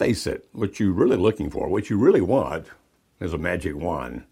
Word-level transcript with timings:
Face 0.00 0.26
it, 0.26 0.48
what 0.52 0.80
you're 0.80 0.94
really 0.94 1.18
looking 1.18 1.50
for, 1.50 1.68
what 1.68 1.90
you 1.90 1.98
really 1.98 2.22
want, 2.22 2.68
is 3.20 3.34
a 3.34 3.38
magic 3.38 3.76
wand 3.76 4.24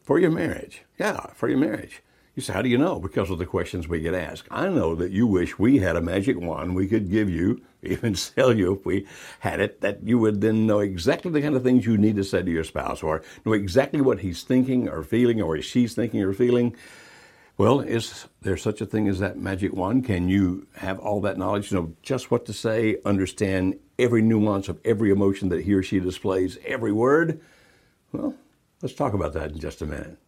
for 0.00 0.20
your 0.20 0.30
marriage. 0.30 0.82
Yeah, 0.96 1.32
for 1.34 1.48
your 1.48 1.58
marriage. 1.58 2.04
You 2.36 2.42
say, 2.42 2.52
how 2.52 2.62
do 2.62 2.68
you 2.68 2.78
know? 2.78 3.00
Because 3.00 3.28
of 3.28 3.38
the 3.38 3.44
questions 3.44 3.88
we 3.88 3.98
get 3.98 4.14
asked. 4.14 4.46
I 4.48 4.68
know 4.68 4.94
that 4.94 5.10
you 5.10 5.26
wish 5.26 5.58
we 5.58 5.78
had 5.78 5.96
a 5.96 6.00
magic 6.00 6.38
wand 6.38 6.76
we 6.76 6.86
could 6.86 7.10
give 7.10 7.28
you, 7.28 7.60
even 7.82 8.14
sell 8.14 8.56
you 8.56 8.74
if 8.74 8.86
we 8.86 9.08
had 9.40 9.58
it, 9.58 9.80
that 9.80 10.04
you 10.04 10.20
would 10.20 10.40
then 10.40 10.68
know 10.68 10.78
exactly 10.78 11.32
the 11.32 11.42
kind 11.42 11.56
of 11.56 11.64
things 11.64 11.84
you 11.84 11.98
need 11.98 12.14
to 12.14 12.22
say 12.22 12.44
to 12.44 12.50
your 12.52 12.62
spouse 12.62 13.02
or 13.02 13.24
know 13.44 13.54
exactly 13.54 14.00
what 14.00 14.20
he's 14.20 14.44
thinking 14.44 14.88
or 14.88 15.02
feeling 15.02 15.42
or 15.42 15.60
she's 15.60 15.96
thinking 15.96 16.22
or 16.22 16.32
feeling. 16.32 16.76
Well, 17.58 17.80
is 17.80 18.28
there 18.42 18.56
such 18.56 18.80
a 18.80 18.86
thing 18.86 19.08
as 19.08 19.18
that 19.18 19.36
magic 19.36 19.72
wand? 19.72 20.04
Can 20.04 20.28
you 20.28 20.68
have 20.76 21.00
all 21.00 21.20
that 21.22 21.36
knowledge, 21.36 21.72
know 21.72 21.92
just 22.02 22.30
what 22.30 22.46
to 22.46 22.52
say, 22.52 22.98
understand 23.04 23.80
every 23.98 24.22
nuance 24.22 24.68
of 24.68 24.78
every 24.84 25.10
emotion 25.10 25.48
that 25.48 25.64
he 25.64 25.74
or 25.74 25.82
she 25.82 25.98
displays, 25.98 26.56
every 26.64 26.92
word? 26.92 27.40
Well, 28.12 28.36
let's 28.80 28.94
talk 28.94 29.12
about 29.12 29.32
that 29.32 29.50
in 29.50 29.58
just 29.58 29.82
a 29.82 29.86
minute. 29.86 30.18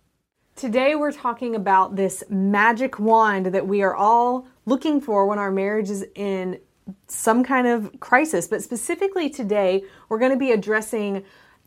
Today, 0.56 0.96
we're 0.96 1.12
talking 1.12 1.54
about 1.54 1.94
this 1.94 2.24
magic 2.28 2.98
wand 2.98 3.46
that 3.46 3.64
we 3.64 3.80
are 3.82 3.94
all 3.94 4.48
looking 4.66 5.00
for 5.00 5.24
when 5.24 5.38
our 5.38 5.52
marriage 5.52 5.88
is 5.88 6.04
in 6.16 6.58
some 7.06 7.44
kind 7.44 7.68
of 7.68 8.00
crisis. 8.00 8.48
But 8.48 8.60
specifically 8.60 9.30
today, 9.30 9.84
we're 10.08 10.18
going 10.18 10.32
to 10.32 10.36
be 10.36 10.50
addressing 10.50 11.24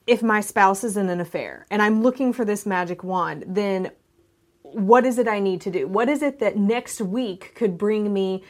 if 0.07 0.21
my 0.21 0.41
spouse 0.41 0.83
is 0.83 0.97
in 0.97 1.07
an 1.07 1.21
affair 1.21 1.65
and 1.71 1.81
I'm 1.81 2.03
looking 2.03 2.33
for 2.33 2.43
this 2.43 2.65
magic 2.65 3.01
wand, 3.05 3.45
then 3.47 3.91
what 4.73 5.05
is 5.05 5.17
it 5.17 5.27
I 5.27 5.39
need 5.39 5.61
to 5.61 5.71
do? 5.71 5.87
What 5.87 6.09
is 6.09 6.21
it 6.21 6.39
that 6.39 6.57
next 6.57 7.01
week 7.01 7.53
could 7.55 7.77
bring 7.77 8.11
me 8.13 8.43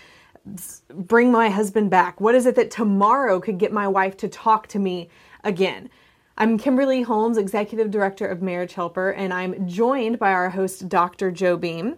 bring 0.89 1.31
my 1.31 1.49
husband 1.49 1.89
back? 1.89 2.19
What 2.19 2.35
is 2.35 2.45
it 2.45 2.55
that 2.55 2.69
tomorrow 2.69 3.39
could 3.39 3.57
get 3.57 3.71
my 3.71 3.87
wife 3.87 4.17
to 4.17 4.27
talk 4.27 4.67
to 4.67 4.79
me 4.79 5.09
again? 5.43 5.89
I'm 6.37 6.57
Kimberly 6.57 7.03
Holmes, 7.03 7.37
Executive 7.37 7.91
Director 7.91 8.25
of 8.25 8.41
Marriage 8.41 8.73
Helper, 8.73 9.11
and 9.11 9.31
I'm 9.31 9.67
joined 9.67 10.19
by 10.19 10.33
our 10.33 10.49
host, 10.49 10.89
Dr. 10.89 11.31
Joe 11.31 11.57
Beam. 11.57 11.97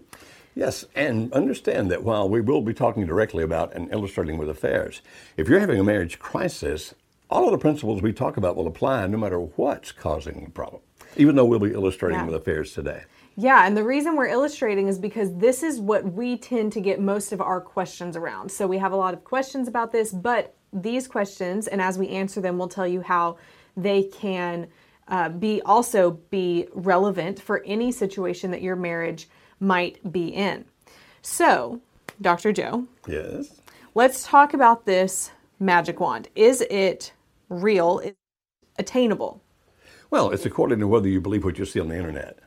Yes, 0.54 0.86
and 0.94 1.32
understand 1.34 1.90
that 1.92 2.04
while 2.04 2.30
we 2.30 2.42
will 2.42 2.62
be 2.62 2.74
talking 2.74 3.06
directly 3.06 3.44
about 3.44 3.74
and 3.74 3.92
illustrating 3.92 4.38
with 4.38 4.50
affairs, 4.50 5.02
if 5.38 5.48
you're 5.48 5.60
having 5.60 5.80
a 5.80 5.84
marriage 5.84 6.20
crisis, 6.20 6.94
all 7.30 7.46
of 7.46 7.52
the 7.52 7.58
principles 7.58 8.02
we 8.02 8.14
talk 8.14 8.38
about 8.38 8.56
will 8.56 8.68
apply 8.68 9.08
no 9.08 9.18
matter 9.18 9.40
what's 9.40 9.92
causing 9.92 10.44
the 10.44 10.50
problem, 10.50 10.82
even 11.18 11.36
though 11.36 11.46
we'll 11.46 11.60
be 11.60 11.74
illustrating 11.74 12.20
yeah. 12.20 12.26
with 12.26 12.36
affairs 12.36 12.74
today. 12.74 13.04
Yeah, 13.38 13.66
and 13.66 13.76
the 13.76 13.84
reason 13.84 14.16
we're 14.16 14.28
illustrating 14.28 14.88
is 14.88 14.98
because 14.98 15.36
this 15.36 15.62
is 15.62 15.80
what 15.80 16.14
we 16.14 16.38
tend 16.38 16.72
to 16.74 16.82
get 16.82 17.02
most 17.02 17.34
of 17.34 17.42
our 17.42 17.60
questions 17.60 18.16
around. 18.16 18.50
So 18.50 18.66
we 18.66 18.78
have 18.78 18.94
a 18.94 18.96
lot 18.96 19.14
of 19.14 19.24
questions 19.26 19.68
about 19.68 19.92
this, 19.92 20.14
but 20.14 20.56
these 20.72 21.08
questions, 21.08 21.68
and 21.68 21.82
as 21.82 21.98
we 21.98 22.08
answer 22.10 22.40
them, 22.40 22.58
we'll 22.58 22.70
tell 22.70 22.88
you 22.88 23.02
how 23.02 23.38
they 23.76 24.04
can 24.04 24.68
uh, 25.10 25.30
be 25.30 25.62
also 25.64 26.12
be 26.30 26.68
relevant 26.74 27.42
for 27.42 27.62
any 27.66 27.92
situation 27.92 28.52
that 28.52 28.62
your 28.62 28.76
marriage 28.76 29.28
might 29.60 30.12
be 30.12 30.30
in. 30.30 30.66
So, 31.22 31.82
Dr. 32.22 32.54
Joe. 32.54 32.88
Yes. 33.08 33.60
Let's 33.96 34.24
talk 34.24 34.54
about 34.54 34.86
this 34.86 35.32
magic 35.60 36.00
wand. 36.00 36.30
Is 36.36 36.62
it 36.62 37.14
real? 37.50 38.00
Is 38.00 38.08
it 38.08 38.18
attainable? 38.78 39.42
Well, 40.10 40.32
it's 40.32 40.46
according 40.46 40.80
to 40.80 40.88
whether 40.88 41.08
you 41.08 41.20
believe 41.20 41.44
what 41.44 41.58
you 41.58 41.66
see 41.66 41.80
on 41.80 41.90
the 41.90 41.98
internet. 41.98 42.40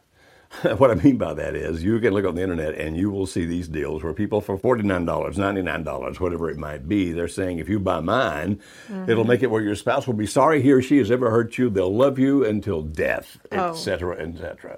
what 0.79 0.91
I 0.91 0.95
mean 0.95 1.19
by 1.19 1.35
that 1.35 1.55
is 1.55 1.85
you 1.85 2.01
can 2.01 2.15
look 2.15 2.25
on 2.25 2.35
the 2.35 2.43
internet 2.43 2.75
and 2.75 2.97
you 2.97 3.11
will 3.11 3.27
see 3.27 3.45
these 3.45 3.69
deals 3.69 4.03
where 4.03 4.13
people 4.13 4.41
for 4.41 4.59
$49, 4.59 5.05
$99, 5.05 6.21
whatever 6.21 6.51
it 6.51 6.57
might 6.57 6.89
be, 6.89 7.13
they're 7.13 7.29
saying 7.29 7.59
if 7.59 7.69
you 7.69 7.79
buy 7.79 8.01
mine, 8.01 8.61
mm-hmm. 8.89 9.11
it'll 9.11 9.25
make 9.25 9.43
it 9.43 9.51
where 9.51 9.63
your 9.63 9.75
spouse 9.75 10.07
will 10.07 10.15
be 10.15 10.27
sorry 10.27 10.63
he 10.63 10.73
or 10.73 10.81
she 10.81 10.99
has 10.99 11.11
ever 11.11 11.31
hurt 11.31 11.59
you. 11.59 11.69
They'll 11.69 11.95
love 11.95 12.19
you 12.19 12.45
until 12.45 12.83
death, 12.83 13.39
oh. 13.53 13.71
etc. 13.71 14.21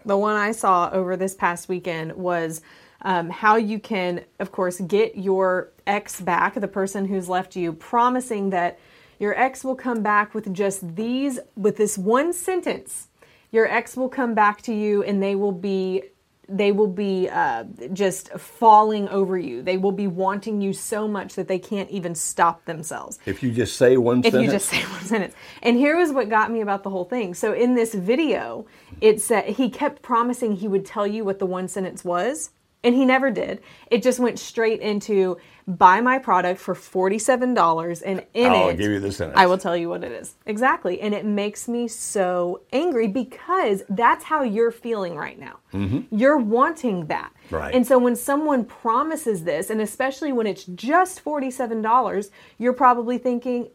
The 0.04 0.18
one 0.18 0.36
I 0.36 0.52
saw 0.52 0.90
over 0.92 1.16
this 1.16 1.34
past 1.34 1.68
weekend 1.68 2.12
was 2.14 2.62
um, 3.02 3.30
how 3.30 3.56
you 3.56 3.78
can, 3.78 4.24
of 4.40 4.52
course, 4.52 4.80
get 4.80 5.16
your 5.16 5.70
ex 5.86 6.20
back, 6.20 6.54
the 6.60 6.68
person 6.68 7.06
who's 7.06 7.28
left 7.28 7.56
you, 7.56 7.72
promising 7.72 8.50
that 8.50 8.78
your 9.18 9.38
ex 9.38 9.64
will 9.64 9.76
come 9.76 10.02
back 10.02 10.34
with 10.34 10.52
just 10.52 10.96
these, 10.96 11.38
with 11.56 11.76
this 11.76 11.96
one 11.96 12.32
sentence 12.32 13.08
your 13.50 13.66
ex 13.66 13.96
will 13.96 14.08
come 14.08 14.34
back 14.34 14.62
to 14.62 14.74
you 14.74 15.02
and 15.02 15.22
they 15.22 15.34
will 15.34 15.52
be 15.52 16.02
they 16.50 16.72
will 16.72 16.88
be 16.88 17.28
uh, 17.28 17.64
just 17.92 18.32
falling 18.32 19.08
over 19.08 19.38
you. 19.38 19.62
They 19.62 19.76
will 19.76 19.92
be 19.92 20.08
wanting 20.08 20.60
you 20.60 20.72
so 20.72 21.06
much 21.06 21.36
that 21.36 21.46
they 21.46 21.58
can't 21.58 21.88
even 21.90 22.14
stop 22.14 22.64
themselves. 22.64 23.20
If 23.24 23.42
you 23.42 23.52
just 23.52 23.76
say 23.76 23.96
one 23.96 24.22
sentence. 24.22 24.52
if 24.52 24.62
sentence. 24.62 24.72
you 24.72 24.80
just 24.80 24.88
say 24.88 24.92
one 24.92 25.04
sentence. 25.04 25.34
And 25.62 25.76
here 25.76 25.96
was 25.96 26.10
what 26.12 26.28
got 26.28 26.50
me 26.50 26.60
about 26.60 26.82
the 26.82 26.90
whole 26.90 27.04
thing. 27.04 27.34
So 27.34 27.52
in 27.52 27.74
this 27.76 27.94
video, 27.94 28.66
it 29.00 29.20
said 29.20 29.44
he 29.44 29.70
kept 29.70 30.02
promising 30.02 30.56
he 30.56 30.66
would 30.66 30.84
tell 30.84 31.06
you 31.06 31.24
what 31.24 31.38
the 31.38 31.46
one 31.46 31.68
sentence 31.68 32.04
was. 32.04 32.50
And 32.82 32.94
he 32.94 33.04
never 33.04 33.30
did. 33.30 33.60
It 33.90 34.02
just 34.02 34.18
went 34.18 34.38
straight 34.38 34.80
into 34.80 35.36
buy 35.66 36.00
my 36.00 36.18
product 36.18 36.60
for 36.60 36.74
$47 36.74 38.02
and 38.04 38.26
in 38.34 38.52
I'll 38.52 38.70
it 38.70 38.76
give 38.76 38.90
you 38.90 39.00
the 39.00 39.12
sentence. 39.12 39.38
I 39.38 39.46
will 39.46 39.58
tell 39.58 39.76
you 39.76 39.88
what 39.88 40.02
it 40.02 40.12
is. 40.12 40.34
Exactly. 40.46 41.00
And 41.00 41.14
it 41.14 41.24
makes 41.24 41.68
me 41.68 41.86
so 41.88 42.62
angry 42.72 43.06
because 43.06 43.82
that's 43.88 44.24
how 44.24 44.42
you're 44.42 44.70
feeling 44.70 45.14
right 45.14 45.38
now. 45.38 45.58
Mm-hmm. 45.72 46.16
You're 46.16 46.38
wanting 46.38 47.06
that. 47.06 47.32
Right. 47.50 47.74
And 47.74 47.86
so 47.86 47.98
when 47.98 48.16
someone 48.16 48.64
promises 48.64 49.44
this, 49.44 49.70
and 49.70 49.80
especially 49.80 50.32
when 50.32 50.46
it's 50.46 50.64
just 50.64 51.22
$47, 51.24 52.30
you're 52.58 52.72
probably 52.72 53.18
thinking, 53.18 53.68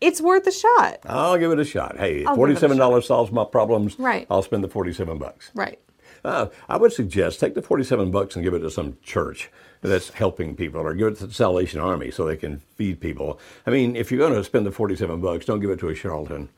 it's 0.00 0.20
worth 0.20 0.46
a 0.46 0.52
shot. 0.52 0.98
I'll 1.06 1.38
give 1.38 1.52
it 1.52 1.58
a 1.58 1.64
shot. 1.64 1.96
Hey, 1.96 2.24
$47 2.24 2.76
shot. 2.76 3.04
solves 3.04 3.32
my 3.32 3.44
problems. 3.44 3.98
Right. 3.98 4.26
I'll 4.30 4.42
spend 4.42 4.62
the 4.62 4.68
47 4.68 5.16
bucks. 5.18 5.50
Right. 5.54 5.78
Uh, 6.24 6.46
I 6.68 6.76
would 6.76 6.92
suggest 6.92 7.40
take 7.40 7.54
the 7.54 7.62
47 7.62 8.10
bucks 8.10 8.36
and 8.36 8.44
give 8.44 8.54
it 8.54 8.60
to 8.60 8.70
some 8.70 8.96
church 9.02 9.50
that's 9.80 10.10
helping 10.10 10.54
people 10.54 10.80
or 10.80 10.94
give 10.94 11.08
it 11.08 11.16
to 11.18 11.26
the 11.26 11.34
Salvation 11.34 11.80
Army 11.80 12.10
so 12.10 12.24
they 12.24 12.36
can 12.36 12.58
feed 12.76 13.00
people. 13.00 13.40
I 13.66 13.70
mean, 13.70 13.96
if 13.96 14.10
you're 14.10 14.20
going 14.20 14.34
to 14.34 14.44
spend 14.44 14.64
the 14.64 14.70
47 14.70 15.20
bucks, 15.20 15.44
don't 15.44 15.60
give 15.60 15.70
it 15.70 15.80
to 15.80 15.88
a 15.88 15.94
charlatan. 15.94 16.48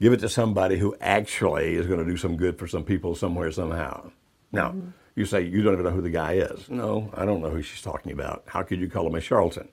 Give 0.00 0.12
it 0.12 0.20
to 0.20 0.28
somebody 0.28 0.78
who 0.78 0.96
actually 1.00 1.74
is 1.74 1.86
going 1.86 2.00
to 2.00 2.10
do 2.10 2.16
some 2.16 2.36
good 2.36 2.58
for 2.58 2.66
some 2.66 2.82
people 2.82 3.14
somewhere, 3.14 3.52
somehow. 3.52 4.10
Now, 4.50 4.70
mm-hmm. 4.70 4.88
you 5.14 5.24
say 5.24 5.42
you 5.42 5.62
don't 5.62 5.74
even 5.74 5.84
know 5.84 5.92
who 5.92 6.02
the 6.02 6.10
guy 6.10 6.34
is. 6.34 6.68
No, 6.68 7.10
I 7.14 7.24
don't 7.24 7.40
know 7.40 7.50
who 7.50 7.62
she's 7.62 7.82
talking 7.82 8.12
about. 8.12 8.42
How 8.46 8.62
could 8.62 8.80
you 8.80 8.90
call 8.90 9.06
him 9.06 9.14
a 9.14 9.20
charlatan? 9.20 9.68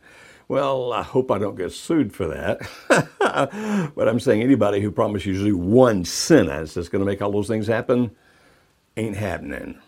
Well, 0.47 0.93
I 0.93 1.03
hope 1.03 1.29
I 1.29 1.37
don't 1.37 1.55
get 1.55 1.71
sued 1.71 2.13
for 2.13 2.27
that. 2.27 2.59
but 3.95 4.07
I'm 4.07 4.19
saying 4.19 4.41
anybody 4.41 4.81
who 4.81 4.91
promises 4.91 5.41
you 5.41 5.57
one 5.57 6.05
sentence 6.05 6.73
that's 6.73 6.89
going 6.89 7.03
to 7.03 7.05
make 7.05 7.21
all 7.21 7.31
those 7.31 7.47
things 7.47 7.67
happen, 7.67 8.15
ain't 8.99 9.17
happening. 9.17 9.79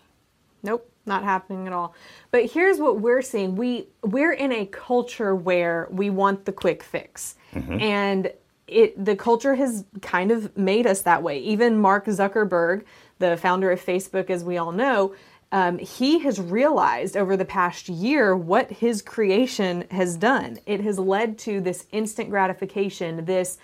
Nope, 0.63 0.89
not 1.05 1.23
happening 1.23 1.67
at 1.67 1.73
all. 1.73 1.95
But 2.31 2.45
here's 2.45 2.79
what 2.79 2.99
we're 2.99 3.22
seeing. 3.22 3.55
We 3.55 3.88
we're 4.03 4.33
in 4.33 4.51
a 4.51 4.66
culture 4.66 5.35
where 5.35 5.88
we 5.91 6.09
want 6.09 6.45
the 6.45 6.51
quick 6.51 6.83
fix. 6.83 7.35
Mm-hmm. 7.53 7.79
And 7.81 8.33
it 8.67 9.03
the 9.03 9.16
culture 9.16 9.55
has 9.55 9.85
kind 10.02 10.31
of 10.31 10.55
made 10.58 10.87
us 10.87 11.02
that 11.02 11.23
way. 11.23 11.40
Even 11.40 11.79
Mark 11.79 12.05
Zuckerberg, 12.05 12.84
the 13.19 13.37
founder 13.37 13.72
of 13.72 13.84
Facebook 13.84 14.29
as 14.29 14.43
we 14.43 14.58
all 14.58 14.72
know, 14.72 15.16
um, 15.52 15.78
he 15.78 16.19
has 16.19 16.40
realized 16.40 17.17
over 17.17 17.35
the 17.35 17.46
past 17.46 17.90
year 17.90 18.35
what 18.35 18.72
his 18.72 19.02
creation 19.02 19.85
has 19.91 20.16
done. 20.16 20.59
It 20.66 20.81
has 20.81 20.97
led 20.97 21.37
to 21.40 21.59
this 21.59 21.87
instant 21.91 22.29
gratification, 22.29 23.25
this 23.25 23.58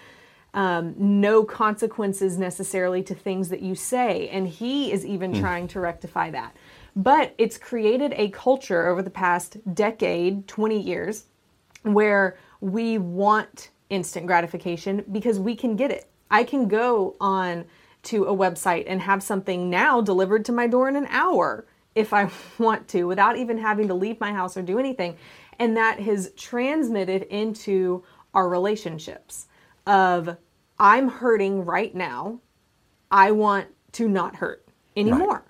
um, 0.58 0.96
no 0.98 1.44
consequences 1.44 2.40
necessarily 2.40 3.04
to 3.04 3.14
things 3.14 3.50
that 3.50 3.62
you 3.62 3.76
say. 3.76 4.28
And 4.30 4.48
he 4.48 4.92
is 4.92 5.06
even 5.06 5.32
mm. 5.32 5.40
trying 5.40 5.68
to 5.70 5.80
rectify 5.80 6.32
that. 6.32 6.56
But 6.96 7.36
it's 7.38 7.60
created 7.60 8.12
a 8.18 8.30
culture 8.30 8.88
over 8.88 9.04
the 9.04 9.12
past 9.12 9.58
decade, 9.76 10.48
20 10.48 10.82
years, 10.82 11.26
where 11.84 12.40
we 12.60 12.98
want 12.98 13.70
instant 13.92 14.26
gratification 14.26 15.06
because 15.12 15.38
we 15.40 15.56
can 15.56 15.76
get 15.76 15.92
it. 15.92 16.10
I 16.32 16.44
can 16.44 16.68
go 16.68 17.16
on 17.22 17.66
to 18.04 18.24
a 18.24 18.36
website 18.36 18.86
and 18.88 19.00
have 19.00 19.22
something 19.22 19.70
now 19.70 20.02
delivered 20.02 20.44
to 20.46 20.52
my 20.52 20.66
door 20.66 20.90
in 20.90 20.96
an 20.96 21.08
hour 21.12 21.68
if 21.94 22.14
I 22.14 22.32
want 22.58 22.88
to 22.90 23.04
without 23.04 23.38
even 23.38 23.60
having 23.60 23.90
to 23.90 23.94
leave 23.94 24.20
my 24.20 24.34
house 24.34 24.58
or 24.58 24.64
do 24.64 24.80
anything. 24.80 25.18
And 25.60 25.78
that 25.78 26.00
has 26.00 26.32
transmitted 26.36 27.22
into 27.30 28.04
our 28.34 28.50
relationships 28.50 29.46
of 29.86 30.36
I'm 30.80 31.10
hurting 31.10 31.66
right 31.66 31.94
now. 31.94 32.40
I 33.10 33.32
want 33.32 33.68
to 33.94 34.08
not 34.08 34.36
hurt 34.36 34.68
anymore. 34.96 35.44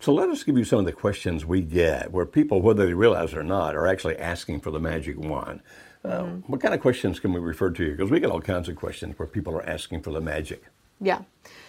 So 0.00 0.12
let 0.12 0.28
us 0.28 0.42
give 0.42 0.56
you 0.56 0.64
some 0.64 0.80
of 0.80 0.84
the 0.84 0.92
questions 0.92 1.44
we 1.44 1.60
get 1.60 2.12
where 2.12 2.26
people, 2.26 2.60
whether 2.62 2.86
they 2.86 2.94
realize 2.94 3.32
it 3.32 3.38
or 3.38 3.44
not, 3.44 3.74
are 3.74 3.86
actually 3.86 4.16
asking 4.18 4.60
for 4.60 4.70
the 4.70 4.80
magic 4.80 5.18
wand. 5.18 5.60
Uh, 6.04 6.24
What 6.46 6.60
kind 6.60 6.74
of 6.74 6.80
questions 6.80 7.18
can 7.18 7.32
we 7.32 7.40
refer 7.40 7.70
to 7.70 7.82
here? 7.82 7.94
Because 7.94 8.10
we 8.10 8.20
get 8.20 8.30
all 8.30 8.40
kinds 8.40 8.68
of 8.68 8.76
questions 8.76 9.18
where 9.18 9.26
people 9.26 9.54
are 9.54 9.64
asking 9.64 10.02
for 10.02 10.12
the 10.12 10.20
magic. 10.20 10.64
Yeah. 11.00 11.22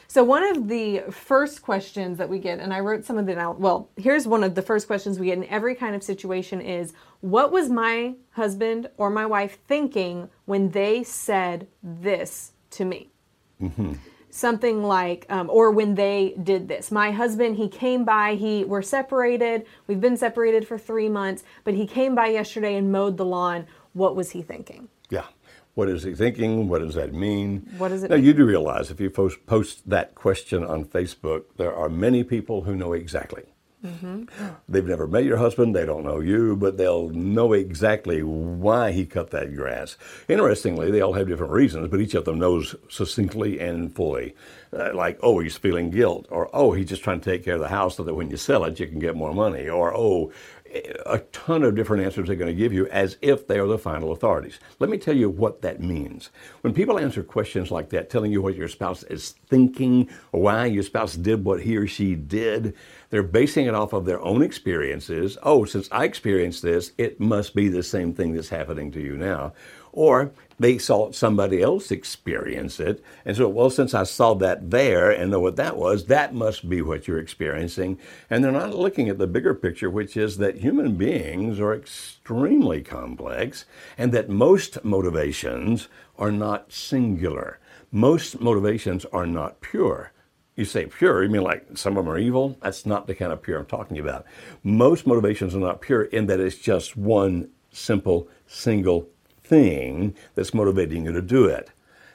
So 0.08 0.24
one 0.24 0.44
of 0.44 0.68
the 0.68 1.04
first 1.10 1.62
questions 1.62 2.18
that 2.20 2.30
we 2.30 2.38
get, 2.38 2.60
and 2.60 2.74
I 2.74 2.80
wrote 2.82 3.06
some 3.06 3.18
of 3.18 3.26
them 3.26 3.40
out. 3.40 3.60
Well, 3.60 3.90
here's 3.98 4.28
one 4.28 4.44
of 4.44 4.54
the 4.56 4.62
first 4.62 4.88
questions 4.88 5.20
we 5.20 5.28
get 5.28 5.38
in 5.38 5.46
every 5.46 5.74
kind 5.74 5.96
of 5.96 6.04
situation 6.04 6.62
is 6.62 6.94
what 7.22 7.52
was 7.52 7.70
my 7.70 8.16
husband 8.32 8.90
or 8.98 9.10
my 9.10 9.26
wife 9.26 9.58
thinking 9.68 10.30
when 10.46 10.70
they 10.70 11.04
said 11.04 11.68
this 11.82 12.52
to 12.76 12.86
me? 12.86 13.10
Something 14.30 14.84
like, 14.84 15.26
um, 15.30 15.50
or 15.50 15.72
when 15.72 15.96
they 15.96 16.36
did 16.44 16.68
this. 16.68 16.92
My 16.92 17.12
husband, 17.12 17.56
he 17.56 17.70
came 17.70 18.04
by, 18.04 18.36
he, 18.36 18.66
we're 18.66 18.82
separated, 18.82 19.66
we've 19.88 20.02
been 20.02 20.18
separated 20.18 20.68
for 20.68 20.78
three 20.78 21.08
months, 21.08 21.44
but 21.64 21.74
he 21.74 21.88
came 21.88 22.16
by 22.16 22.28
yesterday 22.28 22.76
and 22.76 22.92
mowed 22.92 23.16
the 23.16 23.26
lawn. 23.26 23.66
What 23.94 24.16
was 24.16 24.32
he 24.32 24.42
thinking? 24.42 24.90
Yeah. 25.10 25.26
What 25.76 25.90
is 25.90 26.04
he 26.04 26.14
thinking? 26.14 26.68
What 26.68 26.80
does 26.80 26.96
that 26.96 27.14
mean? 27.14 27.70
What 27.78 27.90
does 27.90 28.04
it 28.04 28.10
now, 28.10 28.18
mean? 28.18 28.26
you 28.26 28.34
do 28.34 28.46
realize 28.46 28.92
if 28.92 29.00
you 29.00 29.10
post, 29.10 29.46
post 29.46 29.90
that 29.90 30.16
question 30.16 30.66
on 30.66 30.86
Facebook, 30.86 31.44
there 31.58 31.74
are 31.74 31.90
many 31.90 32.24
people 32.24 32.64
who 32.64 32.76
know 32.76 32.94
exactly. 32.94 33.44
Mm-hmm. 33.86 34.24
They've 34.68 34.86
never 34.86 35.08
met 35.08 35.26
your 35.26 35.38
husband, 35.38 35.76
they 35.76 35.86
don't 35.86 36.04
know 36.04 36.20
you, 36.20 36.56
but 36.56 36.78
they'll 36.78 37.10
know 37.10 37.54
exactly 37.54 38.24
why 38.24 38.92
he 38.92 39.06
cut 39.06 39.32
that 39.32 39.56
grass. 39.56 39.98
Interestingly, 40.28 40.90
they 40.92 41.02
all 41.02 41.14
have 41.14 41.28
different 41.28 41.54
reasons, 41.54 41.90
but 41.90 42.02
each 42.02 42.16
of 42.16 42.26
them 42.26 42.40
knows 42.40 42.76
succinctly 42.90 43.60
and 43.60 43.96
fully. 43.96 44.36
Uh, 44.74 44.92
like, 44.94 45.20
oh, 45.22 45.40
he's 45.40 45.56
feeling 45.56 45.90
guilt, 45.90 46.26
or 46.30 46.50
oh, 46.52 46.74
he's 46.74 46.90
just 46.90 47.04
trying 47.04 47.22
to 47.22 47.30
take 47.30 47.46
care 47.46 47.56
of 47.56 47.62
the 47.62 47.68
house 47.68 47.96
so 47.98 48.04
that 48.04 48.16
when 48.16 48.30
you 48.30 48.38
sell 48.38 48.64
it, 48.66 48.80
you 48.80 48.88
can 48.88 49.00
get 49.00 49.16
more 49.16 49.34
money, 49.34 49.70
or 49.70 49.96
oh, 49.96 50.32
a 51.06 51.20
ton 51.32 51.64
of 51.64 51.76
different 51.76 52.04
answers 52.04 52.28
they're 52.28 52.36
going 52.36 52.54
to 52.54 52.58
give 52.58 52.74
you 52.74 52.88
as 52.88 53.18
if 53.22 53.48
they 53.48 53.60
are 53.60 53.68
the 53.68 53.78
final 53.78 54.12
authorities. 54.12 54.60
Let 54.80 54.90
me 54.90 54.98
tell 54.98 55.16
you 55.16 55.30
what 55.30 55.62
that 55.62 55.82
means. 55.82 56.30
When 56.62 56.74
people 56.74 57.00
answer 57.00 57.24
questions 57.24 57.72
like 57.72 57.90
that, 57.90 58.10
telling 58.10 58.32
you 58.32 58.42
what 58.42 58.56
your 58.56 58.68
spouse 58.68 59.04
is 59.04 59.36
thinking 59.48 60.10
or 60.32 60.42
why 60.42 60.66
your 60.66 60.84
spouse 60.84 61.16
did 61.16 61.46
what 61.46 61.62
he 61.62 61.78
or 61.78 61.88
she 61.88 62.16
did, 62.16 62.76
they're 63.10 63.24
basing 63.24 63.68
it 63.68 63.76
off 63.76 63.94
of 63.94 64.06
their 64.06 64.22
own 64.22 64.42
experiences. 64.42 65.38
Oh, 65.44 65.66
since 65.66 65.88
I 65.92 66.04
experienced 66.04 66.62
this, 66.62 66.92
it 66.98 67.20
must 67.20 67.56
be 67.56 67.70
the 67.70 67.84
same 67.84 68.14
thing 68.14 68.34
that's 68.34 68.50
happening 68.50 68.92
to 68.92 69.02
you 69.02 69.16
now. 69.16 69.54
Or 69.96 70.32
they 70.60 70.78
saw 70.78 71.12
somebody 71.12 71.62
else 71.62 71.90
experience 71.90 72.80
it. 72.80 73.04
And 73.26 73.36
so, 73.36 73.48
well, 73.48 73.70
since 73.70 73.94
I 73.94 74.04
saw 74.04 74.34
that 74.36 74.70
there 74.70 75.10
and 75.10 75.32
know 75.32 75.40
what 75.40 75.56
that 75.56 75.78
was, 75.78 76.06
that 76.06 76.34
must 76.34 76.70
be 76.70 76.82
what 76.82 77.08
you're 77.08 77.20
experiencing. 77.20 77.98
And 78.30 78.44
they're 78.44 78.52
not 78.52 78.76
looking 78.76 79.10
at 79.10 79.18
the 79.18 79.28
bigger 79.28 79.54
picture, 79.54 79.90
which 79.90 80.16
is 80.16 80.38
that 80.38 80.58
human 80.58 80.96
beings 80.96 81.60
are 81.60 81.74
extremely 81.74 82.82
complex 82.82 83.66
and 83.98 84.12
that 84.12 84.30
most 84.30 84.84
motivations 84.84 85.88
are 86.18 86.32
not 86.32 86.72
singular. 86.72 87.60
Most 87.92 88.40
motivations 88.42 89.06
are 89.06 89.26
not 89.26 89.62
pure. 89.62 90.12
You 90.56 90.64
say 90.64 90.86
pure, 90.86 91.24
you 91.24 91.30
mean 91.30 91.44
like 91.44 91.78
some 91.78 91.98
of 91.98 92.06
them 92.06 92.14
are 92.14 92.18
evil? 92.18 92.58
That's 92.62 92.86
not 92.86 93.08
the 93.08 93.16
kind 93.16 93.34
of 93.34 93.42
pure 93.42 93.60
I'm 93.60 93.66
talking 93.66 94.00
about. 94.00 94.26
Most 94.64 95.06
motivations 95.06 95.54
are 95.54 95.60
not 95.60 95.82
pure 95.82 96.04
in 96.04 96.28
that 96.28 96.40
it's 96.40 96.58
just 96.58 96.96
one 96.96 97.50
simple, 97.72 98.30
single 98.48 99.10
thing 99.46 100.16
that's 100.36 100.54
motivating 100.54 101.06
you 101.06 101.12
to 101.12 101.22
do 101.22 101.46
it. 101.46 101.70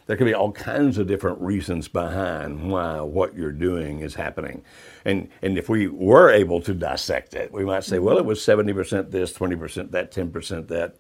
There 0.06 0.16
can 0.16 0.26
be 0.26 0.34
all 0.34 0.50
kinds 0.50 0.98
of 0.98 1.06
different 1.06 1.40
reasons 1.40 1.86
behind 1.86 2.70
why 2.70 3.00
what 3.00 3.36
you're 3.36 3.52
doing 3.52 4.00
is 4.00 4.16
happening. 4.16 4.64
And, 5.04 5.28
and 5.40 5.56
if 5.56 5.68
we 5.68 5.86
were 5.86 6.30
able 6.30 6.60
to 6.62 6.74
dissect 6.74 7.34
it, 7.34 7.52
we 7.52 7.64
might 7.64 7.84
say, 7.84 8.00
well, 8.00 8.16
it 8.16 8.22
mm-hmm. 8.22 8.28
was 8.28 8.40
70% 8.40 9.12
this, 9.12 9.32
20% 9.32 9.92
that, 9.92 10.10
10% 10.10 10.66
that. 10.66 10.96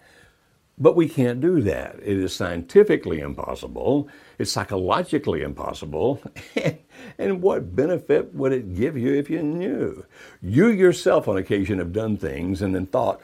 But 0.78 0.96
we 0.96 1.08
can't 1.08 1.40
do 1.40 1.60
that. 1.62 1.96
It 1.96 2.16
is 2.18 2.34
scientifically 2.34 3.18
impossible. 3.18 4.08
It's 4.38 4.52
psychologically 4.52 5.42
impossible. 5.42 6.22
and 7.18 7.42
what 7.42 7.74
benefit 7.74 8.32
would 8.32 8.52
it 8.52 8.76
give 8.76 8.96
you 8.96 9.12
if 9.12 9.28
you 9.28 9.42
knew? 9.42 10.06
You 10.40 10.68
yourself, 10.68 11.26
on 11.26 11.36
occasion, 11.36 11.80
have 11.80 11.92
done 11.92 12.16
things 12.16 12.62
and 12.62 12.74
then 12.74 12.86
thought, 12.86 13.20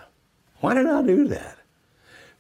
why 0.61 0.75
did 0.75 0.87
I 0.87 1.03
do 1.03 1.29
that? 1.29 1.59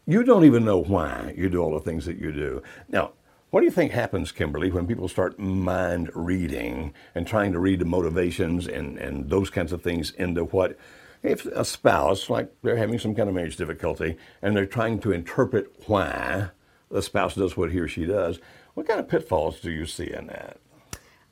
You 0.08 0.22
don't 0.22 0.44
even 0.44 0.64
know 0.64 0.80
why 0.80 1.34
you 1.36 1.48
do 1.48 1.60
all 1.60 1.74
the 1.74 1.80
things 1.80 2.06
that 2.06 2.18
you 2.18 2.30
do. 2.30 2.62
Now, 2.88 3.12
what 3.50 3.60
do 3.60 3.66
you 3.66 3.72
think 3.72 3.90
happens, 3.90 4.30
Kimberly, 4.30 4.70
when 4.70 4.86
people 4.86 5.08
start 5.08 5.38
mind 5.38 6.10
reading 6.14 6.94
and 7.14 7.26
trying 7.26 7.52
to 7.52 7.58
read 7.58 7.80
the 7.80 7.86
motivations 7.86 8.68
and, 8.68 8.98
and 8.98 9.30
those 9.30 9.50
kinds 9.50 9.72
of 9.72 9.82
things 9.82 10.12
into 10.12 10.44
what, 10.44 10.78
if 11.24 11.44
a 11.46 11.64
spouse, 11.64 12.30
like 12.30 12.52
they're 12.62 12.76
having 12.76 13.00
some 13.00 13.16
kind 13.16 13.28
of 13.28 13.34
marriage 13.34 13.56
difficulty, 13.56 14.16
and 14.42 14.56
they're 14.56 14.64
trying 14.64 15.00
to 15.00 15.10
interpret 15.10 15.72
why 15.86 16.50
the 16.88 17.02
spouse 17.02 17.34
does 17.34 17.56
what 17.56 17.72
he 17.72 17.80
or 17.80 17.88
she 17.88 18.06
does, 18.06 18.38
what 18.74 18.86
kind 18.86 19.00
of 19.00 19.08
pitfalls 19.08 19.58
do 19.58 19.72
you 19.72 19.86
see 19.86 20.12
in 20.12 20.28
that? 20.28 20.58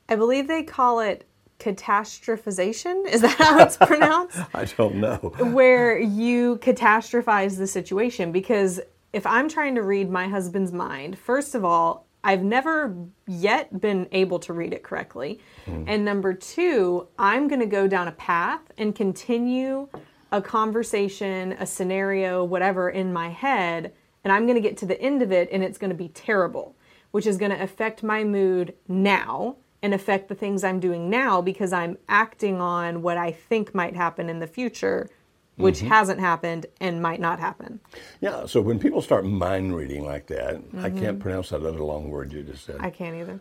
I 0.08 0.16
believe 0.16 0.48
they 0.48 0.64
call 0.64 0.98
it 0.98 1.24
catastrophization. 1.58 3.06
Is 3.06 3.20
that 3.22 3.36
how 3.38 3.58
it's 3.60 3.76
pronounced? 3.76 4.38
I 4.54 4.64
don't 4.64 4.96
know. 4.96 5.16
Where 5.38 5.98
you 5.98 6.56
catastrophize 6.58 7.56
the 7.56 7.66
situation. 7.66 8.32
Because 8.32 8.80
if 9.12 9.26
I'm 9.26 9.48
trying 9.48 9.74
to 9.76 9.82
read 9.82 10.10
my 10.10 10.28
husband's 10.28 10.72
mind, 10.72 11.18
first 11.18 11.54
of 11.54 11.64
all, 11.64 12.06
I've 12.24 12.42
never 12.42 12.96
yet 13.26 13.80
been 13.80 14.08
able 14.12 14.38
to 14.40 14.54
read 14.54 14.72
it 14.72 14.82
correctly. 14.82 15.40
Hmm. 15.66 15.84
And 15.86 16.04
number 16.04 16.32
two, 16.32 17.08
I'm 17.18 17.48
going 17.48 17.60
to 17.60 17.66
go 17.66 17.86
down 17.86 18.08
a 18.08 18.12
path 18.12 18.62
and 18.78 18.94
continue 18.94 19.88
a 20.32 20.40
conversation, 20.40 21.52
a 21.52 21.66
scenario, 21.66 22.42
whatever 22.42 22.88
in 22.88 23.12
my 23.12 23.28
head. 23.28 23.92
And 24.24 24.32
I'm 24.32 24.46
going 24.46 24.56
to 24.56 24.66
get 24.66 24.78
to 24.78 24.86
the 24.86 25.00
end 25.00 25.22
of 25.22 25.32
it 25.32 25.50
and 25.52 25.62
it's 25.62 25.76
going 25.76 25.90
to 25.90 25.96
be 25.96 26.08
terrible, 26.08 26.74
which 27.10 27.26
is 27.26 27.36
going 27.36 27.52
to 27.52 27.62
affect 27.62 28.02
my 28.02 28.24
mood 28.24 28.74
now 28.88 29.56
and 29.84 29.92
affect 29.92 30.28
the 30.30 30.34
things 30.34 30.64
I'm 30.64 30.80
doing 30.80 31.10
now 31.10 31.42
because 31.42 31.70
I'm 31.70 31.98
acting 32.08 32.58
on 32.58 33.02
what 33.02 33.18
I 33.18 33.30
think 33.30 33.74
might 33.74 33.94
happen 33.94 34.30
in 34.30 34.38
the 34.38 34.46
future, 34.46 35.10
which 35.56 35.78
mm-hmm. 35.78 35.88
hasn't 35.88 36.20
happened 36.20 36.66
and 36.80 37.00
might 37.00 37.20
not 37.20 37.38
happen. 37.38 37.80
Yeah, 38.20 38.46
so 38.46 38.60
when 38.60 38.78
people 38.78 39.00
start 39.02 39.24
mind 39.24 39.76
reading 39.76 40.04
like 40.04 40.26
that, 40.28 40.56
I 40.56 40.88
mm-hmm. 40.88 40.98
can't 40.98 41.20
pronounce 41.20 41.50
that 41.50 41.62
other 41.62 41.78
long 41.78 42.10
word 42.10 42.32
you 42.32 42.42
just 42.42 42.64
said. 42.64 42.76
I 42.80 42.90
can't 42.90 43.16
either. 43.16 43.40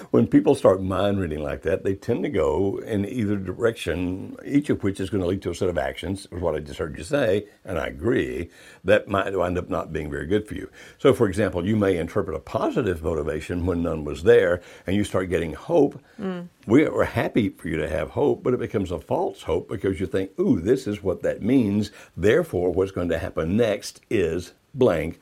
when 0.10 0.26
people 0.26 0.54
start 0.54 0.82
mind 0.82 1.20
reading 1.20 1.42
like 1.42 1.62
that, 1.62 1.84
they 1.84 1.94
tend 1.94 2.22
to 2.24 2.28
go 2.28 2.78
in 2.78 3.06
either 3.06 3.36
direction, 3.36 4.36
each 4.44 4.68
of 4.68 4.82
which 4.82 5.00
is 5.00 5.08
going 5.08 5.22
to 5.22 5.26
lead 5.26 5.42
to 5.42 5.50
a 5.50 5.54
set 5.54 5.68
of 5.68 5.78
actions, 5.78 6.26
is 6.30 6.40
what 6.40 6.54
I 6.54 6.60
just 6.60 6.78
heard 6.78 6.98
you 6.98 7.04
say, 7.04 7.46
and 7.64 7.78
I 7.78 7.86
agree, 7.86 8.50
that 8.84 9.08
might 9.08 9.34
wind 9.34 9.56
up 9.56 9.70
not 9.70 9.92
being 9.92 10.10
very 10.10 10.26
good 10.26 10.46
for 10.46 10.54
you. 10.54 10.70
So, 10.98 11.14
for 11.14 11.26
example, 11.26 11.66
you 11.66 11.76
may 11.76 11.96
interpret 11.96 12.36
a 12.36 12.40
positive 12.40 13.02
motivation 13.02 13.64
when 13.64 13.82
none 13.82 14.04
was 14.04 14.22
there, 14.22 14.60
and 14.86 14.94
you 14.94 15.04
start 15.04 15.30
getting 15.30 15.54
hope. 15.54 16.00
Mm. 16.20 16.48
We 16.66 16.86
are 16.86 17.04
happy 17.04 17.50
for 17.50 17.68
you 17.68 17.76
to 17.78 17.88
have 17.88 18.10
hope, 18.10 18.42
but 18.42 18.54
it 18.54 18.60
becomes 18.60 18.90
a 18.90 18.98
false 19.14 19.42
hope 19.42 19.68
because 19.68 20.00
you 20.00 20.06
think, 20.06 20.32
ooh, 20.40 20.60
this 20.60 20.88
is 20.88 21.00
what 21.00 21.22
that 21.22 21.40
means. 21.40 21.92
Therefore, 22.16 22.72
what's 22.72 22.90
going 22.90 23.10
to 23.10 23.18
happen 23.18 23.56
next 23.56 24.00
is 24.10 24.54
blank 24.74 25.20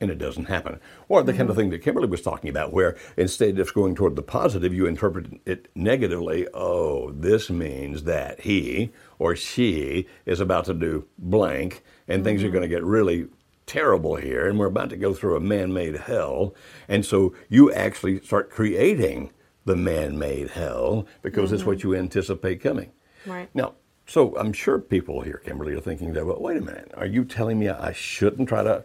and 0.00 0.10
it 0.10 0.18
doesn't 0.18 0.46
happen. 0.46 0.80
Or 1.08 1.22
the 1.22 1.30
kind 1.30 1.42
of 1.42 1.50
mm-hmm. 1.50 1.60
thing 1.60 1.70
that 1.70 1.78
Kimberly 1.78 2.08
was 2.08 2.22
talking 2.22 2.50
about, 2.50 2.72
where 2.72 2.96
instead 3.16 3.60
of 3.60 3.72
going 3.72 3.94
toward 3.94 4.16
the 4.16 4.22
positive, 4.22 4.74
you 4.74 4.86
interpret 4.86 5.40
it 5.46 5.68
negatively. 5.76 6.48
Oh, 6.52 7.12
this 7.12 7.50
means 7.50 8.02
that 8.02 8.40
he 8.40 8.90
or 9.20 9.36
she 9.36 10.08
is 10.26 10.40
about 10.40 10.64
to 10.64 10.74
do 10.74 11.06
blank, 11.16 11.84
and 12.08 12.24
things 12.24 12.42
are 12.42 12.46
mm-hmm. 12.46 12.54
going 12.54 12.68
to 12.68 12.74
get 12.76 12.82
really 12.82 13.28
terrible 13.64 14.16
here, 14.16 14.48
and 14.48 14.58
we're 14.58 14.66
about 14.66 14.90
to 14.90 14.96
go 14.96 15.14
through 15.14 15.36
a 15.36 15.40
man 15.40 15.72
made 15.72 15.94
hell. 15.94 16.52
And 16.88 17.06
so 17.06 17.32
you 17.48 17.72
actually 17.72 18.20
start 18.22 18.50
creating 18.50 19.30
the 19.66 19.76
man 19.76 20.18
made 20.18 20.50
hell 20.50 21.06
because 21.22 21.52
it's 21.52 21.62
mm-hmm. 21.62 21.70
what 21.70 21.84
you 21.84 21.94
anticipate 21.94 22.60
coming. 22.60 22.90
Right. 23.26 23.48
Now, 23.54 23.74
so 24.06 24.36
I'm 24.36 24.52
sure 24.52 24.78
people 24.78 25.22
here, 25.22 25.40
Kimberly, 25.44 25.74
are 25.74 25.80
thinking 25.80 26.12
that, 26.12 26.26
well, 26.26 26.40
wait 26.40 26.58
a 26.58 26.60
minute, 26.60 26.92
are 26.94 27.06
you 27.06 27.24
telling 27.24 27.58
me 27.58 27.68
I 27.68 27.92
shouldn't 27.92 28.48
try 28.48 28.62
to 28.62 28.84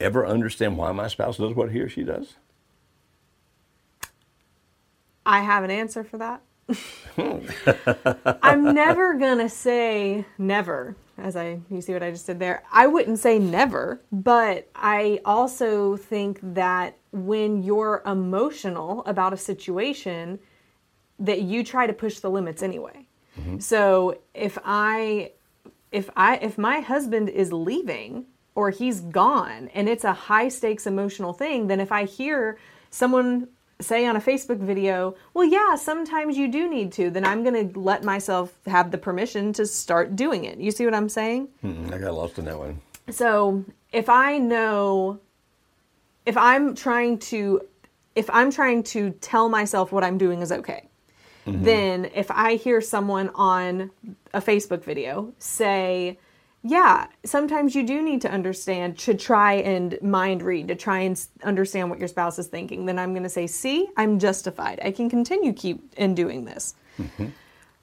ever 0.00 0.26
understand 0.26 0.76
why 0.76 0.92
my 0.92 1.08
spouse 1.08 1.38
does 1.38 1.54
what 1.54 1.70
he 1.72 1.80
or 1.80 1.88
she 1.88 2.02
does? 2.02 2.34
I 5.24 5.40
have 5.40 5.64
an 5.64 5.70
answer 5.70 6.04
for 6.04 6.18
that. 6.18 6.42
Hmm. 7.16 7.38
I'm 8.42 8.74
never 8.74 9.14
gonna 9.14 9.48
say 9.48 10.24
never, 10.36 10.96
as 11.16 11.36
I 11.36 11.60
you 11.70 11.80
see 11.80 11.92
what 11.92 12.02
I 12.02 12.10
just 12.10 12.26
did 12.26 12.40
there. 12.40 12.64
I 12.72 12.86
wouldn't 12.86 13.18
say 13.18 13.38
never, 13.38 14.00
but 14.10 14.68
I 14.74 15.20
also 15.24 15.96
think 15.96 16.40
that 16.42 16.96
when 17.12 17.62
you're 17.62 18.02
emotional 18.04 19.04
about 19.06 19.32
a 19.32 19.36
situation, 19.36 20.40
that 21.18 21.42
you 21.42 21.64
try 21.64 21.86
to 21.86 21.92
push 21.92 22.18
the 22.18 22.30
limits 22.30 22.62
anyway. 22.62 23.05
So 23.58 24.18
if 24.34 24.58
I 24.64 25.32
if 25.92 26.10
I 26.16 26.36
if 26.36 26.58
my 26.58 26.80
husband 26.80 27.28
is 27.28 27.52
leaving 27.52 28.26
or 28.54 28.70
he's 28.70 29.00
gone 29.00 29.70
and 29.74 29.88
it's 29.88 30.04
a 30.04 30.12
high 30.12 30.48
stakes 30.48 30.86
emotional 30.86 31.32
thing, 31.32 31.66
then 31.66 31.80
if 31.80 31.92
I 31.92 32.04
hear 32.04 32.58
someone 32.90 33.48
say 33.80 34.06
on 34.06 34.16
a 34.16 34.20
Facebook 34.20 34.58
video, 34.58 35.14
well, 35.34 35.44
yeah, 35.44 35.76
sometimes 35.76 36.36
you 36.36 36.48
do 36.48 36.68
need 36.68 36.92
to, 36.92 37.10
then 37.10 37.24
I'm 37.24 37.42
going 37.44 37.72
to 37.72 37.78
let 37.78 38.04
myself 38.04 38.52
have 38.66 38.90
the 38.90 38.98
permission 38.98 39.52
to 39.54 39.66
start 39.66 40.16
doing 40.16 40.44
it. 40.44 40.58
You 40.58 40.70
see 40.70 40.84
what 40.84 40.94
I'm 40.94 41.08
saying? 41.08 41.48
Mm, 41.62 41.92
I 41.92 41.98
got 41.98 42.14
lost 42.14 42.38
in 42.38 42.46
that 42.46 42.58
one. 42.58 42.80
So 43.10 43.64
if 43.92 44.08
I 44.08 44.38
know, 44.38 45.20
if 46.24 46.36
I'm 46.36 46.74
trying 46.74 47.18
to, 47.18 47.60
if 48.14 48.30
I'm 48.30 48.50
trying 48.50 48.82
to 48.84 49.10
tell 49.10 49.48
myself 49.48 49.92
what 49.92 50.02
I'm 50.02 50.16
doing 50.16 50.40
is 50.40 50.50
okay, 50.50 50.88
Mm-hmm. 51.46 51.62
then 51.62 52.10
if 52.12 52.28
I 52.32 52.56
hear 52.56 52.80
someone 52.80 53.30
on 53.36 53.92
a 54.34 54.40
Facebook 54.40 54.82
video 54.82 55.32
say, 55.38 56.18
yeah, 56.64 57.06
sometimes 57.24 57.76
you 57.76 57.86
do 57.86 58.02
need 58.02 58.20
to 58.22 58.30
understand, 58.30 58.98
to 58.98 59.14
try 59.14 59.54
and 59.54 59.96
mind 60.02 60.42
read, 60.42 60.66
to 60.68 60.74
try 60.74 61.00
and 61.00 61.24
understand 61.44 61.88
what 61.88 62.00
your 62.00 62.08
spouse 62.08 62.40
is 62.40 62.48
thinking, 62.48 62.86
then 62.86 62.98
I'm 62.98 63.12
going 63.12 63.22
to 63.22 63.28
say, 63.28 63.46
see, 63.46 63.86
I'm 63.96 64.18
justified. 64.18 64.80
I 64.82 64.90
can 64.90 65.08
continue 65.08 65.52
keep 65.52 65.94
in 65.96 66.16
doing 66.16 66.44
this. 66.44 66.74
Mm-hmm. 66.98 67.26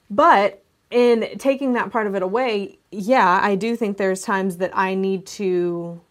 But 0.09 0.61
in 0.91 1.37
taking 1.37 1.73
that 1.73 1.91
part 1.91 2.07
of 2.07 2.15
it 2.15 2.21
away, 2.21 2.79
yeah, 2.91 3.39
I 3.41 3.55
do 3.55 3.77
think 3.77 3.95
there's 3.95 4.23
times 4.23 4.57
that 4.57 4.77
I 4.77 4.93
need 4.93 5.25
to 5.27 6.01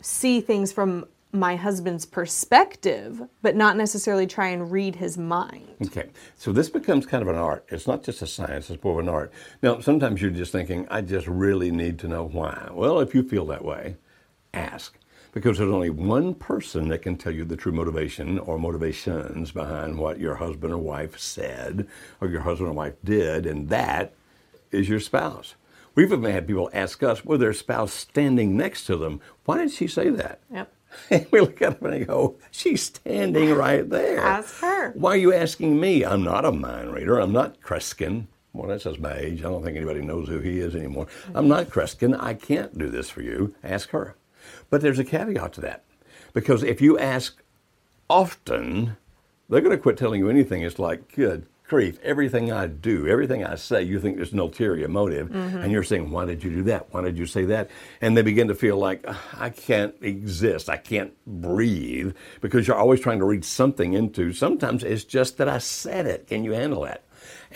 see 0.00 0.40
things 0.40 0.72
from 0.72 1.06
my 1.32 1.56
husband's 1.56 2.04
perspective, 2.04 3.22
but 3.42 3.54
not 3.54 3.76
necessarily 3.76 4.26
try 4.26 4.48
and 4.48 4.72
read 4.72 4.96
his 4.96 5.16
mind. 5.16 5.68
Okay, 5.86 6.10
so 6.36 6.52
this 6.52 6.68
becomes 6.68 7.06
kind 7.06 7.22
of 7.22 7.28
an 7.28 7.36
art. 7.36 7.64
It's 7.68 7.86
not 7.86 8.02
just 8.02 8.22
a 8.22 8.26
science, 8.26 8.68
it's 8.70 8.82
more 8.82 8.94
of 8.94 9.06
an 9.06 9.08
art. 9.08 9.32
Now, 9.62 9.80
sometimes 9.80 10.20
you're 10.20 10.30
just 10.30 10.52
thinking, 10.52 10.86
I 10.90 11.02
just 11.02 11.26
really 11.26 11.70
need 11.70 11.98
to 12.00 12.08
know 12.08 12.24
why. 12.26 12.68
Well, 12.72 13.00
if 13.00 13.14
you 13.14 13.22
feel 13.22 13.46
that 13.46 13.64
way, 13.64 13.96
ask. 14.52 14.96
Because 15.32 15.58
there's 15.58 15.70
only 15.70 15.90
one 15.90 16.34
person 16.34 16.88
that 16.88 17.02
can 17.02 17.16
tell 17.16 17.32
you 17.32 17.44
the 17.44 17.56
true 17.56 17.70
motivation 17.70 18.40
or 18.40 18.58
motivations 18.58 19.52
behind 19.52 19.96
what 19.96 20.18
your 20.18 20.34
husband 20.34 20.72
or 20.72 20.78
wife 20.78 21.16
said 21.20 21.86
or 22.20 22.26
your 22.26 22.40
husband 22.40 22.70
or 22.70 22.72
wife 22.72 22.96
did, 23.04 23.46
and 23.46 23.68
that 23.68 24.12
is 24.72 24.88
your 24.88 24.98
spouse. 24.98 25.54
We've 25.94 26.12
even 26.12 26.30
had 26.30 26.48
people 26.48 26.70
ask 26.72 27.04
us, 27.04 27.24
with 27.24 27.38
their 27.40 27.52
spouse 27.52 27.92
standing 27.92 28.56
next 28.56 28.86
to 28.86 28.96
them, 28.96 29.20
why 29.44 29.58
did 29.58 29.70
she 29.70 29.86
say 29.86 30.08
that? 30.10 30.40
Yep. 30.52 30.72
And 31.10 31.26
we 31.32 31.40
look 31.40 31.60
at 31.62 31.80
them 31.80 31.92
and 31.92 32.06
go, 32.06 32.36
she's 32.50 32.82
standing 32.82 33.54
right 33.54 33.88
there. 33.88 34.20
Ask 34.20 34.60
her. 34.60 34.92
Why 34.92 35.12
are 35.12 35.16
you 35.16 35.32
asking 35.32 35.80
me? 35.80 36.04
I'm 36.04 36.22
not 36.22 36.44
a 36.44 36.52
mind 36.52 36.92
reader. 36.92 37.18
I'm 37.18 37.32
not 37.32 37.60
Kreskin. 37.60 38.26
Well, 38.52 38.68
that 38.68 38.82
says 38.82 38.98
my 38.98 39.14
age. 39.14 39.40
I 39.40 39.44
don't 39.44 39.62
think 39.62 39.76
anybody 39.76 40.02
knows 40.02 40.28
who 40.28 40.40
he 40.40 40.58
is 40.58 40.74
anymore. 40.74 41.06
I'm 41.34 41.48
not 41.48 41.68
Kreskin. 41.68 42.20
I 42.20 42.34
can't 42.34 42.76
do 42.76 42.88
this 42.88 43.08
for 43.08 43.22
you. 43.22 43.54
Ask 43.62 43.90
her. 43.90 44.16
But 44.70 44.80
there's 44.80 44.98
a 44.98 45.04
caveat 45.04 45.52
to 45.54 45.60
that. 45.60 45.84
Because 46.32 46.62
if 46.62 46.80
you 46.80 46.98
ask 46.98 47.40
often, 48.08 48.96
they're 49.48 49.60
going 49.60 49.76
to 49.76 49.82
quit 49.82 49.96
telling 49.96 50.20
you 50.20 50.28
anything. 50.28 50.62
It's 50.62 50.78
like, 50.78 51.14
good 51.14 51.46
grief, 51.70 51.98
everything 52.02 52.52
I 52.52 52.66
do, 52.66 53.06
everything 53.06 53.44
I 53.44 53.54
say, 53.54 53.82
you 53.82 54.00
think 54.00 54.16
there's 54.16 54.32
an 54.32 54.40
ulterior 54.40 54.88
motive. 54.88 55.28
Mm-hmm. 55.28 55.58
And 55.58 55.72
you're 55.72 55.84
saying, 55.84 56.10
why 56.10 56.26
did 56.26 56.42
you 56.42 56.50
do 56.50 56.62
that? 56.64 56.92
Why 56.92 57.00
did 57.00 57.16
you 57.16 57.26
say 57.26 57.44
that? 57.46 57.70
And 58.00 58.16
they 58.16 58.22
begin 58.22 58.48
to 58.48 58.54
feel 58.54 58.76
like, 58.76 59.06
I 59.38 59.50
can't 59.50 59.94
exist. 60.02 60.68
I 60.68 60.76
can't 60.76 61.14
breathe 61.26 62.14
because 62.40 62.66
you're 62.66 62.76
always 62.76 63.00
trying 63.00 63.20
to 63.20 63.24
read 63.24 63.44
something 63.44 63.92
into. 63.92 64.32
Sometimes 64.32 64.82
it's 64.82 65.04
just 65.04 65.38
that 65.38 65.48
I 65.48 65.58
said 65.58 66.06
it. 66.06 66.26
Can 66.26 66.42
you 66.44 66.52
handle 66.52 66.82
that? 66.82 67.04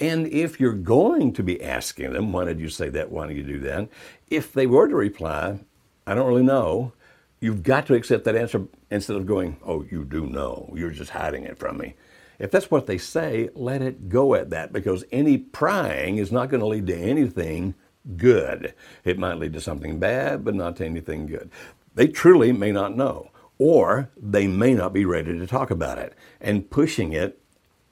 And 0.01 0.29
if 0.29 0.61
you're 0.61 0.73
going 0.73 1.33
to 1.33 1.43
be 1.43 1.63
asking 1.63 2.13
them, 2.13 2.33
why 2.33 2.45
did 2.45 2.61
you 2.61 2.69
say 2.69 2.89
that? 2.91 3.11
Why 3.11 3.27
did 3.27 3.37
you 3.37 3.43
do 3.43 3.59
that? 3.61 3.89
If 4.29 4.53
they 4.53 4.67
were 4.67 4.89
to 4.89 4.95
reply, 4.95 5.59
I 6.07 6.15
don't 6.15 6.29
really 6.29 6.43
know, 6.45 6.93
you've 7.41 7.65
got 7.65 7.87
to 7.87 7.95
accept 7.95 8.25
that 8.25 8.37
answer 8.37 8.65
instead 8.91 9.17
of 9.17 9.27
going, 9.27 9.57
oh, 9.65 9.85
you 9.91 10.05
do 10.05 10.27
know. 10.27 10.73
You're 10.77 10.91
just 10.91 11.11
hiding 11.11 11.45
it 11.45 11.59
from 11.59 11.79
me. 11.79 11.95
If 12.39 12.51
that's 12.51 12.71
what 12.71 12.87
they 12.87 12.99
say, 12.99 13.49
let 13.55 13.83
it 13.83 14.09
go 14.09 14.35
at 14.35 14.51
that 14.51 14.73
because 14.73 15.05
any 15.13 15.39
prying 15.39 16.19
is 16.19 16.33
not 16.33 16.51
going 16.51 16.61
to 16.61 16.67
lead 16.67 16.87
to 16.89 16.97
anything 16.97 17.75
good. 18.17 18.75
It 19.05 19.19
might 19.19 19.39
lead 19.39 19.53
to 19.55 19.61
something 19.61 19.99
bad, 19.99 20.45
but 20.45 20.55
not 20.55 20.77
to 20.77 20.85
anything 20.85 21.27
good. 21.27 21.51
They 21.95 22.09
truly 22.09 22.53
may 22.53 22.73
not 22.73 22.97
know, 22.97 23.31
or 23.59 24.11
they 24.17 24.47
may 24.47 24.75
not 24.75 24.93
be 24.93 25.05
ready 25.05 25.39
to 25.39 25.47
talk 25.47 25.71
about 25.71 25.99
it. 25.99 26.15
And 26.41 26.69
pushing 26.69 27.13
it 27.13 27.41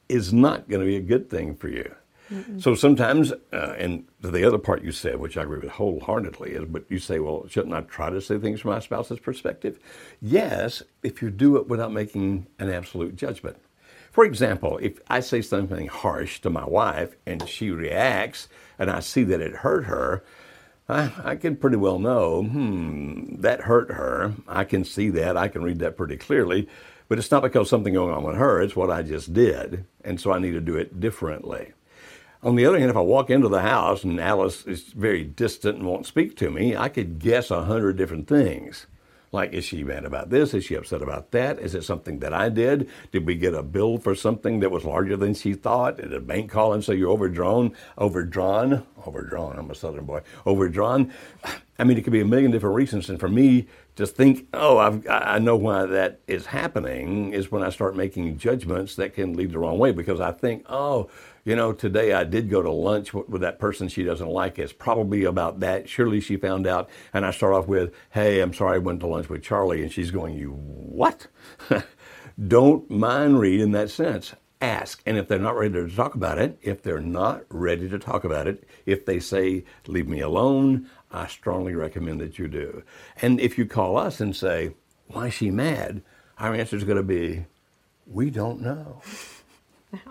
is 0.09 0.33
not 0.33 0.69
going 0.69 0.81
to 0.81 0.87
be 0.87 0.97
a 0.97 1.01
good 1.01 1.31
thing 1.31 1.55
for 1.55 1.69
you. 1.69 1.95
So 2.59 2.75
sometimes, 2.75 3.33
uh, 3.53 3.75
and 3.77 4.07
the 4.23 4.47
other 4.47 4.57
part 4.57 4.83
you 4.83 4.91
said, 4.91 5.17
which 5.17 5.37
I 5.37 5.43
agree 5.43 5.59
with 5.59 5.71
wholeheartedly, 5.73 6.53
is 6.53 6.65
but 6.65 6.85
you 6.89 6.99
say, 6.99 7.19
well, 7.19 7.47
shouldn't 7.47 7.75
I 7.75 7.83
try 7.83 8.09
to 8.09 8.23
say 8.23 8.39
things 8.39 8.61
from 8.63 8.71
my 8.71 8.79
spouse's 8.79 9.19
perspective? 9.19 9.79
Yes, 10.21 10.83
if 11.03 11.21
you 11.21 11.31
do 11.31 11.57
it 11.57 11.69
without 11.69 11.93
making 11.93 12.47
an 12.59 12.71
absolute 12.71 13.17
judgment. 13.17 13.59
For 14.13 14.27
example, 14.27 14.79
if 14.83 15.01
I 15.09 15.21
say 15.21 15.41
something 15.41 15.87
harsh 15.87 16.41
to 16.43 16.51
my 16.51 16.67
wife 16.67 17.17
and 17.25 17.49
she 17.49 17.71
reacts 17.71 18.47
and 18.79 18.91
I 18.91 19.01
see 19.01 19.25
that 19.25 19.41
it 19.41 19.57
hurt 19.57 19.87
her, 19.87 20.23
I, 20.87 21.11
I 21.25 21.37
can 21.37 21.57
pretty 21.57 21.79
well 21.79 21.99
know, 21.99 22.43
hmm, 22.43 23.41
that 23.41 23.63
hurt 23.63 23.91
her. 23.91 24.35
I 24.47 24.65
can 24.65 24.85
see 24.85 25.09
that. 25.11 25.39
I 25.39 25.49
can 25.49 25.63
read 25.63 25.79
that 25.79 25.97
pretty 25.97 26.19
clearly. 26.19 26.69
But 27.09 27.19
it's 27.19 27.31
not 27.31 27.43
because 27.43 27.71
something 27.71 27.95
going 27.95 28.13
on 28.13 28.23
with 28.23 28.37
her, 28.37 28.61
it's 28.61 28.77
what 28.77 28.91
I 28.91 29.03
just 29.03 29.33
did. 29.33 29.87
And 30.05 30.21
so 30.21 30.31
I 30.31 30.39
need 30.39 30.53
to 30.53 30.61
do 30.61 30.77
it 30.77 31.01
differently. 31.01 31.73
On 32.43 32.55
the 32.55 32.67
other 32.67 32.79
hand, 32.79 32.91
if 32.91 32.97
I 32.97 33.01
walk 33.01 33.31
into 33.31 33.49
the 33.49 33.63
house 33.63 34.05
and 34.05 34.21
Alice 34.21 34.67
is 34.67 34.83
very 34.83 35.25
distant 35.25 35.79
and 35.79 35.87
won't 35.87 36.07
speak 36.07 36.37
to 36.37 36.51
me, 36.51 36.77
I 36.77 36.91
could 36.91 37.19
guess 37.19 37.51
a 37.51 37.65
hundred 37.65 37.97
different 37.97 38.29
things. 38.29 38.87
Like, 39.33 39.55
is 39.55 39.65
she 39.65 39.83
mad 39.83 40.05
about 40.05 40.29
this? 40.29 40.53
Is 40.53 40.65
she 40.65 40.75
upset 40.75 41.01
about 41.01 41.31
that? 41.31 41.59
Is 41.59 41.75
it 41.75 41.85
something 41.85 42.19
that 42.19 42.35
I 42.35 42.51
did? 42.51 42.89
Did 43.13 43.27
we 43.27 43.35
get 43.35 43.55
a 43.55 43.63
bill 43.63 43.97
for 43.97 44.15
something 44.15 44.61
that 44.61 44.71
was 44.71 44.85
larger 44.85 45.17
than 45.17 45.33
she 45.33 45.55
thought? 45.55 45.97
Did 45.97 46.13
a 46.13 46.21
bank 46.21 46.51
call 46.51 46.75
and 46.75 46.85
say 46.85 46.97
you're 46.97 47.11
overdrawn? 47.11 47.75
Overdrawn? 47.97 48.87
Overdrawn. 49.07 49.59
I'm 49.59 49.71
a 49.71 49.75
Southern 49.75 50.05
boy. 50.05 50.21
Overdrawn. 50.45 51.13
I 51.79 51.85
mean, 51.85 51.97
it 51.97 52.03
could 52.03 52.13
be 52.13 52.21
a 52.21 52.27
million 52.27 52.51
different 52.51 52.77
reasons. 52.77 53.09
And 53.09 53.19
for 53.19 53.29
me, 53.29 53.67
just 53.97 54.17
think, 54.17 54.49
oh, 54.53 54.77
I've, 54.77 55.07
I 55.09 55.39
know 55.39 55.57
why 55.57 55.87
that 55.87 56.21
is 56.27 56.47
happening 56.47 57.33
is 57.33 57.51
when 57.51 57.63
I 57.63 57.71
start 57.71 57.97
making 57.97 58.37
judgments 58.37 58.97
that 58.97 59.15
can 59.15 59.35
lead 59.35 59.53
the 59.53 59.59
wrong 59.59 59.79
way 59.79 59.93
because 59.93 60.21
I 60.21 60.33
think, 60.33 60.65
oh, 60.69 61.11
you 61.45 61.57
know, 61.57 61.73
today 61.73 62.13
I 62.13 62.25
did 62.25 62.49
go 62.49 62.63
to 62.63 62.71
lunch 62.71 63.13
with 63.13 63.41
that 63.41 63.59
person 63.59 63.89
she 63.89 64.05
doesn't 64.05 64.29
like. 64.29 64.59
It's 64.59 64.73
probably 64.73 65.25
about 65.25 65.61
that. 65.61 65.89
Surely 65.89 66.21
she 66.21 66.37
found 66.37 66.67
out. 66.67 66.89
And 67.13 67.27
I 67.27 67.33
start 67.33 67.55
off 67.55 67.67
with, 67.67 67.93
hey, 68.11 68.41
I'm 68.41 68.55
sorry 68.55 68.77
I 68.77 68.79
went 68.79 69.01
to 69.01 69.09
lunch 69.09 69.29
with 69.29 69.43
Charlie. 69.43 69.83
And 69.83 69.91
she's 69.91 70.13
going, 70.13 70.35
you 70.35 70.51
what? 70.51 71.27
Don't 72.47 72.89
mind 72.89 73.41
read 73.41 73.61
in 73.61 73.73
that 73.73 73.91
sense. 73.91 74.35
Ask. 74.61 75.03
And 75.05 75.19
if 75.19 75.27
they're 75.27 75.41
not 75.41 75.57
ready 75.57 75.75
to 75.75 75.89
talk 75.89 76.15
about 76.15 76.39
it, 76.39 76.59
if 76.63 76.83
they're 76.83 77.01
not 77.01 77.43
ready 77.49 77.89
to 77.89 77.99
talk 77.99 78.23
about 78.23 78.47
it, 78.47 78.63
if 78.87 79.05
they 79.05 79.19
say, 79.19 79.65
leave 79.89 80.07
me 80.07 80.21
alone, 80.21 80.89
I 81.11 81.27
strongly 81.27 81.75
recommend 81.75 82.21
that 82.21 82.39
you 82.39 82.47
do. 82.47 82.85
And 83.21 83.41
if 83.41 83.59
you 83.59 83.67
call 83.67 83.97
us 83.97 84.21
and 84.21 84.37
say, 84.37 84.75
why 85.09 85.27
is 85.27 85.35
she 85.35 85.51
mad? 85.51 86.03
Our 86.39 86.55
answer 86.55 86.77
is 86.77 86.85
going 86.85 86.97
to 86.97 87.03
be, 87.03 87.47
we 88.07 88.31
don't 88.31 88.61
know. 88.61 89.03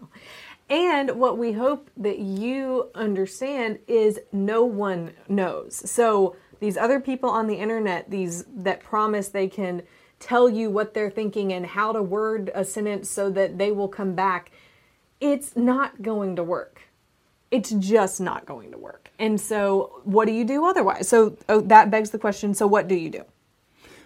And 0.72 1.20
what 1.20 1.38
we 1.38 1.52
hope 1.52 1.90
that 1.98 2.20
you 2.20 2.90
understand 2.96 3.80
is 3.88 4.22
no 4.32 4.64
one 4.64 5.12
knows. 5.28 5.90
So 5.92 6.38
these 6.62 6.78
other 6.78 7.02
people 7.02 7.30
on 7.30 7.48
the 7.48 7.56
internet, 7.56 8.10
these 8.10 8.46
that 8.56 8.82
promise 8.82 9.28
they 9.28 9.50
can 9.50 9.84
tell 10.22 10.48
you 10.48 10.70
what 10.70 10.94
they're 10.94 11.10
thinking 11.10 11.52
and 11.52 11.66
how 11.66 11.92
to 11.92 12.02
word 12.02 12.52
a 12.56 12.64
sentence 12.64 13.10
so 13.10 13.30
that 13.32 13.58
they 13.58 13.74
will 13.74 13.90
come 13.90 14.16
back, 14.16 14.52
it's 15.20 15.58
not 15.58 16.02
going 16.02 16.38
to 16.38 16.44
work. 16.44 16.84
It's 17.50 17.72
just 17.72 18.22
not 18.22 18.46
going 18.46 18.72
to 18.72 18.78
work. 18.78 19.10
And 19.20 19.42
so 19.42 20.00
what 20.06 20.26
do 20.26 20.32
you 20.32 20.46
do 20.46 20.66
otherwise? 20.66 21.10
So 21.10 21.36
oh, 21.50 21.60
that 21.62 21.92
begs 21.92 22.12
the 22.12 22.20
question, 22.20 22.54
so 22.54 22.66
what 22.66 22.88
do 22.88 22.96
you 22.96 23.10
do? 23.10 23.26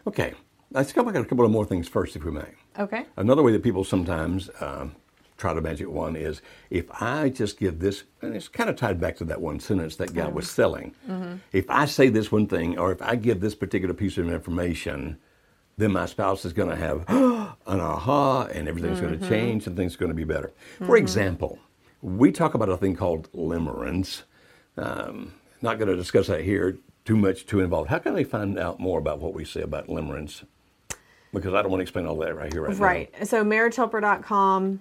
Okay, 0.07 0.33
let's 0.71 0.91
come 0.91 1.05
back 1.05 1.13
a 1.15 1.23
couple 1.23 1.45
of 1.45 1.51
more 1.51 1.65
things 1.65 1.87
first, 1.87 2.15
if 2.15 2.23
we 2.23 2.31
may. 2.31 2.47
Okay. 2.79 3.05
Another 3.17 3.43
way 3.43 3.51
that 3.51 3.61
people 3.61 3.83
sometimes 3.83 4.49
um, 4.61 4.95
try 5.37 5.53
to 5.53 5.61
magic 5.61 5.89
one 5.89 6.15
is 6.15 6.41
if 6.69 6.85
I 7.01 7.29
just 7.29 7.59
give 7.59 7.79
this, 7.79 8.03
and 8.21 8.35
it's 8.35 8.47
kind 8.47 8.69
of 8.69 8.75
tied 8.75 8.99
back 8.99 9.17
to 9.17 9.25
that 9.25 9.41
one 9.41 9.59
sentence 9.59 9.95
that 9.97 10.13
guy 10.13 10.27
was 10.27 10.49
selling. 10.49 10.95
Mm-hmm. 11.09 11.35
If 11.51 11.69
I 11.69 11.85
say 11.85 12.09
this 12.09 12.31
one 12.31 12.47
thing, 12.47 12.77
or 12.77 12.91
if 12.91 13.01
I 13.01 13.15
give 13.15 13.41
this 13.41 13.55
particular 13.55 13.93
piece 13.93 14.17
of 14.17 14.29
information, 14.29 15.17
then 15.77 15.91
my 15.91 16.05
spouse 16.05 16.45
is 16.45 16.53
going 16.53 16.69
to 16.69 16.75
have 16.75 17.03
an 17.09 17.79
aha, 17.79 18.45
and 18.45 18.67
everything's 18.67 19.01
going 19.01 19.13
to 19.13 19.19
mm-hmm. 19.19 19.29
change, 19.29 19.67
and 19.67 19.75
things 19.75 19.95
are 19.95 19.97
going 19.97 20.09
to 20.09 20.15
be 20.15 20.23
better. 20.23 20.53
For 20.77 20.85
mm-hmm. 20.85 20.95
example, 20.95 21.59
we 22.01 22.31
talk 22.31 22.53
about 22.53 22.69
a 22.69 22.77
thing 22.77 22.95
called 22.95 23.31
limerence. 23.33 24.23
Um, 24.77 25.33
not 25.61 25.79
going 25.79 25.89
to 25.89 25.95
discuss 25.95 26.27
that 26.27 26.41
here 26.41 26.77
too 27.03 27.17
much, 27.17 27.45
too 27.45 27.59
involved. 27.59 27.89
How 27.89 27.99
can 27.99 28.13
they 28.13 28.23
find 28.23 28.57
out 28.57 28.79
more 28.79 28.99
about 28.99 29.19
what 29.19 29.33
we 29.33 29.45
say 29.45 29.61
about 29.61 29.87
limerence? 29.87 30.43
Because 31.33 31.53
I 31.53 31.61
don't 31.61 31.71
want 31.71 31.79
to 31.79 31.83
explain 31.83 32.05
all 32.05 32.15
that 32.17 32.35
right 32.35 32.51
here, 32.51 32.63
right, 32.63 32.73
now. 32.73 32.83
Right. 32.83 33.27
So 33.27 33.43
marriagehelper.com 33.43 34.79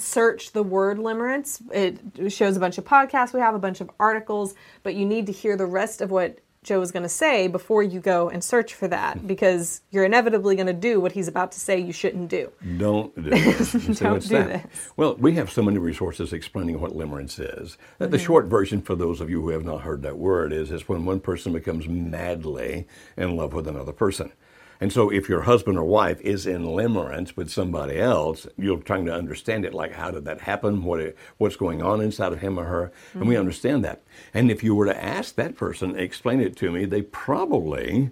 search 0.00 0.52
the 0.52 0.62
word 0.62 0.98
limerence. 0.98 1.60
It 1.72 2.32
shows 2.32 2.56
a 2.56 2.60
bunch 2.60 2.78
of 2.78 2.84
podcasts 2.84 3.32
we 3.32 3.40
have, 3.40 3.54
a 3.54 3.58
bunch 3.58 3.80
of 3.80 3.90
articles, 3.98 4.54
but 4.82 4.94
you 4.94 5.04
need 5.04 5.26
to 5.26 5.32
hear 5.32 5.56
the 5.56 5.66
rest 5.66 6.00
of 6.00 6.10
what 6.10 6.40
Joe 6.66 6.82
is 6.82 6.90
going 6.90 7.04
to 7.04 7.08
say 7.08 7.46
before 7.46 7.84
you 7.84 8.00
go 8.00 8.28
and 8.28 8.42
search 8.42 8.74
for 8.74 8.88
that 8.88 9.24
because 9.24 9.82
you're 9.92 10.04
inevitably 10.04 10.56
going 10.56 10.66
to 10.66 10.72
do 10.72 11.00
what 11.00 11.12
he's 11.12 11.28
about 11.28 11.52
to 11.52 11.60
say 11.60 11.78
you 11.78 11.92
shouldn't 11.92 12.28
do. 12.28 12.50
Don't 12.76 13.14
do 13.14 13.22
this. 13.30 13.70
Say, 13.70 13.78
Don't 14.04 14.14
"What's 14.14 14.26
do 14.26 14.34
that?" 14.34 14.64
this. 14.64 14.90
Well, 14.96 15.14
we 15.14 15.34
have 15.34 15.50
so 15.50 15.62
many 15.62 15.78
resources 15.78 16.32
explaining 16.32 16.80
what 16.80 16.90
limerence 16.90 17.38
is. 17.38 17.78
Mm-hmm. 18.00 18.10
The 18.10 18.18
short 18.18 18.46
version, 18.46 18.82
for 18.82 18.96
those 18.96 19.20
of 19.20 19.30
you 19.30 19.42
who 19.42 19.50
have 19.50 19.64
not 19.64 19.82
heard 19.82 20.02
that 20.02 20.18
word, 20.18 20.52
is 20.52 20.72
is 20.72 20.88
when 20.88 21.04
one 21.04 21.20
person 21.20 21.52
becomes 21.52 21.86
madly 21.86 22.88
in 23.16 23.36
love 23.36 23.54
with 23.54 23.68
another 23.68 23.92
person. 23.92 24.32
And 24.80 24.92
so, 24.92 25.10
if 25.10 25.28
your 25.28 25.42
husband 25.42 25.78
or 25.78 25.84
wife 25.84 26.20
is 26.20 26.46
in 26.46 26.64
limerence 26.64 27.36
with 27.36 27.50
somebody 27.50 27.98
else, 27.98 28.46
you're 28.56 28.78
trying 28.78 29.06
to 29.06 29.14
understand 29.14 29.64
it. 29.64 29.74
Like, 29.74 29.92
how 29.92 30.10
did 30.10 30.24
that 30.24 30.42
happen? 30.42 30.84
What 30.84 31.00
it, 31.00 31.16
what's 31.38 31.56
going 31.56 31.82
on 31.82 32.00
inside 32.00 32.32
of 32.32 32.40
him 32.40 32.58
or 32.58 32.64
her? 32.64 32.92
And 33.14 33.22
we 33.22 33.34
mm-hmm. 33.34 33.40
understand 33.40 33.84
that. 33.84 34.02
And 34.34 34.50
if 34.50 34.62
you 34.62 34.74
were 34.74 34.86
to 34.86 35.04
ask 35.04 35.34
that 35.36 35.56
person, 35.56 35.98
explain 35.98 36.40
it 36.40 36.56
to 36.56 36.70
me, 36.70 36.84
they 36.84 37.02
probably 37.02 38.10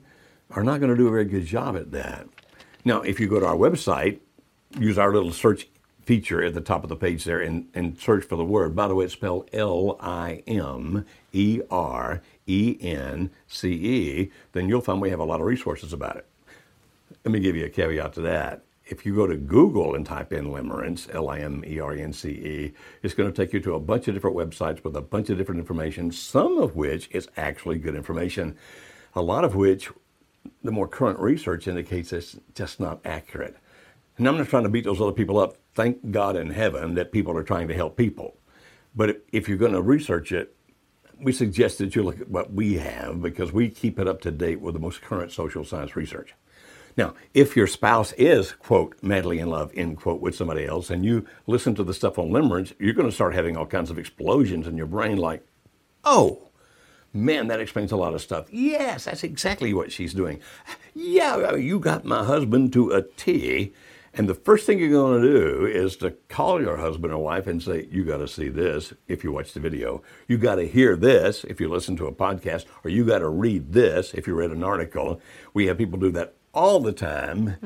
are 0.51 0.65
not 0.65 0.81
going 0.81 0.91
to 0.91 0.97
do 0.97 1.09
a 1.09 1.11
very 1.11 1.25
good 1.25 1.47
job 1.47 1.77
at 1.77 1.93
that. 1.93 2.29
Now, 2.85 3.03
if 3.03 3.19
you 3.19 3.29
go 3.29 3.41
to 3.41 3.47
our 3.47 3.57
website, 3.57 4.21
use 4.79 4.99
our 4.99 5.13
little 5.13 5.33
search 5.33 5.69
feature 6.05 6.43
at 6.43 6.55
the 6.55 6.61
top 6.61 6.83
of 6.83 6.89
the 6.89 6.97
page 6.97 7.25
there 7.25 7.41
and, 7.41 7.69
and 7.75 7.99
search 7.99 8.25
for 8.25 8.37
the 8.37 8.45
word. 8.45 8.77
By 8.77 8.89
the 8.89 8.95
way, 8.95 9.07
it's 9.07 9.15
spelled 9.15 9.49
L 9.53 9.97
I 10.01 10.43
M 10.47 11.07
E 11.33 11.61
R 11.71 12.21
E 12.47 12.77
N 12.81 13.31
C 13.47 13.73
E. 13.73 14.31
Then 14.53 14.69
you'll 14.69 14.81
find 14.81 15.01
we 15.01 15.11
have 15.11 15.21
a 15.21 15.25
lot 15.25 15.41
of 15.41 15.47
resources 15.47 15.93
about 15.93 16.17
it. 16.17 16.27
Let 17.25 17.33
me 17.33 17.41
give 17.41 17.57
you 17.57 17.65
a 17.67 17.71
caveat 17.71 18.15
to 18.15 18.21
that. 18.23 18.65
If 18.87 19.07
you 19.07 19.15
go 19.15 19.27
to 19.27 19.37
Google 19.37 19.95
and 19.95 20.05
type 20.05 20.33
in 20.33 20.47
limerence, 20.47 21.13
L 21.15 21.31
I 21.31 21.39
M 21.39 21.65
E 21.67 21.81
R 21.81 21.95
E 21.95 22.03
N 22.03 22.13
C 22.13 22.29
E, 22.31 22.73
it's 23.03 23.15
going 23.15 23.33
to 23.33 23.35
take 23.35 23.53
you 23.55 23.61
to 23.61 23.75
a 23.75 23.81
bunch 23.81 24.09
of 24.09 24.15
different 24.15 24.37
websites 24.37 24.85
with 24.85 24.95
a 24.97 25.01
bunch 25.01 25.31
of 25.31 25.39
different 25.39 25.59
information, 25.59 26.13
some 26.13 26.59
of 26.59 26.77
which 26.77 27.09
is 27.11 27.29
actually 27.37 27.79
good 27.79 27.95
information, 27.95 28.57
a 29.15 29.23
lot 29.23 29.45
of 29.45 29.55
which 29.55 29.91
the 30.63 30.71
more 30.71 30.87
current 30.87 31.19
research 31.19 31.67
indicates 31.67 32.13
it's 32.13 32.37
just 32.55 32.79
not 32.79 33.01
accurate. 33.07 33.57
And 34.19 34.29
I'm 34.29 34.37
not 34.37 34.49
trying 34.49 34.65
to 34.65 34.69
beat 34.69 34.85
those 34.85 35.01
other 35.01 35.13
people 35.13 35.39
up. 35.39 35.57
Thank 35.75 36.11
God 36.11 36.37
in 36.37 36.51
heaven 36.51 36.95
that 36.95 37.11
people 37.11 37.37
are 37.37 37.43
trying 37.43 37.69
to 37.69 37.75
help 37.75 37.97
people. 37.97 38.37
But 38.95 39.11
if- 39.11 39.17
if 39.33 39.49
you're 39.49 39.59
going 39.59 39.73
to 39.73 39.83
research 39.83 40.31
it, 40.31 40.55
we 41.19 41.33
suggest 41.33 41.79
that 41.79 41.97
you 41.97 42.03
look 42.03 42.21
at 42.21 42.29
what 42.29 42.53
we 42.53 42.75
have 42.75 43.23
because 43.23 43.53
we 43.53 43.71
keep 43.71 43.99
it 43.99 44.07
up 44.07 44.21
to 44.23 44.31
date 44.31 44.61
with 44.61 44.75
the 44.75 44.81
most 44.81 45.01
current 45.01 45.33
social 45.33 45.65
science 45.65 45.97
research. 45.97 46.35
Now, 46.97 47.15
if 47.33 47.57
your 47.57 47.67
spouse 47.67 48.13
is, 48.13 48.53
quote, 48.53 48.97
madly 49.03 49.41
in 49.41 49.51
love, 49.51 49.73
end 49.75 49.97
quote, 49.97 50.21
with 50.21 50.37
somebody 50.37 50.65
else, 50.65 50.91
and 50.91 51.05
you 51.05 51.27
listen 51.47 51.75
to 51.75 51.85
the 51.85 51.95
stuff 51.95 52.19
on 52.19 52.31
limerence, 52.31 52.73
you're 52.79 52.95
going 52.95 53.09
to 53.09 53.15
start 53.15 53.35
having 53.35 53.57
all 53.57 53.67
kinds 53.67 53.91
of 53.91 53.99
explosions 53.99 54.67
in 54.67 54.77
your 54.77 54.87
brain 54.87 55.17
like, 55.17 55.45
oh, 56.05 56.51
man, 57.13 57.49
that 57.49 57.61
explains 57.61 57.91
a 57.91 57.97
lot 57.97 58.15
of 58.15 58.21
stuff. 58.21 58.47
Yes, 58.53 59.07
that's 59.07 59.25
exactly 59.25 59.75
what 59.75 59.91
she's 59.91 60.15
doing. 60.15 60.41
Yeah, 60.95 61.57
you 61.57 61.81
got 61.81 62.05
my 62.05 62.25
husband 62.25 62.73
to 62.75 62.93
a 62.93 63.03
T. 63.03 63.73
And 64.17 64.29
the 64.29 64.35
first 64.35 64.65
thing 64.65 64.79
you're 64.79 64.91
going 64.91 65.23
to 65.23 65.29
do 65.29 65.67
is 65.67 65.97
to 65.97 66.13
call 66.29 66.61
your 66.61 66.77
husband 66.77 67.13
or 67.13 67.19
wife 67.19 67.49
and 67.49 67.61
say, 67.61 67.89
You 67.91 68.05
got 68.05 68.19
to 68.19 68.29
see 68.29 68.49
this 68.49 68.93
if 69.09 69.25
you 69.25 69.33
watch 69.33 69.53
the 69.53 69.59
video. 69.59 70.03
You 70.29 70.39
got 70.39 70.55
to 70.57 70.69
hear 70.69 70.95
this 70.95 71.43
if 71.43 71.61
you 71.61 71.69
listen 71.69 71.97
to 71.97 72.07
a 72.07 72.13
podcast, 72.13 72.67
or 72.85 72.91
you 72.91 73.05
got 73.05 73.19
to 73.19 73.29
read 73.29 73.73
this 73.73 74.15
if 74.15 74.29
you 74.29 74.37
read 74.37 74.53
an 74.53 74.63
article. 74.63 75.21
We 75.53 75.67
have 75.67 75.79
people 75.79 75.99
do 75.99 76.13
that 76.13 76.37
all 76.55 76.81
the 76.81 76.93
time. 76.93 77.57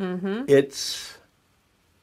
It's 0.48 1.18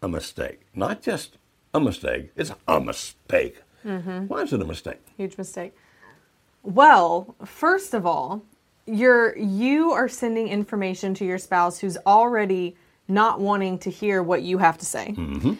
a 0.02 0.08
mistake. 0.08 0.62
Not 0.74 1.02
just 1.02 1.38
a 1.74 1.80
mistake, 1.80 2.32
it's 2.36 2.52
a 2.68 2.80
mistake. 2.80 3.62
Mm-hmm. 3.86 4.28
Why 4.28 4.42
is 4.42 4.54
it 4.54 4.62
a 4.62 4.66
mistake? 4.66 5.02
Huge 5.18 5.38
mistake. 5.38 5.76
Well, 6.64 7.36
first 7.46 7.94
of 7.94 8.06
all, 8.06 8.44
you're 8.88 9.38
you 9.38 9.92
are 9.92 10.08
sending 10.08 10.48
information 10.48 11.14
to 11.16 11.26
your 11.26 11.38
spouse 11.38 11.80
who's 11.80 11.98
already 12.06 12.76
not 13.08 13.40
wanting 13.40 13.78
to 13.80 13.90
hear 13.92 14.24
what 14.24 14.42
you 14.42 14.58
have 14.58 14.78
to 14.80 14.86
say. 14.86 15.14
Mm-hmm. 15.18 15.54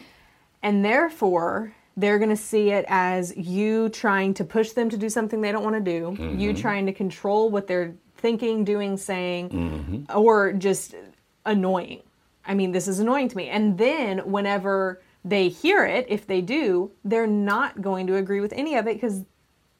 And 0.62 0.84
therefore, 0.84 1.72
they're 1.96 2.18
going 2.18 2.30
to 2.30 2.36
see 2.36 2.70
it 2.70 2.84
as 2.88 3.36
you 3.36 3.88
trying 3.90 4.34
to 4.34 4.44
push 4.44 4.72
them 4.72 4.90
to 4.90 4.96
do 4.96 5.08
something 5.08 5.40
they 5.40 5.52
don't 5.52 5.64
want 5.64 5.76
to 5.76 5.80
do, 5.80 6.16
you 6.18 6.50
mm-hmm. 6.50 6.60
trying 6.60 6.86
to 6.86 6.92
control 6.92 7.50
what 7.50 7.66
they're 7.66 7.94
thinking, 8.16 8.64
doing, 8.64 8.96
saying, 8.96 10.06
or 10.14 10.52
just 10.52 10.94
annoying. 11.46 12.02
I 12.44 12.54
mean, 12.54 12.72
this 12.72 12.86
is 12.86 13.00
annoying 13.00 13.28
to 13.28 13.36
me. 13.36 13.48
And 13.48 13.78
then 13.78 14.18
whenever 14.30 15.00
they 15.24 15.48
hear 15.48 15.84
it, 15.84 16.06
if 16.08 16.26
they 16.26 16.40
do, 16.40 16.90
they're 17.04 17.26
not 17.26 17.80
going 17.80 18.06
to 18.08 18.16
agree 18.16 18.40
with 18.40 18.52
any 18.52 18.76
of 18.76 18.86
it 18.86 18.94
because 18.94 19.24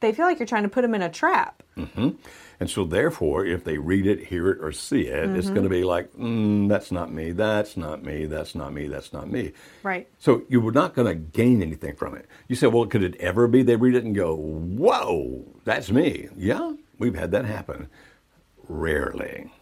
they 0.01 0.13
feel 0.13 0.27
like 0.27 0.39
you're 0.39 0.47
trying 0.47 0.65
to 0.65 0.69
put 0.69 0.83
them 0.83 0.95
in 0.95 1.03
a 1.03 1.11
trap. 1.11 1.63
Mm-hmm. 1.77 2.11
And 2.59 2.71
so, 2.71 2.85
therefore, 2.85 3.45
if 3.45 3.65
they 3.65 3.77
read 3.77 4.07
it, 4.07 4.25
hear 4.25 4.49
it, 4.49 4.59
or 4.63 4.73
see 4.73 5.03
it, 5.03 5.29
it's 5.37 5.51
going 5.51 5.65
to 5.65 5.69
be 5.69 5.85
like, 5.85 6.11
mm, 6.15 6.71
that's 6.71 6.91
not 6.91 7.13
me, 7.13 7.33
that's 7.33 7.77
not 7.77 8.03
me, 8.03 8.25
that's 8.25 8.55
not 8.55 8.73
me, 8.73 8.89
that's 8.89 9.13
not 9.13 9.31
me. 9.31 9.53
Right. 9.83 10.09
So, 10.19 10.43
you 10.49 10.63
were 10.63 10.73
not 10.73 10.95
going 10.95 11.07
to 11.07 11.15
gain 11.15 11.61
anything 11.61 11.97
from 11.97 12.15
it. 12.15 12.27
You 12.49 12.57
say, 12.57 12.67
well, 12.67 12.87
could 12.87 13.03
it 13.03 13.15
ever 13.17 13.47
be 13.47 13.63
they 13.63 13.77
read 13.77 13.95
it 13.95 14.05
and 14.05 14.15
go, 14.15 14.35
whoa, 14.35 15.45
that's 15.65 15.91
me? 15.91 16.29
Yeah, 16.35 16.73
we've 16.99 17.15
had 17.15 17.31
that 17.33 17.45
happen. 17.45 17.91
Rarely. 18.69 19.53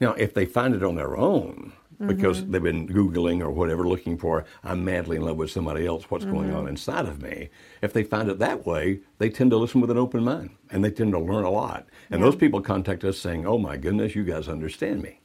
Now, 0.00 0.12
if 0.14 0.34
they 0.34 0.46
find 0.46 0.74
it 0.74 0.82
on 0.82 0.96
their 0.96 1.16
own, 1.16 1.72
mm-hmm. 1.94 2.06
because 2.06 2.44
they've 2.46 2.62
been 2.62 2.88
Googling 2.88 3.40
or 3.40 3.50
whatever 3.50 3.86
looking 3.86 4.18
for, 4.18 4.44
I'm 4.62 4.84
madly 4.84 5.16
in 5.16 5.22
love 5.22 5.36
with 5.36 5.50
somebody 5.50 5.86
else, 5.86 6.10
what's 6.10 6.24
going 6.24 6.48
mm-hmm. 6.48 6.56
on 6.56 6.68
inside 6.68 7.06
of 7.06 7.22
me. 7.22 7.50
If 7.82 7.92
they 7.92 8.02
find 8.02 8.28
it 8.30 8.38
that 8.38 8.66
way, 8.66 9.00
they 9.18 9.30
tend 9.30 9.50
to 9.50 9.56
listen 9.56 9.80
with 9.80 9.90
an 9.90 9.98
open 9.98 10.24
mind 10.24 10.50
and 10.70 10.84
they 10.84 10.90
tend 10.90 11.12
to 11.12 11.18
learn 11.18 11.44
a 11.44 11.50
lot. 11.50 11.86
And 12.10 12.22
those 12.22 12.36
people 12.36 12.60
contact 12.60 13.04
us 13.04 13.18
saying, 13.18 13.46
oh 13.46 13.58
my 13.58 13.76
goodness, 13.76 14.14
you 14.14 14.24
guys 14.24 14.48
understand 14.48 15.02
me. 15.02 15.20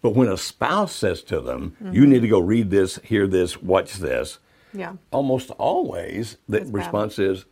But 0.00 0.14
when 0.14 0.28
a 0.28 0.36
spouse 0.36 0.94
says 0.94 1.22
to 1.24 1.40
them, 1.40 1.76
you 1.80 2.02
mm-hmm. 2.02 2.10
need 2.10 2.22
to 2.22 2.28
go 2.28 2.38
read 2.38 2.70
this, 2.70 3.00
hear 3.02 3.26
this, 3.26 3.60
watch 3.60 3.94
this, 3.94 4.38
Yeah. 4.72 4.94
almost 5.10 5.50
always 5.52 6.36
the 6.48 6.58
That's 6.58 6.70
bad. 6.70 6.78
response 6.78 7.18
is, 7.18 7.44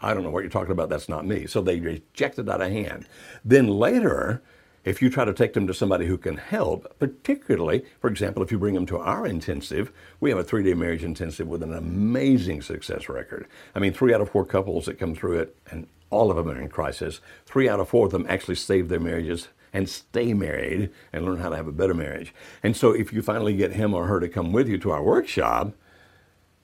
I 0.00 0.14
don't 0.14 0.22
know 0.22 0.30
what 0.30 0.44
you're 0.44 0.50
talking 0.50 0.70
about, 0.70 0.88
that's 0.88 1.08
not 1.08 1.26
me. 1.26 1.46
So 1.46 1.60
they 1.60 1.80
reject 1.80 2.38
it 2.38 2.48
out 2.48 2.60
of 2.60 2.70
hand. 2.70 3.06
Then 3.44 3.66
later, 3.66 4.42
if 4.88 5.02
you 5.02 5.10
try 5.10 5.24
to 5.24 5.34
take 5.34 5.52
them 5.52 5.66
to 5.66 5.74
somebody 5.74 6.06
who 6.06 6.16
can 6.16 6.38
help, 6.38 6.98
particularly, 6.98 7.84
for 8.00 8.08
example, 8.08 8.42
if 8.42 8.50
you 8.50 8.58
bring 8.58 8.74
them 8.74 8.86
to 8.86 8.96
our 8.98 9.26
intensive, 9.26 9.92
we 10.18 10.30
have 10.30 10.38
a 10.38 10.44
three 10.44 10.62
day 10.62 10.72
marriage 10.72 11.04
intensive 11.04 11.46
with 11.46 11.62
an 11.62 11.74
amazing 11.74 12.62
success 12.62 13.08
record. 13.08 13.46
I 13.74 13.80
mean, 13.80 13.92
three 13.92 14.14
out 14.14 14.22
of 14.22 14.30
four 14.30 14.46
couples 14.46 14.86
that 14.86 14.98
come 14.98 15.14
through 15.14 15.40
it, 15.40 15.56
and 15.70 15.86
all 16.08 16.30
of 16.30 16.38
them 16.38 16.48
are 16.48 16.58
in 16.58 16.68
crisis, 16.68 17.20
three 17.44 17.68
out 17.68 17.80
of 17.80 17.88
four 17.88 18.06
of 18.06 18.12
them 18.12 18.24
actually 18.28 18.54
save 18.54 18.88
their 18.88 18.98
marriages 18.98 19.48
and 19.74 19.86
stay 19.90 20.32
married 20.32 20.90
and 21.12 21.26
learn 21.26 21.38
how 21.38 21.50
to 21.50 21.56
have 21.56 21.68
a 21.68 21.72
better 21.72 21.92
marriage. 21.92 22.32
And 22.62 22.74
so 22.74 22.92
if 22.92 23.12
you 23.12 23.20
finally 23.20 23.54
get 23.54 23.72
him 23.72 23.92
or 23.92 24.06
her 24.06 24.20
to 24.20 24.28
come 24.28 24.52
with 24.52 24.68
you 24.68 24.78
to 24.78 24.90
our 24.90 25.02
workshop, 25.02 25.74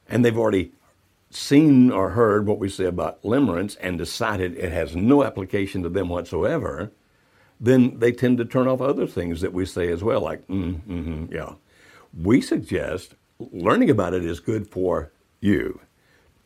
and 0.08 0.24
they've 0.24 0.38
already 0.38 0.72
seen 1.28 1.90
or 1.90 2.10
heard 2.10 2.46
what 2.46 2.58
we 2.58 2.70
say 2.70 2.84
about 2.84 3.22
limerence 3.22 3.76
and 3.82 3.98
decided 3.98 4.56
it 4.56 4.72
has 4.72 4.96
no 4.96 5.22
application 5.22 5.82
to 5.82 5.90
them 5.90 6.08
whatsoever, 6.08 6.90
then 7.60 7.98
they 7.98 8.12
tend 8.12 8.38
to 8.38 8.44
turn 8.44 8.68
off 8.68 8.80
other 8.80 9.06
things 9.06 9.40
that 9.40 9.52
we 9.52 9.64
say 9.66 9.88
as 9.88 10.02
well, 10.02 10.20
like, 10.20 10.46
mm, 10.48 10.80
hmm 10.82 11.26
yeah. 11.32 11.54
We 12.16 12.40
suggest 12.40 13.14
learning 13.38 13.90
about 13.90 14.14
it 14.14 14.24
is 14.24 14.40
good 14.40 14.68
for 14.68 15.10
you. 15.40 15.80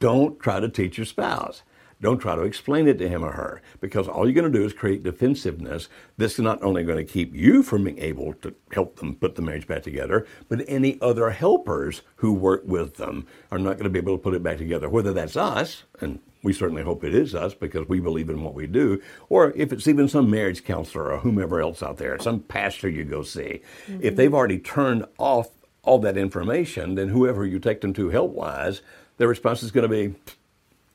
Don't 0.01 0.39
try 0.41 0.61
to 0.61 0.69
teach 0.69 0.97
your 0.97 1.07
spouse. 1.07 1.63
Don't 2.01 2.19
try 2.19 2.37
to 2.37 2.43
explain 2.43 2.87
it 2.87 2.99
to 2.99 3.09
him 3.09 3.25
or 3.25 3.33
her 3.33 3.61
because 3.81 4.07
all 4.07 4.25
you're 4.25 4.41
going 4.41 4.51
to 4.51 4.59
do 4.59 4.65
is 4.65 4.73
create 4.73 5.03
defensiveness. 5.03 5.89
This 6.17 6.35
is 6.35 6.41
not 6.41 6.63
only 6.63 6.85
going 6.85 7.05
to 7.05 7.13
keep 7.13 7.35
you 7.35 7.63
from 7.63 7.85
being 7.85 7.99
able 7.99 8.35
to 8.35 8.55
help 8.73 8.97
them 8.97 9.17
put 9.17 9.35
the 9.35 9.43
marriage 9.43 9.67
back 9.67 9.83
together, 9.83 10.27
but 10.49 10.65
any 10.69 11.01
other 11.01 11.31
helpers 11.31 12.03
who 12.17 12.33
work 12.33 12.63
with 12.65 12.97
them 12.97 13.27
are 13.51 13.59
not 13.59 13.75
going 13.75 13.85
to 13.85 13.91
be 13.91 13.99
able 13.99 14.17
to 14.17 14.23
put 14.23 14.35
it 14.35 14.43
back 14.43 14.59
together. 14.59 14.89
Whether 14.89 15.13
that's 15.13 15.37
us, 15.37 15.83
and 16.01 16.21
we 16.43 16.53
certainly 16.53 16.83
hope 16.83 17.03
it 17.03 17.15
is 17.15 17.35
us 17.35 17.55
because 17.55 17.89
we 17.89 17.99
believe 17.99 18.31
in 18.31 18.43
what 18.43 18.55
we 18.55 18.69
do, 18.69 19.03
or 19.29 19.53
if 19.57 19.73
it's 19.73 19.89
even 19.89 20.09
some 20.09 20.31
marriage 20.31 20.65
counselor 20.65 21.13
or 21.13 21.19
whomever 21.19 21.61
else 21.61 21.83
out 21.83 21.97
there, 21.97 22.19
some 22.21 22.41
pastor 22.41 22.89
you 22.89 23.05
go 23.05 23.23
see. 23.23 23.61
If 23.89 23.89
mm-hmm. 23.89 24.15
they've 24.15 24.35
already 24.35 24.61
turned 24.61 25.05
off 25.19 25.51
all 25.83 25.99
that 26.01 26.17
information, 26.17 26.95
then 26.95 27.09
whoever 27.09 27.45
you 27.45 27.59
take 27.59 27.81
them 27.81 27.93
to 27.95 28.11
help 28.11 28.33
wise, 28.33 28.83
their 29.17 29.27
response 29.27 29.63
is 29.63 29.73
going 29.73 29.89
to 29.89 29.89
be, 29.89 30.15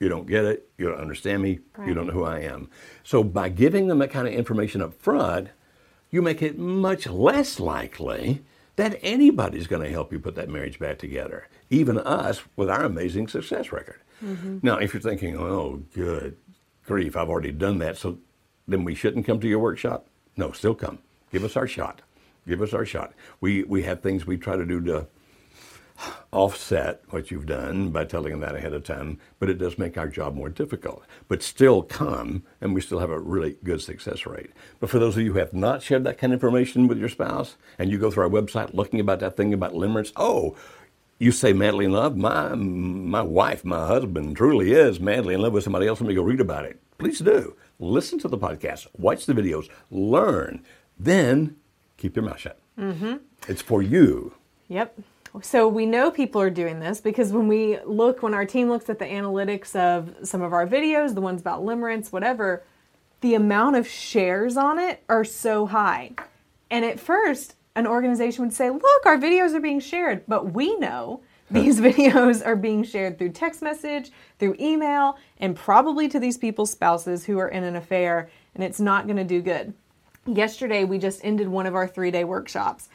you 0.04 0.10
don't 0.10 0.28
get 0.28 0.44
it. 0.44 0.70
You 0.78 0.90
don't 0.90 1.00
understand 1.00 1.42
me. 1.42 1.60
You 1.86 1.94
don't 1.94 2.08
know 2.08 2.14
who 2.14 2.26
I 2.26 2.40
am. 2.40 2.70
So 3.04 3.24
by 3.24 3.48
giving 3.48 3.88
them 3.88 4.00
that 4.00 4.12
kind 4.12 4.28
of 4.28 4.34
information 4.34 4.82
up 4.82 4.94
front, 4.94 5.48
you 6.12 6.22
make 6.22 6.42
it 6.42 6.60
much 6.60 7.08
less 7.08 7.58
likely 7.58 8.44
that 8.76 9.00
anybody's 9.02 9.66
going 9.66 9.82
to 9.82 9.90
help 9.90 10.12
you 10.12 10.20
put 10.20 10.36
that 10.36 10.50
marriage 10.50 10.78
back 10.78 10.98
together, 10.98 11.48
even 11.70 11.98
us 12.00 12.42
with 12.58 12.70
our 12.70 12.84
amazing 12.84 13.30
success 13.30 13.72
record. 13.72 14.02
Mm-hmm. 14.24 14.60
Now, 14.62 14.78
if 14.78 14.94
you're 14.94 15.02
thinking, 15.02 15.38
oh, 15.38 15.84
good 15.94 16.36
grief, 16.86 17.16
I've 17.16 17.30
already 17.30 17.52
done 17.52 17.78
that, 17.80 17.98
so 17.98 18.18
then 18.68 18.84
we 18.84 18.96
shouldn't 18.96 19.26
come 19.26 19.40
to 19.40 19.48
your 19.48 19.60
workshop? 19.60 20.08
No, 20.36 20.52
still 20.52 20.76
come. 20.76 21.00
Give 21.32 21.46
us 21.46 21.56
our 21.56 21.68
shot. 21.68 22.02
Give 22.46 22.62
us 22.62 22.74
our 22.74 22.86
shot. 22.86 23.14
We, 23.40 23.64
we 23.64 23.84
have 23.84 24.02
things 24.02 24.28
we 24.28 24.38
try 24.38 24.58
to 24.58 24.66
do 24.66 24.82
to 24.82 25.08
offset 26.32 27.02
what 27.10 27.30
you've 27.32 27.46
done 27.46 27.90
by 27.90 28.04
telling 28.04 28.32
them 28.32 28.42
that 28.42 28.56
ahead 28.56 28.74
of 28.74 28.84
time, 28.84 29.20
but 29.40 29.50
it 29.50 29.58
does 29.58 29.78
make 29.78 29.98
our 29.98 30.08
job 30.08 30.36
more 30.36 30.50
difficult. 30.50 31.04
But 31.28 31.44
still 31.44 31.84
come, 31.84 32.44
and 32.60 32.74
we 32.74 32.82
still 32.82 33.00
have 33.00 33.12
a 33.12 33.20
really 33.20 33.58
good 33.64 33.82
success 33.82 34.26
rate. 34.26 34.52
But 34.80 34.90
for 34.90 35.00
those 35.00 35.16
of 35.16 35.24
you 35.24 35.34
who 35.34 35.40
have 35.40 35.54
not 35.54 35.84
shared 35.84 36.04
that 36.06 36.18
kind 36.18 36.34
of 36.34 36.38
information 36.38 36.88
with 36.88 36.98
your 36.98 37.10
spouse, 37.10 37.56
and 37.78 37.92
you 37.92 37.98
go 37.98 38.10
through 38.10 38.24
our 38.24 38.30
website 38.30 38.74
looking 38.74 39.00
about 39.00 39.20
that 39.20 39.38
thing 39.38 39.54
about 39.54 39.74
limerence, 39.74 40.12
oh, 40.16 40.56
you 41.20 41.32
say 41.32 41.54
madly 41.54 41.86
in 41.86 41.92
love. 41.92 42.18
My 42.18 42.54
my 42.56 43.22
wife, 43.22 43.64
my 43.64 43.88
husband, 43.88 44.36
truly 44.36 44.72
is 44.74 45.00
madly 45.00 45.36
in 45.36 45.42
love 45.42 45.54
with 45.54 45.64
somebody 45.64 45.88
else. 45.88 46.02
Let 46.02 46.08
me 46.08 46.16
go 46.16 46.24
read 46.24 46.42
about 46.42 46.66
it. 46.66 46.80
Please 46.98 47.20
do. 47.20 47.56
Listen 47.80 48.20
to 48.20 48.28
the 48.28 48.38
podcast, 48.38 48.88
watch 48.98 49.26
the 49.26 49.34
videos, 49.34 49.70
learn, 49.92 50.64
then 50.98 51.56
keep 51.98 52.16
your 52.16 52.26
mouth 52.26 52.40
shut. 52.40 52.60
Mm-hmm. 52.78 53.18
It's 53.48 53.62
for 53.62 53.82
you. 53.82 54.34
Yep. 54.68 55.00
So 55.42 55.68
we 55.68 55.86
know 55.86 56.12
people 56.12 56.40
are 56.42 56.52
doing 56.52 56.80
this 56.80 57.02
because 57.02 57.32
when 57.32 57.48
we 57.48 57.80
look, 57.86 58.22
when 58.22 58.34
our 58.34 58.46
team 58.46 58.70
looks 58.70 58.90
at 58.90 59.00
the 59.00 59.06
analytics 59.06 59.76
of 59.76 60.28
some 60.28 60.42
of 60.42 60.54
our 60.54 60.68
videos, 60.68 61.16
the 61.16 61.22
ones 61.22 61.42
about 61.42 61.64
limerence, 61.64 62.12
whatever, 62.12 62.64
the 63.22 63.34
amount 63.34 63.76
of 63.76 63.88
shares 63.88 64.58
on 64.58 64.78
it 64.78 65.04
are 65.10 65.24
so 65.24 65.66
high. 65.66 66.12
And 66.70 66.86
at 66.86 67.00
first, 67.00 67.56
an 67.76 67.88
organization 67.88 68.44
would 68.44 68.54
say, 68.54 68.70
look, 68.70 69.06
our 69.06 69.18
videos 69.18 69.54
are 69.54 69.60
being 69.60 69.80
shared. 69.80 70.24
But 70.28 70.54
we 70.54 70.76
know 70.78 71.22
these 71.52 71.80
videos 71.80 72.46
are 72.46 72.56
being 72.56 72.84
shared 72.84 73.18
through 73.18 73.30
text 73.30 73.62
message, 73.62 74.12
through 74.40 74.56
email, 74.60 75.18
and 75.40 75.56
probably 75.56 76.08
to 76.10 76.20
these 76.20 76.38
people's 76.38 76.72
spouses 76.72 77.26
who 77.26 77.40
are 77.40 77.50
in 77.50 77.64
an 77.64 77.76
affair, 77.76 78.30
and 78.56 78.64
it's 78.64 78.80
not 78.80 79.06
going 79.08 79.18
to 79.18 79.24
do 79.24 79.42
good. 79.42 79.74
Yesterday, 80.26 80.84
we 80.84 81.00
just 81.00 81.20
ended 81.24 81.48
one 81.48 81.66
of 81.66 81.76
our 81.76 81.88
three 81.88 82.12
day 82.12 82.24
workshops, 82.24 82.90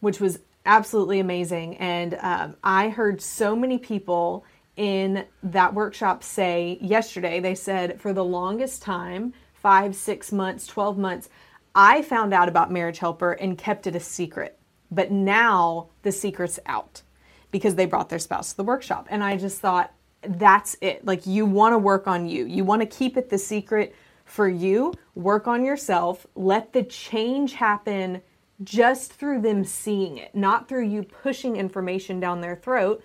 which 0.00 0.20
was 0.20 0.40
absolutely 0.66 1.20
amazing. 1.20 1.76
And 1.76 2.18
um, 2.20 2.56
I 2.62 2.88
heard 2.88 3.20
so 3.20 3.54
many 3.54 3.78
people 3.78 4.44
in 4.76 5.24
that 5.42 5.74
workshop 5.74 6.22
say 6.22 6.78
yesterday, 6.80 7.40
they 7.40 7.54
said 7.54 8.00
for 8.00 8.12
the 8.12 8.24
longest 8.24 8.82
time, 8.82 9.32
five, 9.54 9.94
six 9.94 10.32
months, 10.32 10.66
12 10.66 10.98
months, 10.98 11.28
I 11.74 12.02
found 12.02 12.34
out 12.34 12.48
about 12.48 12.70
Marriage 12.70 12.98
Helper 12.98 13.32
and 13.32 13.56
kept 13.56 13.86
it 13.86 13.96
a 13.96 14.00
secret. 14.00 14.58
But 14.90 15.10
now 15.10 15.88
the 16.02 16.12
secret's 16.12 16.58
out 16.66 17.02
because 17.50 17.74
they 17.74 17.86
brought 17.86 18.08
their 18.08 18.18
spouse 18.18 18.50
to 18.50 18.56
the 18.56 18.64
workshop. 18.64 19.06
And 19.10 19.22
I 19.22 19.36
just 19.36 19.60
thought, 19.60 19.92
that's 20.22 20.76
it. 20.80 21.04
Like, 21.04 21.26
you 21.26 21.46
want 21.46 21.72
to 21.72 21.78
work 21.78 22.06
on 22.06 22.28
you, 22.28 22.46
you 22.46 22.64
want 22.64 22.82
to 22.82 22.86
keep 22.86 23.16
it 23.16 23.28
the 23.28 23.38
secret 23.38 23.94
for 24.24 24.48
you, 24.48 24.92
work 25.14 25.46
on 25.46 25.64
yourself, 25.64 26.26
let 26.34 26.72
the 26.72 26.82
change 26.82 27.52
happen 27.52 28.22
just 28.64 29.12
through 29.12 29.42
them 29.42 29.64
seeing 29.64 30.18
it, 30.18 30.34
not 30.34 30.68
through 30.68 30.86
you 30.86 31.02
pushing 31.02 31.56
information 31.56 32.18
down 32.18 32.40
their 32.40 32.56
throat. 32.56 33.04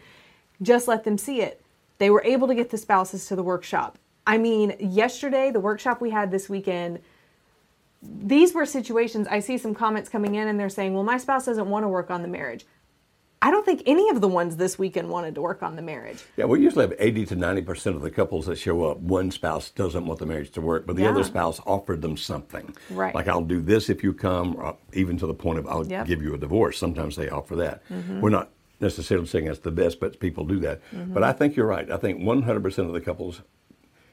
Just 0.61 0.87
let 0.87 1.03
them 1.03 1.17
see 1.17 1.41
it. 1.41 1.61
They 1.97 2.09
were 2.09 2.23
able 2.23 2.47
to 2.47 2.55
get 2.55 2.69
the 2.69 2.77
spouses 2.77 3.25
to 3.27 3.35
the 3.35 3.43
workshop. 3.43 3.97
I 4.25 4.37
mean, 4.37 4.75
yesterday, 4.79 5.51
the 5.51 5.59
workshop 5.59 6.01
we 6.01 6.09
had 6.09 6.31
this 6.31 6.49
weekend, 6.49 6.99
these 8.01 8.53
were 8.53 8.65
situations. 8.65 9.27
I 9.29 9.39
see 9.39 9.57
some 9.57 9.75
comments 9.75 10.09
coming 10.09 10.35
in 10.35 10.47
and 10.47 10.59
they're 10.59 10.69
saying, 10.69 10.93
well, 10.93 11.03
my 11.03 11.17
spouse 11.17 11.45
doesn't 11.45 11.69
want 11.69 11.83
to 11.83 11.89
work 11.89 12.09
on 12.09 12.21
the 12.21 12.27
marriage. 12.27 12.65
I 13.41 13.51
don't 13.51 13.65
think 13.65 13.83
any 13.85 14.09
of 14.09 14.19
the 14.19 14.27
ones 14.27 14.57
this 14.57 14.77
weekend 14.77 15.09
wanted 15.09 15.35
to 15.35 15.41
work 15.41 15.63
on 15.63 15.77
the 15.77 15.81
marriage. 15.81 16.23
Yeah, 16.35 16.43
we 16.45 16.59
usually 16.61 16.83
have 16.85 16.93
80 16.99 17.25
to 17.27 17.35
90% 17.37 17.95
of 17.95 18.01
the 18.01 18.11
couples 18.11 18.47
that 18.47 18.57
show 18.57 18.83
up. 18.83 18.97
One 18.97 19.31
spouse 19.31 19.69
doesn't 19.69 20.05
want 20.05 20.19
the 20.19 20.25
marriage 20.25 20.51
to 20.51 20.61
work, 20.61 20.85
but 20.85 20.97
the 20.97 21.03
Yeah. 21.03 21.11
other 21.11 21.23
spouse 21.23 21.61
offered 21.65 22.01
them 22.01 22.17
something. 22.17 22.75
Right. 22.89 23.15
Like, 23.15 23.29
I'll 23.29 23.41
do 23.41 23.61
this 23.61 23.89
if 23.89 24.03
you 24.03 24.11
come, 24.13 24.57
or 24.57 24.75
even 24.93 25.17
to 25.19 25.25
the 25.27 25.33
point 25.33 25.57
of, 25.57 25.67
I'll 25.67 25.87
Yep. 25.87 26.07
give 26.07 26.21
you 26.21 26.33
a 26.33 26.37
divorce. 26.37 26.77
Sometimes 26.77 27.15
they 27.15 27.29
offer 27.29 27.55
that. 27.55 27.81
We're 28.19 28.29
not 28.29 28.49
necessarily 28.81 29.27
saying 29.27 29.45
that's 29.45 29.59
the 29.59 29.71
best, 29.71 30.01
but 30.01 30.19
people 30.19 30.43
do 30.45 30.59
that. 30.59 30.81
Mm-hmm. 30.93 31.13
But 31.13 31.23
I 31.23 31.31
think 31.31 31.55
you're 31.55 31.65
right. 31.67 31.89
I 31.89 31.95
think 31.97 32.19
100% 32.21 32.87
of 32.87 32.93
the 32.93 33.01
couples, 33.01 33.41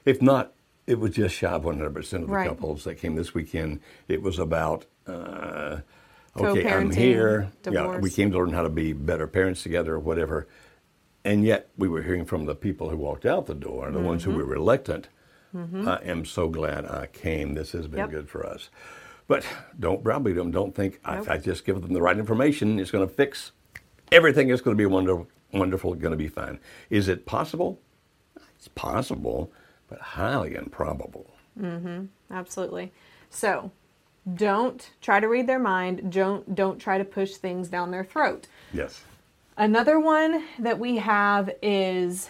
if 0.05 0.21
not, 0.21 0.53
it 0.85 0.99
was 0.99 1.11
just 1.11 1.35
shy 1.35 1.49
of 1.51 1.65
100% 1.65 2.23
of 2.23 2.29
the 2.29 2.35
Right. 2.35 2.47
couples 2.47 2.85
that 2.85 2.95
came 2.95 3.15
this 3.15 3.33
weekend. 3.33 3.81
It 4.07 4.21
was 4.21 4.39
about, 4.39 4.85
uh, 5.05 5.79
okay, 6.37 6.69
I'm 6.69 6.91
here. 6.91 7.51
Yeah, 7.69 7.97
we 7.99 8.09
came 8.09 8.31
to 8.31 8.37
learn 8.37 8.51
how 8.53 8.63
to 8.63 8.69
be 8.69 8.93
better 8.93 9.27
parents 9.27 9.63
together 9.63 9.95
or 9.95 9.99
whatever. 9.99 10.47
And 11.25 11.43
yet 11.43 11.69
we 11.77 11.87
were 11.89 12.01
hearing 12.03 12.25
from 12.25 12.45
the 12.45 12.55
people 12.55 12.89
who 12.89 12.97
walked 12.97 13.25
out 13.25 13.47
the 13.47 13.53
door, 13.55 13.91
the 13.91 13.99
ones 13.99 14.23
who 14.23 14.29
Mm-hmm. 14.31 14.39
were 14.39 14.45
reluctant. 14.45 15.09
I 15.55 15.99
am 16.03 16.23
so 16.23 16.49
glad 16.49 16.85
I 16.85 17.07
came. 17.07 17.53
This 17.55 17.71
has 17.71 17.87
been 17.87 17.99
Yep. 17.99 18.11
good 18.11 18.29
for 18.29 18.45
us. 18.45 18.69
But 19.27 19.43
don't 19.79 20.03
browbeat 20.03 20.35
them. 20.35 20.51
Don't 20.51 20.73
think 20.75 20.99
Nope. 21.05 21.19
if 21.21 21.29
I 21.29 21.37
just 21.37 21.65
give 21.65 21.81
them 21.81 21.93
the 21.93 22.01
right 22.01 22.17
information, 22.17 22.79
it's 22.79 22.91
going 22.91 23.07
to 23.07 23.13
fix 23.13 23.51
everything. 24.11 24.49
It's 24.49 24.61
going 24.61 24.75
to 24.77 24.81
be 24.81 24.85
wonderful. 24.85 25.27
Wonderful. 25.53 25.95
Going 25.95 26.11
to 26.11 26.17
be 26.17 26.27
fine. 26.27 26.59
Is 26.89 27.07
it 27.07 27.25
possible? 27.25 27.79
It's 28.55 28.67
possible, 28.69 29.51
but 29.89 29.99
highly 29.99 30.55
improbable. 30.55 31.33
Mm-hmm. 31.59 32.05
Absolutely. 32.31 32.91
So, 33.29 33.71
don't 34.33 34.89
try 35.01 35.19
to 35.19 35.27
read 35.27 35.47
their 35.47 35.59
mind. 35.59 36.11
Don't 36.11 36.55
don't 36.55 36.79
try 36.79 36.97
to 36.97 37.05
push 37.05 37.35
things 37.35 37.67
down 37.67 37.91
their 37.91 38.03
throat. 38.03 38.47
Yes. 38.73 39.03
Another 39.57 39.99
one 39.99 40.43
that 40.59 40.77
we 40.77 40.97
have 40.97 41.49
is, 41.63 42.29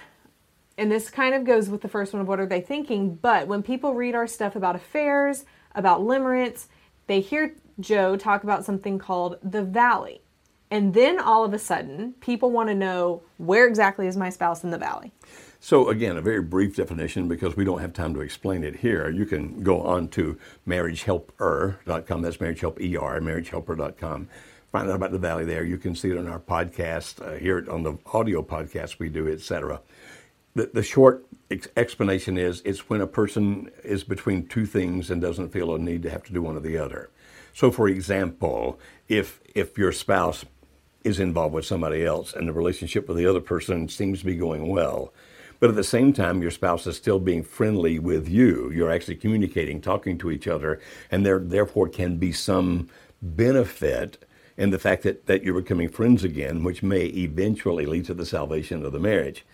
and 0.77 0.89
this 0.91 1.09
kind 1.09 1.35
of 1.35 1.43
goes 1.43 1.67
with 1.69 1.81
the 1.81 1.89
first 1.89 2.13
one 2.13 2.21
of 2.21 2.27
what 2.27 2.39
are 2.39 2.45
they 2.45 2.61
thinking, 2.61 3.15
but 3.15 3.47
when 3.47 3.63
people 3.63 3.93
read 3.93 4.15
our 4.15 4.27
stuff 4.27 4.55
about 4.55 4.75
affairs, 4.75 5.43
about 5.75 6.01
limerence, 6.01 6.67
they 7.07 7.19
hear 7.19 7.53
Joe 7.79 8.15
talk 8.15 8.43
about 8.43 8.63
something 8.63 8.97
called 8.97 9.37
the 9.43 9.61
valley. 9.61 10.21
And 10.71 10.93
then 10.93 11.19
all 11.19 11.43
of 11.43 11.53
a 11.53 11.59
sudden, 11.59 12.13
people 12.19 12.51
want 12.51 12.69
to 12.69 12.75
know 12.75 13.23
where 13.37 13.67
exactly 13.67 14.07
is 14.07 14.17
my 14.17 14.29
spouse 14.29 14.63
in 14.63 14.69
the 14.69 14.77
valley? 14.77 15.11
So 15.59 15.89
again, 15.89 16.17
a 16.17 16.21
very 16.21 16.41
brief 16.41 16.75
definition 16.75 17.27
because 17.27 17.55
we 17.57 17.65
don't 17.65 17.79
have 17.79 17.93
time 17.93 18.13
to 18.13 18.21
explain 18.21 18.63
it 18.63 18.77
here. 18.77 19.09
You 19.09 19.25
can 19.25 19.63
go 19.63 19.81
on 19.81 20.07
to 20.09 20.37
marriagehelper.com. 20.67 22.21
That's 22.21 22.37
marriagehelper, 22.37 23.21
marriagehelper.com. 23.21 24.29
Find 24.71 24.89
out 24.89 24.95
about 24.95 25.11
the 25.11 25.17
valley 25.17 25.45
there. 25.45 25.63
You 25.63 25.77
can 25.77 25.95
see 25.95 26.11
it 26.11 26.17
on 26.17 26.27
our 26.27 26.39
podcast, 26.39 27.25
uh, 27.25 27.37
hear 27.39 27.57
it 27.57 27.69
on 27.69 27.83
the 27.83 27.97
audio 28.13 28.43
podcast 28.43 28.99
we 28.99 29.09
do, 29.09 29.27
etc. 29.27 29.81
The, 30.55 30.69
the 30.73 30.83
short 30.83 31.25
ex- 31.49 31.69
explanation 31.77 32.37
is 32.37 32.61
it's 32.65 32.89
when 32.89 33.01
a 33.01 33.07
person 33.07 33.71
is 33.83 34.03
between 34.03 34.45
two 34.47 34.65
things 34.65 35.09
and 35.09 35.21
doesn't 35.21 35.49
feel 35.49 35.73
a 35.73 35.79
need 35.79 36.03
to 36.03 36.09
have 36.09 36.23
to 36.25 36.33
do 36.33 36.41
one 36.41 36.57
or 36.57 36.59
the 36.59 36.77
other. 36.77 37.09
So, 37.53 37.71
for 37.71 37.87
example, 37.87 38.79
if 39.07 39.39
if 39.55 39.77
your 39.77 39.91
spouse 39.91 40.45
is 41.03 41.19
involved 41.19 41.55
with 41.55 41.65
somebody 41.65 42.05
else 42.05 42.33
and 42.33 42.47
the 42.47 42.53
relationship 42.53 43.07
with 43.07 43.17
the 43.17 43.25
other 43.25 43.39
person 43.39 43.87
seems 43.87 44.19
to 44.19 44.25
be 44.25 44.35
going 44.35 44.67
well, 44.67 45.13
but 45.59 45.69
at 45.69 45.75
the 45.75 45.83
same 45.83 46.13
time 46.13 46.41
your 46.41 46.51
spouse 46.51 46.87
is 46.87 46.97
still 46.97 47.19
being 47.19 47.43
friendly 47.43 47.99
with 47.99 48.27
you, 48.27 48.71
you're 48.71 48.91
actually 48.91 49.15
communicating, 49.15 49.81
talking 49.81 50.17
to 50.17 50.31
each 50.31 50.47
other, 50.47 50.79
and 51.11 51.25
there 51.25 51.39
therefore 51.39 51.89
can 51.89 52.17
be 52.17 52.31
some 52.31 52.89
benefit 53.21 54.23
in 54.57 54.71
the 54.71 54.79
fact 54.79 55.03
that, 55.03 55.27
that 55.27 55.43
you're 55.43 55.61
becoming 55.61 55.89
friends 55.89 56.23
again, 56.23 56.63
which 56.63 56.81
may 56.81 57.05
eventually 57.05 57.85
lead 57.85 58.05
to 58.05 58.13
the 58.13 58.25
salvation 58.25 58.83
of 58.83 58.91
the 58.91 58.99
marriage. 58.99 59.45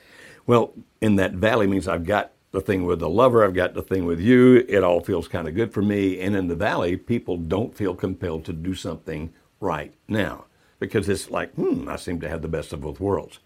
Well, 0.45 0.73
in 1.01 1.17
that 1.17 1.33
valley 1.33 1.67
means 1.67 1.87
I've 1.87 2.05
got 2.05 2.31
the 2.51 2.61
thing 2.61 2.85
with 2.85 2.99
the 2.99 3.09
lover, 3.09 3.43
I've 3.43 3.53
got 3.53 3.73
the 3.73 3.81
thing 3.81 4.05
with 4.05 4.19
you, 4.19 4.63
it 4.69 4.83
all 4.83 5.01
feels 5.01 5.27
kind 5.27 5.47
of 5.47 5.55
good 5.55 5.73
for 5.73 5.81
me. 5.81 6.19
And 6.21 6.35
in 6.35 6.47
the 6.47 6.55
valley, 6.55 6.95
people 6.95 7.37
don't 7.37 7.75
feel 7.75 7.95
compelled 7.95 8.45
to 8.45 8.53
do 8.53 8.75
something 8.75 9.33
right 9.59 9.93
now 10.07 10.45
because 10.79 11.09
it's 11.09 11.31
like, 11.31 11.53
hmm, 11.55 11.87
I 11.89 11.95
seem 11.95 12.19
to 12.21 12.29
have 12.29 12.41
the 12.41 12.47
best 12.47 12.73
of 12.73 12.81
both 12.81 12.99
worlds. 12.99 13.39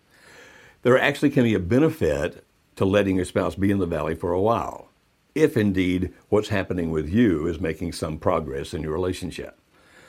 There 0.81 0.99
actually 0.99 1.29
can 1.29 1.43
be 1.43 1.53
a 1.53 1.59
benefit 1.59 2.43
to 2.77 2.85
letting 2.85 3.17
your 3.17 3.25
spouse 3.25 3.55
be 3.55 3.71
in 3.71 3.79
the 3.79 3.85
valley 3.85 4.15
for 4.15 4.31
a 4.31 4.41
while, 4.41 4.89
if 5.35 5.57
indeed 5.57 6.13
what's 6.29 6.49
happening 6.49 6.89
with 6.89 7.09
you 7.09 7.45
is 7.45 7.59
making 7.59 7.91
some 7.91 8.17
progress 8.17 8.73
in 8.73 8.81
your 8.81 8.93
relationship. 8.93 9.59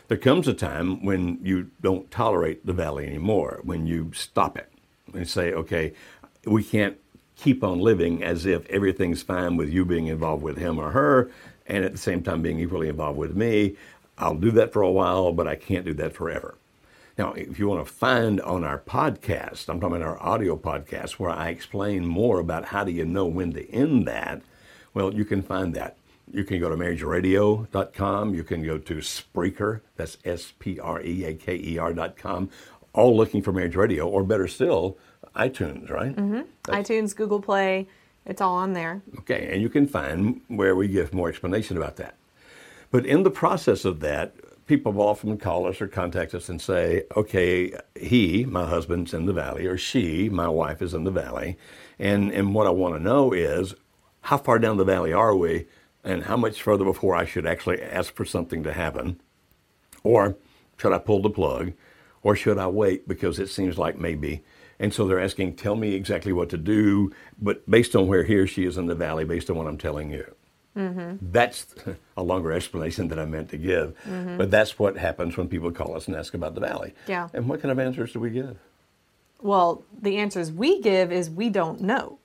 There 0.07 0.17
comes 0.17 0.49
a 0.49 0.55
time 0.55 1.05
when 1.05 1.39
you 1.43 1.71
don't 1.83 2.11
tolerate 2.11 2.65
the 2.65 2.73
valley 2.73 3.07
anymore, 3.07 3.61
when 3.63 3.87
you 3.87 4.13
stop 4.15 4.57
it 4.57 4.73
and 5.13 5.29
say, 5.29 5.53
okay, 5.53 5.93
we 6.47 6.63
can't 6.63 6.97
keep 7.37 7.63
on 7.63 7.79
living 7.79 8.23
as 8.23 8.47
if 8.47 8.67
everything's 8.69 9.23
fine 9.23 9.57
with 9.57 9.71
you 9.71 9.85
being 9.85 10.07
involved 10.07 10.43
with 10.43 10.57
him 10.57 10.79
or 10.79 10.91
her 10.91 11.31
and 11.67 11.85
at 11.85 11.93
the 11.93 11.99
same 11.99 12.23
time 12.23 12.43
being 12.43 12.59
equally 12.59 12.89
involved 12.89 13.19
with 13.19 13.37
me. 13.37 13.77
I'll 14.17 14.35
do 14.35 14.51
that 14.53 14.73
for 14.73 14.83
a 14.83 14.91
while, 14.91 15.33
but 15.33 15.47
I 15.47 15.55
can't 15.55 15.85
do 15.85 15.95
that 15.95 16.15
forever. 16.15 16.57
Now, 17.19 17.33
if 17.33 17.59
you 17.59 17.67
want 17.67 17.85
to 17.85 17.93
find 17.93 18.41
on 18.43 18.63
our 18.63 18.79
podcast, 18.79 19.69
I'm 19.69 19.81
talking 19.81 19.97
about 19.97 20.07
our 20.07 20.23
audio 20.23 20.57
podcast, 20.57 21.13
where 21.13 21.31
I 21.31 21.49
explain 21.49 22.07
more 22.07 22.39
about 22.39 22.67
how 22.67 22.85
do 22.85 22.93
you 22.93 23.05
know 23.05 23.27
when 23.27 23.53
to 23.55 23.69
end 23.75 24.07
that, 24.07 24.41
well, 24.95 25.13
you 25.13 25.25
can 25.25 25.43
find 25.43 25.75
that. 25.75 25.97
You 26.33 26.45
can 26.45 26.61
go 26.61 26.69
to 26.69 26.77
marriageradio.com. 26.77 28.35
You 28.35 28.45
can 28.45 28.63
go 28.63 28.79
to 28.79 28.95
Spreaker, 28.99 29.81
that's 29.97 30.19
S 30.25 30.53
P 30.61 30.79
R 30.79 31.03
E 31.03 31.25
A 31.25 31.35
K 31.35 31.57
E 31.57 31.77
R.com, 31.77 32.51
all 32.93 33.17
looking 33.17 33.43
for 33.43 33.51
Marriage 33.51 33.75
Radio, 33.75 34.07
or 34.07 34.23
better 34.23 34.47
still, 34.47 34.97
iTunes, 35.35 35.91
right? 35.91 36.15
Mm-hmm. 36.15 36.43
iTunes, 36.71 37.17
Google 37.17 37.41
Play, 37.41 37.89
it's 38.27 38.41
all 38.41 38.55
on 38.55 38.75
there. 38.75 39.03
Okay, 39.21 39.49
and 39.51 39.61
you 39.61 39.69
can 39.69 39.89
find 39.89 40.41
where 40.47 40.77
we 40.77 40.87
give 40.87 41.13
more 41.13 41.29
explanation 41.29 41.77
about 41.77 41.97
that. 41.97 42.15
But 42.93 43.07
in 43.07 43.25
the 43.25 43.31
process 43.31 43.85
of 43.85 43.99
that, 44.01 44.35
people 44.69 44.93
will 44.93 45.09
often 45.09 45.39
call 45.39 45.67
us 45.67 45.81
or 45.81 45.89
contact 45.89 46.35
us 46.35 46.49
and 46.49 46.61
say, 46.61 47.05
okay, 47.17 47.73
he, 47.99 48.45
my 48.45 48.69
husband's 48.69 49.15
in 49.15 49.27
the 49.27 49.33
valley, 49.33 49.67
or 49.67 49.79
she, 49.79 50.29
my 50.29 50.49
wife, 50.49 50.83
is 50.83 50.95
in 50.95 51.05
the 51.05 51.11
valley. 51.11 51.57
And, 51.99 52.31
and 52.31 52.55
what 52.55 52.67
I 52.67 52.71
want 52.71 52.95
to 52.95 53.03
know 53.03 53.33
is 53.33 53.75
how 54.21 54.37
far 54.37 54.59
down 54.59 54.77
the 54.77 54.85
valley 54.85 55.13
are 55.13 55.35
we 55.35 55.67
and 56.05 56.25
how 56.25 56.37
much 56.37 56.63
further 56.63 56.85
before 56.85 57.17
I 57.17 57.25
should 57.25 57.47
actually 57.47 57.83
ask 57.83 58.15
for 58.15 58.25
something 58.25 58.63
to 58.63 58.73
happen? 58.73 59.21
Or 60.05 60.37
should 60.77 60.93
I 60.93 60.99
pull 60.99 61.23
the 61.23 61.31
plug? 61.31 61.73
Or 62.23 62.37
should 62.37 62.59
I 62.59 62.67
wait 62.67 63.09
because 63.09 63.39
it 63.39 63.49
seems 63.49 63.79
like 63.79 63.99
maybe? 63.99 64.45
And 64.79 64.93
so 64.93 65.09
they're 65.09 65.19
asking, 65.19 65.57
tell 65.57 65.77
me 65.77 65.95
exactly 65.95 66.33
what 66.33 66.51
to 66.51 66.59
do, 66.59 67.11
but 67.41 67.69
based 67.69 67.97
on 67.97 68.07
where 68.07 68.23
he 68.23 68.37
or 68.37 68.47
she 68.47 68.65
is 68.65 68.77
in 68.77 68.87
the 68.87 68.95
valley, 68.95 69.25
based 69.25 69.51
on 69.51 69.57
what 69.57 69.67
I'm 69.67 69.79
telling 69.79 70.11
you. 70.11 70.35
Mm-hmm. 70.79 71.17
That's 71.33 71.67
a 72.17 72.23
longer 72.23 72.53
explanation 72.53 73.09
than 73.09 73.19
I 73.19 73.25
meant 73.25 73.51
to 73.51 73.59
give. 73.59 73.97
Mm-hmm. 74.09 74.39
But 74.39 74.51
that's 74.51 74.79
what 74.79 74.97
happens 74.97 75.37
when 75.37 75.49
people 75.49 75.73
call 75.73 75.97
us 75.97 76.07
and 76.07 76.17
ask 76.17 76.35
about 76.35 76.55
the 76.55 76.61
valley. 76.61 76.95
Yeah. 77.09 77.29
And 77.35 77.49
what 77.49 77.61
kind 77.61 77.73
of 77.73 77.79
answers 77.81 78.13
do 78.13 78.21
we 78.21 78.31
give? 78.31 78.57
Well, 79.43 79.83
the 80.01 80.17
answers 80.19 80.53
we 80.53 80.81
give 80.81 81.11
is 81.11 81.29
we 81.29 81.51
don't 81.51 81.81
know. 81.81 82.19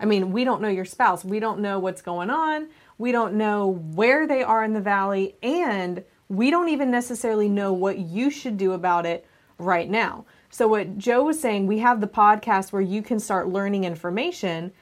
I 0.00 0.04
mean, 0.04 0.30
we 0.30 0.44
don't 0.44 0.62
know 0.62 0.68
your 0.68 0.84
spouse. 0.84 1.24
We 1.24 1.40
don't 1.40 1.58
know 1.58 1.80
what's 1.80 2.02
going 2.02 2.30
on. 2.30 2.68
We 2.98 3.10
don't 3.10 3.34
know 3.34 3.66
where 3.94 4.26
they 4.28 4.44
are 4.44 4.62
in 4.62 4.72
the 4.72 4.80
valley. 4.80 5.34
And 5.42 6.04
we 6.28 6.50
don't 6.50 6.68
even 6.68 6.90
necessarily 6.90 7.48
know 7.48 7.72
what 7.72 7.98
you 7.98 8.30
should 8.30 8.56
do 8.56 8.72
about 8.72 9.06
it 9.06 9.26
right 9.58 9.90
now. 9.90 10.24
So, 10.50 10.68
what 10.68 10.96
Joe 10.98 11.24
was 11.24 11.40
saying, 11.40 11.66
we 11.66 11.78
have 11.78 12.00
the 12.00 12.06
podcast 12.06 12.72
where 12.72 12.82
you 12.82 13.02
can 13.02 13.20
start 13.20 13.48
learning 13.48 13.84
information, 13.84 14.72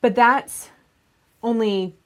but 0.00 0.14
that's 0.14 0.70
only 1.42 1.96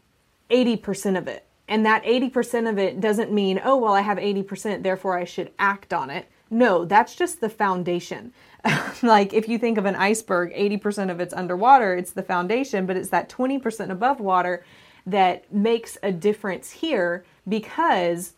80% 0.51 1.17
of 1.17 1.29
it. 1.29 1.47
And 1.69 1.87
that 1.87 2.03
80% 2.05 2.69
of 2.69 2.79
it 2.79 3.01
doesn't 3.01 3.33
mean, 3.33 3.61
oh, 3.65 3.77
well, 3.77 3.93
I 3.93 4.01
have 4.01 4.19
80%, 4.19 4.83
therefore 4.83 5.17
I 5.17 5.25
should 5.25 5.53
act 5.59 5.93
on 5.93 6.11
it. 6.11 6.27
No, 6.51 6.85
that's 6.85 7.15
just 7.15 7.41
the 7.41 7.49
foundation. 7.49 8.33
like 9.03 9.33
if 9.33 9.49
you 9.49 9.57
think 9.57 9.79
of 9.79 9.87
an 9.87 9.95
iceberg, 9.95 10.53
80% 10.53 11.11
of 11.11 11.21
it's 11.21 11.33
underwater, 11.33 11.95
it's 11.95 12.11
the 12.11 12.25
foundation, 12.25 12.87
but 12.87 12.97
it's 12.97 13.11
that 13.11 13.29
20% 13.29 13.91
above 13.91 14.21
water 14.21 14.65
that 15.07 15.51
makes 15.53 15.97
a 16.03 16.13
difference 16.13 16.71
here 16.73 17.25
because 17.49 18.35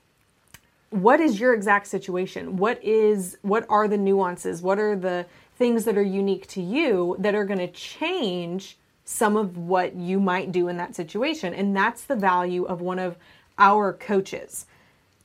what 0.91 1.21
is 1.21 1.41
your 1.41 1.55
exact 1.55 1.87
situation? 1.87 2.59
What 2.59 2.83
is 2.85 3.39
what 3.41 3.65
are 3.71 3.89
the 3.89 3.97
nuances? 3.97 4.61
What 4.61 4.79
are 4.79 4.95
the 4.95 5.27
things 5.57 5.85
that 5.85 5.97
are 5.97 6.03
unique 6.03 6.47
to 6.49 6.63
you 6.63 7.17
that 7.19 7.35
are 7.35 7.45
going 7.45 7.59
to 7.59 7.71
change 7.71 8.77
some 9.13 9.37
of 9.37 9.57
what 9.57 9.95
you 9.95 10.19
might 10.19 10.53
do 10.53 10.69
in 10.69 10.77
that 10.79 10.97
situation. 10.97 11.55
And 11.55 11.77
that's 11.77 12.05
the 12.05 12.17
value 12.17 12.65
of 12.65 12.81
one 12.81 12.99
of 12.99 13.17
our 13.59 13.93
coaches. 13.93 14.67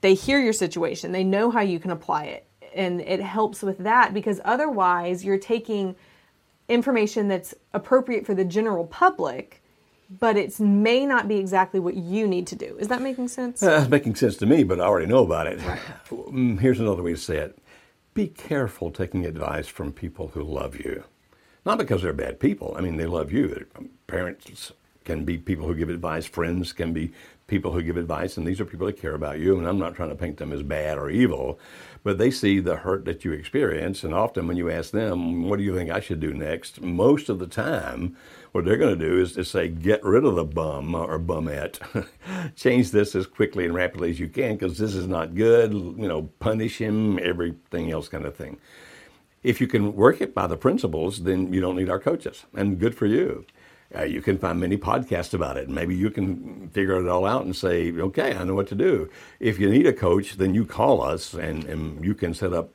They 0.02 0.14
hear 0.14 0.40
your 0.40 0.54
situation, 0.54 1.12
they 1.12 1.24
know 1.24 1.50
how 1.50 1.62
you 1.62 1.80
can 1.80 1.92
apply 1.92 2.26
it. 2.26 2.46
And 2.76 3.02
it 3.02 3.22
helps 3.22 3.64
with 3.64 3.80
that 3.80 4.14
because 4.14 4.40
otherwise 4.46 5.26
you're 5.26 5.40
taking 5.40 5.96
information 6.70 7.28
that's 7.28 7.56
appropriate 7.74 8.26
for 8.26 8.36
the 8.36 8.46
general 8.46 8.86
public, 8.86 9.64
but 10.20 10.38
it 10.38 10.60
may 10.60 11.06
not 11.06 11.28
be 11.28 11.38
exactly 11.38 11.80
what 11.80 11.96
you 11.96 12.28
need 12.28 12.46
to 12.48 12.56
do. 12.56 12.78
Is 12.78 12.90
that 12.90 13.02
making 13.02 13.30
sense? 13.30 13.64
Uh, 13.64 13.80
it's 13.82 13.90
making 13.90 14.16
sense 14.16 14.38
to 14.38 14.46
me, 14.46 14.64
but 14.64 14.80
I 14.80 14.84
already 14.84 15.08
know 15.08 15.24
about 15.24 15.48
it. 15.48 15.60
Right. 15.66 15.80
Mm, 16.10 16.60
here's 16.60 16.80
another 16.80 17.02
way 17.02 17.14
to 17.14 17.18
say 17.18 17.38
it 17.38 17.58
be 18.14 18.28
careful 18.28 18.92
taking 18.92 19.26
advice 19.26 19.68
from 19.68 19.92
people 19.92 20.30
who 20.30 20.42
love 20.42 20.76
you. 20.76 21.04
Not 21.68 21.80
because 21.80 22.02
they're 22.02 22.14
bad 22.14 22.40
people. 22.40 22.76
I 22.78 22.82
mean, 22.82 22.96
they 22.96 23.06
love 23.06 23.30
you. 23.30 23.66
Um, 23.76 23.90
parents 24.08 24.72
can 25.04 25.26
be 25.26 25.38
people 25.38 25.68
who 25.68 25.76
give 25.76 25.90
advice. 25.90 26.26
Friends 26.26 26.72
can 26.72 26.94
be 26.94 27.12
people 27.48 27.74
who 27.74 27.82
give 27.82 27.98
advice, 27.98 28.38
and 28.38 28.48
these 28.48 28.62
are 28.62 28.66
people 28.66 28.88
that 28.88 29.02
care 29.02 29.14
about 29.14 29.40
you. 29.40 29.58
And 29.58 29.68
I'm 29.68 29.78
not 29.78 29.94
trying 29.94 30.08
to 30.08 30.16
paint 30.16 30.38
them 30.38 30.54
as 30.54 30.64
bad 30.64 30.98
or 30.98 31.10
evil, 31.10 31.60
but 32.06 32.18
they 32.18 32.32
see 32.32 32.62
the 32.62 32.78
hurt 32.78 33.04
that 33.04 33.26
you 33.26 33.34
experience. 33.34 34.06
And 34.06 34.14
often, 34.14 34.48
when 34.48 34.56
you 34.56 34.70
ask 34.70 34.92
them, 34.92 35.50
"What 35.50 35.58
do 35.58 35.64
you 35.66 35.76
think 35.76 35.92
I 35.92 36.00
should 36.00 36.22
do 36.22 36.34
next?" 36.34 36.82
most 36.82 37.28
of 37.28 37.38
the 37.38 37.48
time, 37.48 38.16
what 38.54 38.64
they're 38.64 38.78
going 38.78 38.98
to 38.98 39.06
do 39.06 39.20
is 39.20 39.34
to 39.34 39.44
say, 39.44 39.68
"Get 39.68 40.02
rid 40.06 40.24
of 40.24 40.36
the 40.36 40.46
bum 40.46 40.96
or 40.96 41.20
bumette. 41.20 41.82
Change 42.56 42.92
this 42.92 43.14
as 43.14 43.28
quickly 43.28 43.66
and 43.66 43.74
rapidly 43.74 44.12
as 44.12 44.22
you 44.22 44.30
can, 44.30 44.56
because 44.56 44.78
this 44.78 44.96
is 44.96 45.08
not 45.08 45.36
good. 45.36 45.74
You 45.74 46.08
know, 46.08 46.30
punish 46.40 46.78
him, 46.78 47.20
everything 47.22 47.92
else, 47.92 48.08
kind 48.08 48.26
of 48.26 48.38
thing." 48.38 48.58
If 49.44 49.62
you 49.62 49.68
can 49.68 49.96
work 49.96 50.22
it 50.22 50.34
by 50.34 50.48
the 50.48 50.58
principles, 50.58 51.24
then 51.24 51.54
you 51.54 51.62
don't 51.62 51.76
need 51.76 51.90
our 51.90 52.00
coaches, 52.00 52.46
and 52.54 52.80
good 52.80 52.96
for 52.96 53.06
you. 53.06 53.46
Uh, 53.96 54.04
you 54.04 54.22
can 54.22 54.38
find 54.38 54.60
many 54.60 54.78
podcasts 54.78 55.34
about 55.34 55.56
it. 55.56 55.70
Maybe 55.70 55.96
you 55.96 56.10
can 56.10 56.68
figure 56.70 57.00
it 57.00 57.08
all 57.08 57.26
out 57.26 57.46
and 57.46 57.56
say, 57.56 57.92
okay, 57.94 58.36
I 58.36 58.44
know 58.44 58.54
what 58.54 58.68
to 58.68 58.76
do. 58.76 59.10
If 59.40 59.60
you 59.60 59.70
need 59.70 59.88
a 59.88 59.94
coach, 59.94 60.38
then 60.38 60.54
you 60.54 60.66
call 60.66 61.02
us 61.02 61.34
and, 61.34 61.64
and 61.64 62.04
you 62.04 62.14
can 62.14 62.34
set 62.34 62.52
up 62.52 62.70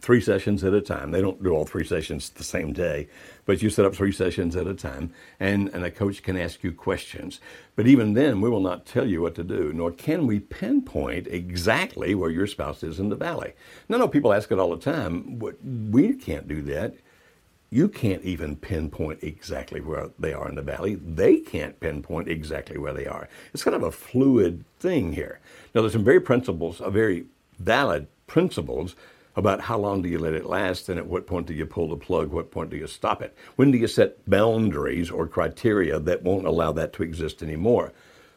three 0.00 0.20
sessions 0.20 0.64
at 0.64 0.74
a 0.74 0.80
time. 0.80 1.10
They 1.10 1.20
don't 1.20 1.42
do 1.42 1.50
all 1.50 1.64
three 1.64 1.84
sessions 1.84 2.30
the 2.30 2.44
same 2.44 2.72
day, 2.72 3.08
but 3.46 3.62
you 3.62 3.70
set 3.70 3.84
up 3.84 3.94
three 3.94 4.12
sessions 4.12 4.56
at 4.56 4.66
a 4.66 4.74
time, 4.74 5.12
and, 5.38 5.68
and 5.68 5.84
a 5.84 5.90
coach 5.90 6.22
can 6.22 6.36
ask 6.36 6.62
you 6.62 6.72
questions. 6.72 7.40
But 7.76 7.86
even 7.86 8.14
then, 8.14 8.40
we 8.40 8.50
will 8.50 8.60
not 8.60 8.86
tell 8.86 9.06
you 9.06 9.22
what 9.22 9.34
to 9.36 9.44
do, 9.44 9.72
nor 9.72 9.90
can 9.90 10.26
we 10.26 10.40
pinpoint 10.40 11.26
exactly 11.28 12.14
where 12.14 12.30
your 12.30 12.46
spouse 12.46 12.82
is 12.82 12.98
in 12.98 13.08
the 13.08 13.16
valley. 13.16 13.52
No, 13.88 13.98
no, 13.98 14.08
people 14.08 14.32
ask 14.32 14.50
it 14.50 14.58
all 14.58 14.70
the 14.70 14.92
time. 14.92 15.38
We 15.90 16.14
can't 16.14 16.48
do 16.48 16.62
that. 16.62 16.94
You 17.72 17.88
can't 17.88 18.22
even 18.24 18.56
pinpoint 18.56 19.22
exactly 19.22 19.80
where 19.80 20.10
they 20.18 20.32
are 20.32 20.48
in 20.48 20.56
the 20.56 20.62
valley. 20.62 20.96
They 20.96 21.38
can't 21.38 21.78
pinpoint 21.78 22.28
exactly 22.28 22.78
where 22.78 22.92
they 22.92 23.06
are. 23.06 23.28
It's 23.54 23.62
kind 23.62 23.76
of 23.76 23.84
a 23.84 23.92
fluid 23.92 24.64
thing 24.80 25.12
here. 25.12 25.38
Now, 25.72 25.82
there's 25.82 25.92
some 25.92 26.04
very 26.04 26.20
principles, 26.20 26.80
a 26.80 26.90
very 26.90 27.26
valid 27.60 28.08
principles 28.26 28.96
about 29.36 29.62
how 29.62 29.78
long 29.78 30.02
do 30.02 30.08
you 30.08 30.18
let 30.18 30.34
it 30.34 30.46
last 30.46 30.88
and 30.88 30.98
at 30.98 31.06
what 31.06 31.26
point 31.26 31.46
do 31.46 31.54
you 31.54 31.66
pull 31.66 31.88
the 31.88 31.96
plug, 31.96 32.30
what 32.30 32.50
point 32.50 32.70
do 32.70 32.76
you 32.76 32.86
stop 32.86 33.22
it? 33.22 33.36
When 33.56 33.70
do 33.70 33.78
you 33.78 33.86
set 33.86 34.28
boundaries 34.28 35.10
or 35.10 35.26
criteria 35.26 35.98
that 36.00 36.22
won't 36.22 36.46
allow 36.46 36.72
that 36.72 36.92
to 36.94 37.02
exist 37.02 37.42
anymore? 37.42 37.92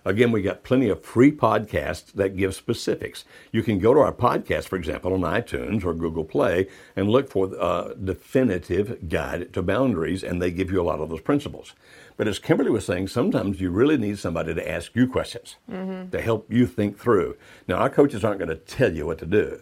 Again, 0.05 0.33
we 0.33 0.41
got 0.41 0.63
plenty 0.63 0.89
of 0.89 1.03
free 1.03 1.31
podcasts 1.31 2.11
that 2.13 2.35
give 2.35 2.53
specifics. 2.53 3.23
You 3.53 3.63
can 3.63 3.79
go 3.79 3.93
to 3.93 4.01
our 4.01 4.11
podcast, 4.11 4.65
for 4.65 4.75
example, 4.75 5.13
on 5.13 5.21
iTunes 5.21 5.85
or 5.85 5.93
Google 5.93 6.25
Play 6.25 6.67
and 6.95 7.09
look 7.09 7.29
for 7.29 7.49
a 7.57 7.95
definitive 7.95 9.07
guide 9.07 9.53
to 9.53 9.61
boundaries, 9.61 10.21
and 10.21 10.41
they 10.41 10.51
give 10.51 10.71
you 10.71 10.81
a 10.81 10.83
lot 10.83 10.99
of 10.99 11.09
those 11.09 11.21
principles. 11.21 11.73
But 12.17 12.27
as 12.27 12.37
Kimberly 12.37 12.69
was 12.69 12.85
saying, 12.85 13.07
sometimes 13.07 13.61
you 13.61 13.71
really 13.71 13.97
need 13.97 14.19
somebody 14.19 14.53
to 14.53 14.71
ask 14.71 14.93
you 14.93 15.07
questions 15.07 15.55
mm-hmm. 15.71 16.09
to 16.09 16.21
help 16.21 16.51
you 16.51 16.67
think 16.67 16.99
through. 16.99 17.37
Now, 17.67 17.75
our 17.75 17.89
coaches 17.89 18.25
aren't 18.25 18.39
going 18.39 18.49
to 18.49 18.55
tell 18.55 18.93
you 18.93 19.05
what 19.05 19.19
to 19.19 19.25
do, 19.25 19.61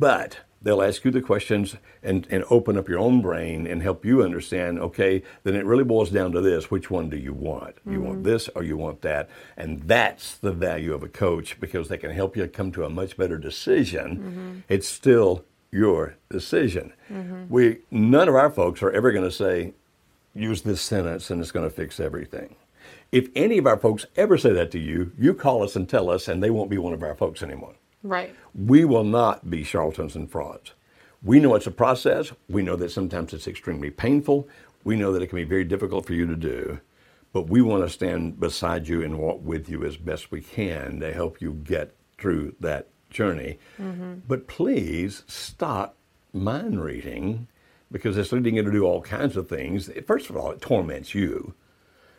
but 0.00 0.40
they'll 0.66 0.82
ask 0.82 1.04
you 1.04 1.12
the 1.12 1.22
questions 1.22 1.76
and, 2.02 2.26
and 2.28 2.44
open 2.50 2.76
up 2.76 2.88
your 2.88 2.98
own 2.98 3.22
brain 3.22 3.68
and 3.68 3.82
help 3.82 4.04
you 4.04 4.20
understand 4.22 4.80
okay 4.80 5.22
then 5.44 5.54
it 5.54 5.64
really 5.64 5.84
boils 5.84 6.10
down 6.10 6.32
to 6.32 6.40
this 6.40 6.70
which 6.72 6.90
one 6.90 7.08
do 7.08 7.16
you 7.16 7.32
want 7.32 7.76
mm-hmm. 7.76 7.92
you 7.92 8.00
want 8.00 8.16
mm-hmm. 8.16 8.24
this 8.24 8.48
or 8.56 8.64
you 8.64 8.76
want 8.76 9.00
that 9.02 9.30
and 9.56 9.82
that's 9.84 10.36
the 10.38 10.50
value 10.50 10.92
of 10.92 11.04
a 11.04 11.08
coach 11.08 11.58
because 11.60 11.88
they 11.88 11.96
can 11.96 12.10
help 12.10 12.36
you 12.36 12.46
come 12.48 12.72
to 12.72 12.84
a 12.84 12.90
much 12.90 13.16
better 13.16 13.38
decision 13.38 14.16
mm-hmm. 14.18 14.58
it's 14.68 14.88
still 14.88 15.44
your 15.70 16.16
decision 16.30 16.92
mm-hmm. 17.08 17.44
we 17.48 17.78
none 17.92 18.28
of 18.28 18.34
our 18.34 18.50
folks 18.50 18.82
are 18.82 18.90
ever 18.90 19.12
going 19.12 19.24
to 19.24 19.30
say 19.30 19.72
use 20.34 20.62
this 20.62 20.80
sentence 20.80 21.30
and 21.30 21.40
it's 21.40 21.52
going 21.52 21.68
to 21.68 21.74
fix 21.74 22.00
everything 22.00 22.56
if 23.12 23.28
any 23.36 23.56
of 23.56 23.68
our 23.68 23.78
folks 23.78 24.04
ever 24.16 24.36
say 24.36 24.52
that 24.52 24.72
to 24.72 24.80
you 24.80 25.12
you 25.16 25.32
call 25.32 25.62
us 25.62 25.76
and 25.76 25.88
tell 25.88 26.10
us 26.10 26.26
and 26.26 26.42
they 26.42 26.50
won't 26.50 26.70
be 26.70 26.78
one 26.78 26.92
of 26.92 27.04
our 27.04 27.14
folks 27.14 27.40
anymore 27.40 27.76
Right. 28.08 28.34
We 28.54 28.84
will 28.84 29.04
not 29.04 29.50
be 29.50 29.64
charlatans 29.64 30.14
and 30.14 30.30
frauds. 30.30 30.72
We 31.22 31.40
know 31.40 31.54
it's 31.54 31.66
a 31.66 31.72
process. 31.72 32.32
We 32.48 32.62
know 32.62 32.76
that 32.76 32.90
sometimes 32.90 33.32
it's 33.34 33.48
extremely 33.48 33.90
painful. 33.90 34.48
We 34.84 34.96
know 34.96 35.12
that 35.12 35.22
it 35.22 35.28
can 35.28 35.36
be 35.36 35.44
very 35.44 35.64
difficult 35.64 36.06
for 36.06 36.12
you 36.12 36.26
to 36.26 36.36
do. 36.36 36.80
But 37.32 37.48
we 37.48 37.60
want 37.60 37.84
to 37.84 37.90
stand 37.90 38.38
beside 38.38 38.88
you 38.88 39.02
and 39.02 39.18
walk 39.18 39.40
with 39.42 39.68
you 39.68 39.84
as 39.84 39.96
best 39.96 40.30
we 40.30 40.40
can 40.40 41.00
to 41.00 41.12
help 41.12 41.40
you 41.40 41.52
get 41.52 41.94
through 42.18 42.54
that 42.60 42.88
journey. 43.10 43.58
Mm-hmm. 43.78 44.20
But 44.28 44.46
please 44.46 45.24
stop 45.26 45.96
mind 46.32 46.82
reading 46.82 47.48
because 47.90 48.16
it's 48.16 48.32
leading 48.32 48.56
you 48.56 48.62
to 48.62 48.70
do 48.70 48.84
all 48.84 49.02
kinds 49.02 49.36
of 49.36 49.48
things. 49.48 49.90
First 50.06 50.30
of 50.30 50.36
all, 50.36 50.50
it 50.50 50.60
torments 50.60 51.14
you. 51.14 51.54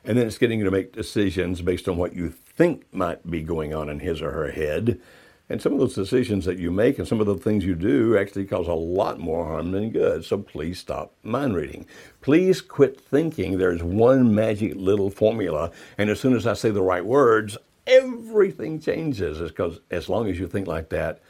And 0.04 0.18
then 0.18 0.28
it's 0.28 0.38
getting 0.38 0.60
you 0.60 0.66
to 0.66 0.72
make 0.72 0.94
decisions 0.94 1.62
based 1.62 1.88
on 1.88 1.98
what 1.98 2.14
you 2.14 2.30
think 2.30 2.86
might 2.94 3.30
be 3.30 3.42
going 3.42 3.74
on 3.74 3.90
in 3.90 4.00
his 4.00 4.22
or 4.22 4.32
her 4.32 4.52
head 4.52 5.00
and 5.50 5.62
some 5.62 5.74
of 5.74 5.80
those 5.80 5.96
decisions 5.96 6.46
that 6.46 6.60
you 6.60 6.72
make 6.72 7.00
and 7.00 7.08
some 7.08 7.22
of 7.22 7.26
the 7.26 7.36
things 7.36 7.64
you 7.64 7.76
do 7.76 8.18
actually 8.18 8.46
cause 8.46 8.68
a 8.68 8.74
lot 8.74 9.20
more 9.20 9.46
harm 9.46 9.72
than 9.72 9.92
good. 9.92 10.26
So 10.26 10.40
please 10.40 10.80
stop 10.80 11.14
mind 11.24 11.56
reading. 11.56 11.86
Please 12.22 12.60
quit 12.62 13.00
thinking 13.00 13.58
there's 13.58 13.84
one 13.84 14.36
magic 14.36 14.74
little 14.76 15.10
formula, 15.10 15.72
and 15.98 16.10
as 16.10 16.20
soon 16.20 16.36
as 16.36 16.46
I 16.46 16.54
say 16.54 16.70
the 16.70 16.82
right 16.82 17.06
words, 17.06 17.58
everything 17.86 18.80
changes. 18.80 19.40
Because 19.40 19.80
as 19.90 20.10
long 20.10 20.30
as 20.30 20.40
you 20.40 20.48
think 20.48 20.68
like 20.68 20.90
that, 20.90 21.22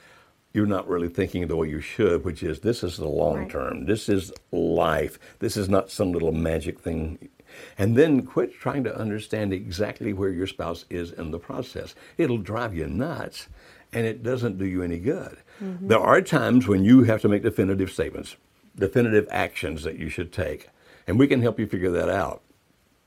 you're 0.53 0.65
not 0.65 0.88
really 0.88 1.10
thinking 1.10 1.45
the 1.47 1.56
way 1.56 1.69
you 1.69 1.82
should, 1.82 2.25
which 2.25 2.41
is 2.41 2.62
this 2.62 2.84
is 2.84 2.97
the 2.97 3.08
long 3.08 3.47
term. 3.47 3.80
Right. 3.80 3.88
This 3.88 4.10
is 4.10 4.34
life. 4.51 5.19
This 5.38 5.56
is 5.56 5.69
not 5.69 5.91
some 5.91 6.12
little 6.12 6.32
magic 6.32 6.80
thing. 6.80 7.30
And 7.77 7.95
then 7.95 8.23
quit 8.23 8.53
trying 8.53 8.84
to 8.86 8.97
understand 8.97 9.53
exactly 9.53 10.13
where 10.13 10.32
your 10.32 10.47
spouse 10.47 10.86
is 10.89 11.12
in 11.12 11.30
the 11.30 11.39
process. 11.39 11.93
It'll 12.17 12.39
drive 12.39 12.75
you 12.75 12.88
nuts 12.88 13.47
and 13.93 14.06
it 14.06 14.23
doesn't 14.23 14.58
do 14.58 14.65
you 14.65 14.82
any 14.82 15.00
good. 15.00 15.38
Mm-hmm. 15.62 15.88
There 15.88 16.00
are 16.00 16.21
times 16.21 16.67
when 16.67 16.84
you 16.84 17.04
have 17.04 17.21
to 17.21 17.28
make 17.28 17.43
definitive 17.43 17.91
statements, 17.91 18.36
definitive 18.76 19.28
actions 19.32 19.84
that 19.84 19.97
you 19.97 20.10
should 20.10 20.32
take, 20.32 20.69
and 21.08 21.17
we 21.17 21.28
can 21.28 21.41
help 21.41 21.60
you 21.60 21.67
figure 21.67 21.91
that 21.91 22.10
out. 22.10 22.41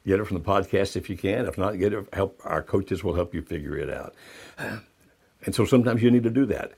Get 0.07 0.19
it 0.19 0.25
from 0.25 0.39
the 0.39 0.45
podcast 0.45 0.97
if 0.97 1.11
you 1.11 1.17
can. 1.17 1.47
If 1.47 1.59
not, 1.59 1.79
get 1.79 1.93
it. 1.93 2.09
Help 2.15 2.41
our 2.45 2.63
coaches 2.63 3.05
will 3.05 3.15
help 3.15 3.35
you 3.35 3.43
figure 3.43 3.77
it 3.77 3.91
out. 3.91 4.15
And 5.43 5.55
so 5.55 5.65
sometimes 5.65 6.03
you 6.03 6.11
need 6.11 6.25
to 6.25 6.31
do 6.31 6.45
that. 6.45 6.73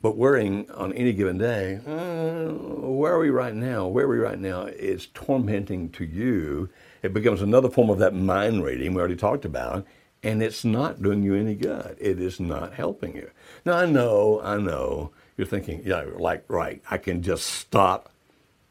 But 0.00 0.16
worrying 0.16 0.70
on 0.70 0.92
any 0.92 1.12
given 1.12 1.38
day, 1.38 1.80
uh, 1.84 2.52
where 2.52 3.14
are 3.14 3.18
we 3.18 3.30
right 3.30 3.54
now? 3.54 3.88
Where 3.88 4.04
are 4.04 4.08
we 4.08 4.18
right 4.18 4.38
now? 4.38 4.66
Is 4.66 5.06
tormenting 5.14 5.88
to 5.92 6.04
you. 6.04 6.68
It 7.02 7.12
becomes 7.12 7.42
another 7.42 7.70
form 7.70 7.90
of 7.90 7.98
that 7.98 8.14
mind 8.14 8.62
reading 8.62 8.94
we 8.94 9.00
already 9.00 9.16
talked 9.16 9.44
about, 9.44 9.84
and 10.24 10.42
it's 10.42 10.64
not 10.64 11.02
doing 11.02 11.22
you 11.22 11.34
any 11.34 11.54
good. 11.54 11.96
It 12.00 12.18
is 12.18 12.40
not 12.40 12.72
helping 12.72 13.14
you. 13.14 13.30
Now 13.64 13.74
I 13.74 13.86
know, 13.86 14.40
I 14.42 14.56
know. 14.56 15.10
You're 15.36 15.46
thinking, 15.46 15.82
yeah, 15.84 16.04
like 16.16 16.44
right, 16.48 16.82
I 16.90 16.98
can 16.98 17.22
just 17.22 17.46
stop. 17.46 18.10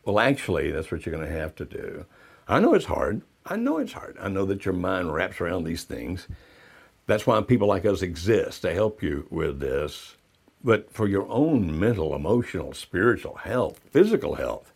Well, 0.03 0.19
actually, 0.19 0.71
that's 0.71 0.91
what 0.91 1.05
you're 1.05 1.15
going 1.15 1.27
to 1.27 1.39
have 1.39 1.55
to 1.55 1.65
do. 1.65 2.05
I 2.47 2.59
know 2.59 2.73
it's 2.73 2.85
hard. 2.85 3.21
I 3.45 3.55
know 3.55 3.77
it's 3.77 3.93
hard. 3.93 4.17
I 4.19 4.29
know 4.29 4.45
that 4.45 4.65
your 4.65 4.73
mind 4.73 5.13
wraps 5.13 5.39
around 5.39 5.63
these 5.63 5.83
things. 5.83 6.27
That's 7.05 7.27
why 7.27 7.39
people 7.41 7.67
like 7.67 7.85
us 7.85 8.01
exist 8.01 8.61
to 8.63 8.73
help 8.73 9.03
you 9.03 9.27
with 9.29 9.59
this. 9.59 10.15
But 10.63 10.91
for 10.91 11.07
your 11.07 11.27
own 11.29 11.77
mental, 11.79 12.15
emotional, 12.15 12.73
spiritual 12.73 13.35
health, 13.35 13.79
physical 13.91 14.35
health, 14.35 14.71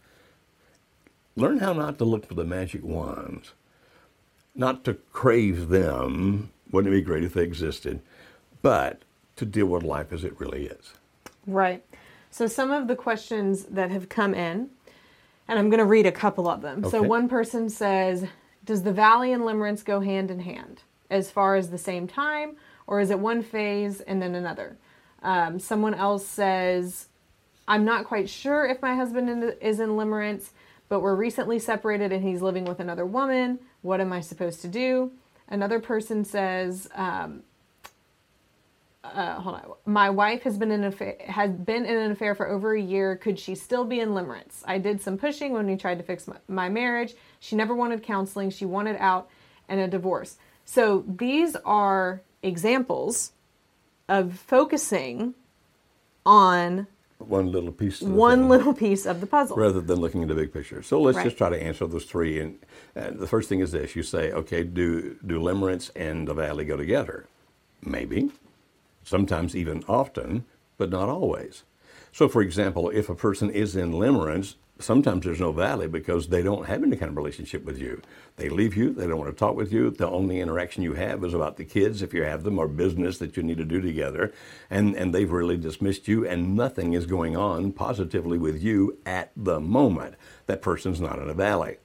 learn 1.36 1.60
how 1.60 1.74
not 1.74 1.98
to 1.98 2.06
look 2.06 2.28
for 2.28 2.34
the 2.34 2.44
magic 2.44 2.84
wands, 2.84 3.54
not 4.54 4.84
to 4.84 4.96
crave 5.12 5.70
them. 5.70 6.52
Wouldn't 6.72 6.94
it 6.94 6.98
be 6.98 7.02
great 7.02 7.24
if 7.24 7.34
they 7.34 7.44
existed? 7.44 8.02
But 8.62 9.02
to 9.38 9.46
deal 9.46 9.68
with 9.68 9.84
life 9.84 10.12
as 10.12 10.24
it 10.24 10.40
really 10.40 10.66
is. 10.66 10.94
Right. 11.46 11.84
So, 12.30 12.48
some 12.48 12.72
of 12.72 12.88
the 12.88 12.96
questions 12.96 13.64
that 13.66 13.90
have 13.92 14.10
come 14.10 14.34
in, 14.34 14.70
and 15.48 15.58
I'm 15.58 15.70
going 15.70 15.80
to 15.80 15.86
read 15.86 16.06
a 16.06 16.12
couple 16.12 16.48
of 16.48 16.62
them. 16.62 16.80
Okay. 16.80 16.90
So, 16.90 17.02
one 17.02 17.30
person 17.30 17.70
says, 17.70 18.26
does 18.66 18.84
the 18.84 18.92
valley 18.92 19.32
and 19.32 19.44
limerence 19.44 19.84
go 19.84 20.02
hand 20.02 20.30
in 20.30 20.42
hand 20.42 20.82
as 21.10 21.32
far 21.32 21.56
as 21.56 21.70
the 21.70 21.78
same 21.78 22.08
time, 22.08 22.58
or 22.86 23.00
is 23.00 23.12
it 23.12 23.20
one 23.20 23.42
phase 23.42 24.02
and 24.02 24.22
then 24.22 24.36
another? 24.36 24.78
Um, 25.24 25.60
someone 25.60 25.94
else 25.94 26.26
says, 26.28 27.08
I'm 27.68 27.86
not 27.86 28.06
quite 28.06 28.30
sure 28.30 28.66
if 28.66 28.82
my 28.82 28.96
husband 28.96 29.56
is 29.62 29.80
in 29.80 29.90
limerence, 29.92 30.50
but 30.90 31.02
we're 31.02 31.16
recently 31.16 31.60
separated 31.60 32.12
and 32.12 32.24
he's 32.24 32.42
living 32.42 32.66
with 32.66 32.80
another 32.80 33.06
woman. 33.06 33.60
What 33.82 34.00
am 34.00 34.14
I 34.14 34.22
supposed 34.22 34.62
to 34.62 34.68
do? 34.68 35.12
Another 35.50 35.80
person 35.80 36.26
says, 36.26 36.90
um, 36.94 37.44
uh, 39.04 39.36
hold 39.36 39.56
on. 39.56 39.64
My 39.86 40.10
wife 40.10 40.44
has 40.44 40.58
been 40.58 40.72
in 40.72 40.84
affair, 40.84 41.16
has 41.26 41.52
been 41.52 41.86
in 41.86 41.98
an 41.98 42.12
affair 42.12 42.36
for 42.36 42.48
over 42.48 42.76
a 42.76 42.82
year. 42.82 43.16
Could 43.16 43.40
she 43.40 43.56
still 43.56 43.86
be 43.86 44.00
in 44.00 44.10
limerence? 44.10 44.64
I 44.66 44.78
did 44.78 45.02
some 45.02 45.18
pushing 45.18 45.54
when 45.54 45.68
we 45.68 45.78
tried 45.78 45.98
to 46.00 46.04
fix 46.04 46.28
my, 46.28 46.36
my 46.48 46.70
marriage. 46.70 47.14
She 47.40 47.56
never 47.56 47.76
wanted 47.76 48.04
counseling. 48.04 48.50
She 48.50 48.66
wanted 48.66 48.98
out 49.00 49.30
and 49.70 49.80
a 49.80 49.88
divorce. 49.88 50.38
So 50.66 51.06
these 51.08 51.56
are 51.58 52.22
examples 52.44 53.32
of 54.10 54.38
focusing 54.38 55.34
on 56.26 56.88
one 57.20 57.52
little 57.52 57.72
piece 57.72 58.02
one 58.02 58.42
thing, 58.42 58.50
little 58.50 58.74
piece 58.74 59.06
of 59.06 59.22
the 59.22 59.28
puzzle. 59.28 59.58
Rather 59.58 59.82
than 59.82 60.00
looking 60.00 60.22
at 60.22 60.28
the 60.28 60.36
big 60.36 60.54
picture. 60.54 60.84
So 60.84 61.02
let's 61.02 61.18
right. 61.18 61.26
just 61.26 61.38
try 61.38 61.50
to 61.50 61.62
answer 61.62 61.88
those 61.88 62.06
three. 62.06 62.40
And 62.40 62.60
uh, 62.96 63.12
the 63.12 63.28
first 63.28 63.50
thing 63.50 63.60
is 63.60 63.72
this. 63.72 63.96
You 63.96 64.04
say 64.04 64.32
okay 64.32 64.64
do 64.64 65.18
do 65.26 65.40
limerence 65.40 65.90
and 65.96 66.28
the 66.28 66.34
valley 66.34 66.66
go 66.66 66.78
together? 66.78 67.28
Maybe. 67.82 68.32
Sometimes 69.04 69.56
even 69.56 69.84
often, 69.88 70.46
but 70.78 70.90
not 70.90 71.10
always. 71.10 71.64
So, 72.12 72.28
for 72.28 72.42
example, 72.42 72.90
if 72.90 73.10
a 73.10 73.16
person 73.16 73.50
is 73.50 73.76
in 73.76 73.92
limerence, 73.92 74.56
sometimes 74.80 75.26
there's 75.26 75.40
no 75.40 75.52
valley 75.52 75.88
because 75.88 76.28
they 76.28 76.42
don't 76.42 76.68
have 76.68 76.84
any 76.84 76.96
kind 76.96 77.10
of 77.10 77.18
relationship 77.18 77.66
with 77.66 77.80
you. 77.80 78.02
They 78.36 78.50
leave 78.50 78.76
you, 78.76 78.94
they 78.94 79.08
don't 79.08 79.18
want 79.18 79.32
to 79.32 79.38
talk 79.38 79.56
with 79.56 79.72
you. 79.72 79.90
The 79.90 80.08
only 80.08 80.40
interaction 80.40 80.84
you 80.84 80.94
have 80.94 81.24
is 81.24 81.34
about 81.34 81.58
the 81.58 81.66
kids, 81.66 82.02
if 82.02 82.14
you 82.14 82.24
have 82.24 82.44
them, 82.44 82.60
or 82.60 82.68
business 82.68 83.18
that 83.18 83.36
you 83.38 83.44
need 83.44 83.58
to 83.58 83.66
do 83.66 83.82
together. 83.82 84.34
And, 84.70 84.96
and 84.96 85.14
they've 85.14 85.32
really 85.32 85.58
dismissed 85.58 86.08
you, 86.08 86.28
and 86.28 86.56
nothing 86.56 86.94
is 86.94 87.06
going 87.06 87.36
on 87.36 87.72
positively 87.72 88.38
with 88.38 88.62
you 88.62 88.98
at 89.06 89.32
the 89.36 89.60
moment. 89.60 90.16
That 90.46 90.62
person's 90.62 91.02
not 91.02 91.20
in 91.20 91.30
a 91.30 91.34
valley. 91.34 91.78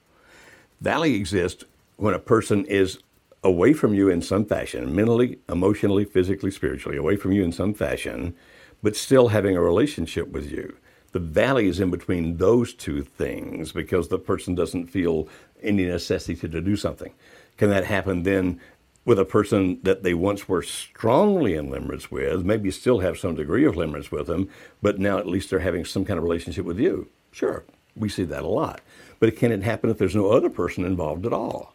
Valley 0.81 1.15
exists 1.15 1.65
when 1.97 2.13
a 2.13 2.19
person 2.19 2.65
is 2.65 2.99
away 3.43 3.73
from 3.73 3.93
you 3.93 4.09
in 4.09 4.21
some 4.21 4.45
fashion, 4.45 4.95
mentally, 4.95 5.39
emotionally, 5.49 6.05
physically, 6.05 6.51
spiritually, 6.51 6.97
away 6.97 7.15
from 7.15 7.31
you 7.31 7.43
in 7.43 7.51
some 7.51 7.73
fashion, 7.73 8.35
but 8.81 8.95
still 8.95 9.29
having 9.29 9.55
a 9.55 9.61
relationship 9.61 10.29
with 10.29 10.51
you. 10.51 10.75
The 11.13 11.19
valley 11.19 11.67
is 11.67 11.79
in 11.79 11.91
between 11.91 12.37
those 12.37 12.73
two 12.73 13.03
things 13.03 13.71
because 13.71 14.07
the 14.07 14.19
person 14.19 14.55
doesn't 14.55 14.87
feel 14.87 15.27
any 15.61 15.85
necessity 15.85 16.35
to 16.35 16.61
do 16.61 16.75
something. 16.75 17.13
Can 17.57 17.69
that 17.69 17.85
happen 17.85 18.23
then 18.23 18.59
with 19.05 19.19
a 19.19 19.25
person 19.25 19.79
that 19.83 20.03
they 20.03 20.13
once 20.13 20.49
were 20.49 20.63
strongly 20.63 21.55
in 21.55 21.69
limerence 21.69 22.09
with, 22.09 22.43
maybe 22.43 22.71
still 22.71 22.99
have 22.99 23.17
some 23.17 23.35
degree 23.35 23.65
of 23.65 23.75
limerence 23.75 24.11
with 24.11 24.27
them, 24.27 24.49
but 24.81 24.99
now 24.99 25.17
at 25.17 25.27
least 25.27 25.49
they're 25.49 25.59
having 25.59 25.85
some 25.85 26.05
kind 26.05 26.17
of 26.17 26.23
relationship 26.23 26.65
with 26.65 26.79
you? 26.79 27.07
Sure, 27.31 27.63
we 27.95 28.09
see 28.09 28.23
that 28.23 28.43
a 28.43 28.47
lot. 28.47 28.81
But 29.19 29.35
can 29.35 29.51
it 29.51 29.63
happen 29.63 29.89
if 29.89 29.97
there's 29.97 30.15
no 30.15 30.31
other 30.31 30.49
person 30.49 30.83
involved 30.85 31.25
at 31.25 31.33
all? 31.33 31.73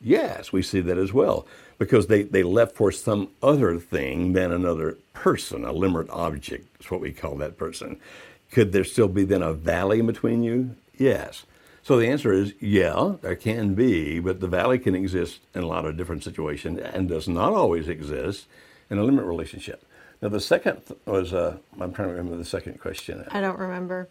Yes, 0.00 0.52
we 0.52 0.62
see 0.62 0.80
that 0.80 0.98
as 0.98 1.12
well. 1.12 1.46
Because 1.78 2.06
they, 2.06 2.22
they 2.22 2.42
left 2.42 2.76
for 2.76 2.92
some 2.92 3.30
other 3.42 3.78
thing 3.78 4.32
than 4.32 4.52
another 4.52 4.96
person, 5.12 5.64
a 5.64 5.72
limerent 5.72 6.10
object 6.10 6.80
is 6.80 6.90
what 6.90 7.00
we 7.00 7.12
call 7.12 7.34
that 7.36 7.58
person. 7.58 8.00
Could 8.50 8.72
there 8.72 8.84
still 8.84 9.08
be 9.08 9.24
then 9.24 9.42
a 9.42 9.52
valley 9.52 10.00
between 10.00 10.42
you? 10.42 10.76
Yes. 10.96 11.44
So 11.82 11.96
the 11.96 12.08
answer 12.08 12.32
is 12.32 12.54
yeah, 12.60 13.14
there 13.22 13.36
can 13.36 13.74
be, 13.74 14.20
but 14.20 14.40
the 14.40 14.48
valley 14.48 14.78
can 14.78 14.94
exist 14.94 15.40
in 15.54 15.62
a 15.62 15.66
lot 15.66 15.86
of 15.86 15.96
different 15.96 16.24
situations 16.24 16.78
and 16.78 17.08
does 17.08 17.28
not 17.28 17.52
always 17.52 17.88
exist 17.88 18.46
in 18.90 18.98
a 18.98 19.02
limerent 19.02 19.26
relationship. 19.26 19.84
Now 20.20 20.28
the 20.28 20.40
second 20.40 20.82
was 21.06 21.32
uh, 21.32 21.56
I'm 21.80 21.92
trying 21.92 22.08
to 22.08 22.14
remember 22.14 22.36
the 22.36 22.44
second 22.44 22.80
question. 22.80 23.24
I 23.30 23.40
don't 23.40 23.58
remember. 23.58 24.08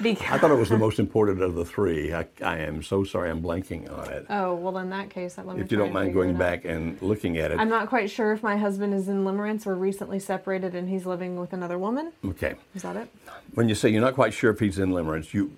Because 0.00 0.26
I 0.30 0.38
thought 0.38 0.50
it 0.50 0.56
was 0.56 0.68
the 0.68 0.78
most 0.78 0.98
important 0.98 1.40
of 1.40 1.54
the 1.54 1.64
three. 1.64 2.12
I, 2.12 2.26
I 2.42 2.58
am 2.58 2.82
so 2.82 3.04
sorry 3.04 3.30
I'm 3.30 3.42
blanking 3.42 3.90
on 3.90 4.10
it. 4.10 4.26
Oh, 4.28 4.54
well, 4.54 4.78
in 4.78 4.90
that 4.90 5.10
case, 5.10 5.38
let 5.38 5.56
me 5.56 5.62
If 5.62 5.72
you 5.72 5.78
don't 5.78 5.92
mind 5.92 6.12
going 6.12 6.36
back 6.36 6.64
and 6.64 7.00
looking 7.00 7.38
at 7.38 7.50
it. 7.50 7.58
I'm 7.58 7.68
not 7.68 7.88
quite 7.88 8.10
sure 8.10 8.32
if 8.32 8.42
my 8.42 8.56
husband 8.56 8.92
is 8.92 9.08
in 9.08 9.24
limerence. 9.24 9.64
We're 9.64 9.74
recently 9.74 10.18
separated 10.18 10.74
and 10.74 10.88
he's 10.88 11.06
living 11.06 11.40
with 11.40 11.52
another 11.52 11.78
woman. 11.78 12.12
Okay. 12.24 12.56
Is 12.74 12.82
that 12.82 12.96
it? 12.96 13.08
When 13.54 13.68
you 13.68 13.74
say 13.74 13.88
you're 13.88 14.02
not 14.02 14.14
quite 14.14 14.34
sure 14.34 14.50
if 14.50 14.60
he's 14.60 14.78
in 14.78 14.90
limerence, 14.90 15.32
you 15.32 15.52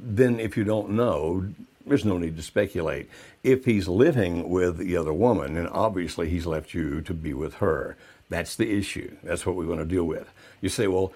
then 0.00 0.38
if 0.38 0.56
you 0.56 0.64
don't 0.64 0.90
know, 0.90 1.48
there's 1.86 2.04
no 2.04 2.18
need 2.18 2.36
to 2.36 2.42
speculate. 2.42 3.08
If 3.42 3.64
he's 3.64 3.88
living 3.88 4.48
with 4.48 4.78
the 4.78 4.96
other 4.96 5.12
woman, 5.12 5.54
then 5.54 5.66
obviously 5.66 6.28
he's 6.28 6.46
left 6.46 6.74
you 6.74 7.00
to 7.02 7.14
be 7.14 7.34
with 7.34 7.54
her. 7.54 7.96
That's 8.28 8.56
the 8.56 8.70
issue. 8.76 9.16
That's 9.22 9.46
what 9.46 9.56
we 9.56 9.66
want 9.66 9.80
to 9.80 9.86
deal 9.86 10.04
with. 10.04 10.30
You 10.60 10.68
say, 10.68 10.86
well, 10.86 11.12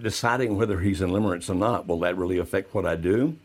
deciding 0.00 0.56
whether 0.56 0.80
he's 0.80 1.00
in 1.02 1.10
limerence 1.10 1.50
or 1.50 1.54
not, 1.54 1.86
will 1.86 2.00
that 2.00 2.16
really 2.16 2.38
affect 2.38 2.74
what 2.74 2.86
I 2.86 2.96
do? 2.96 3.36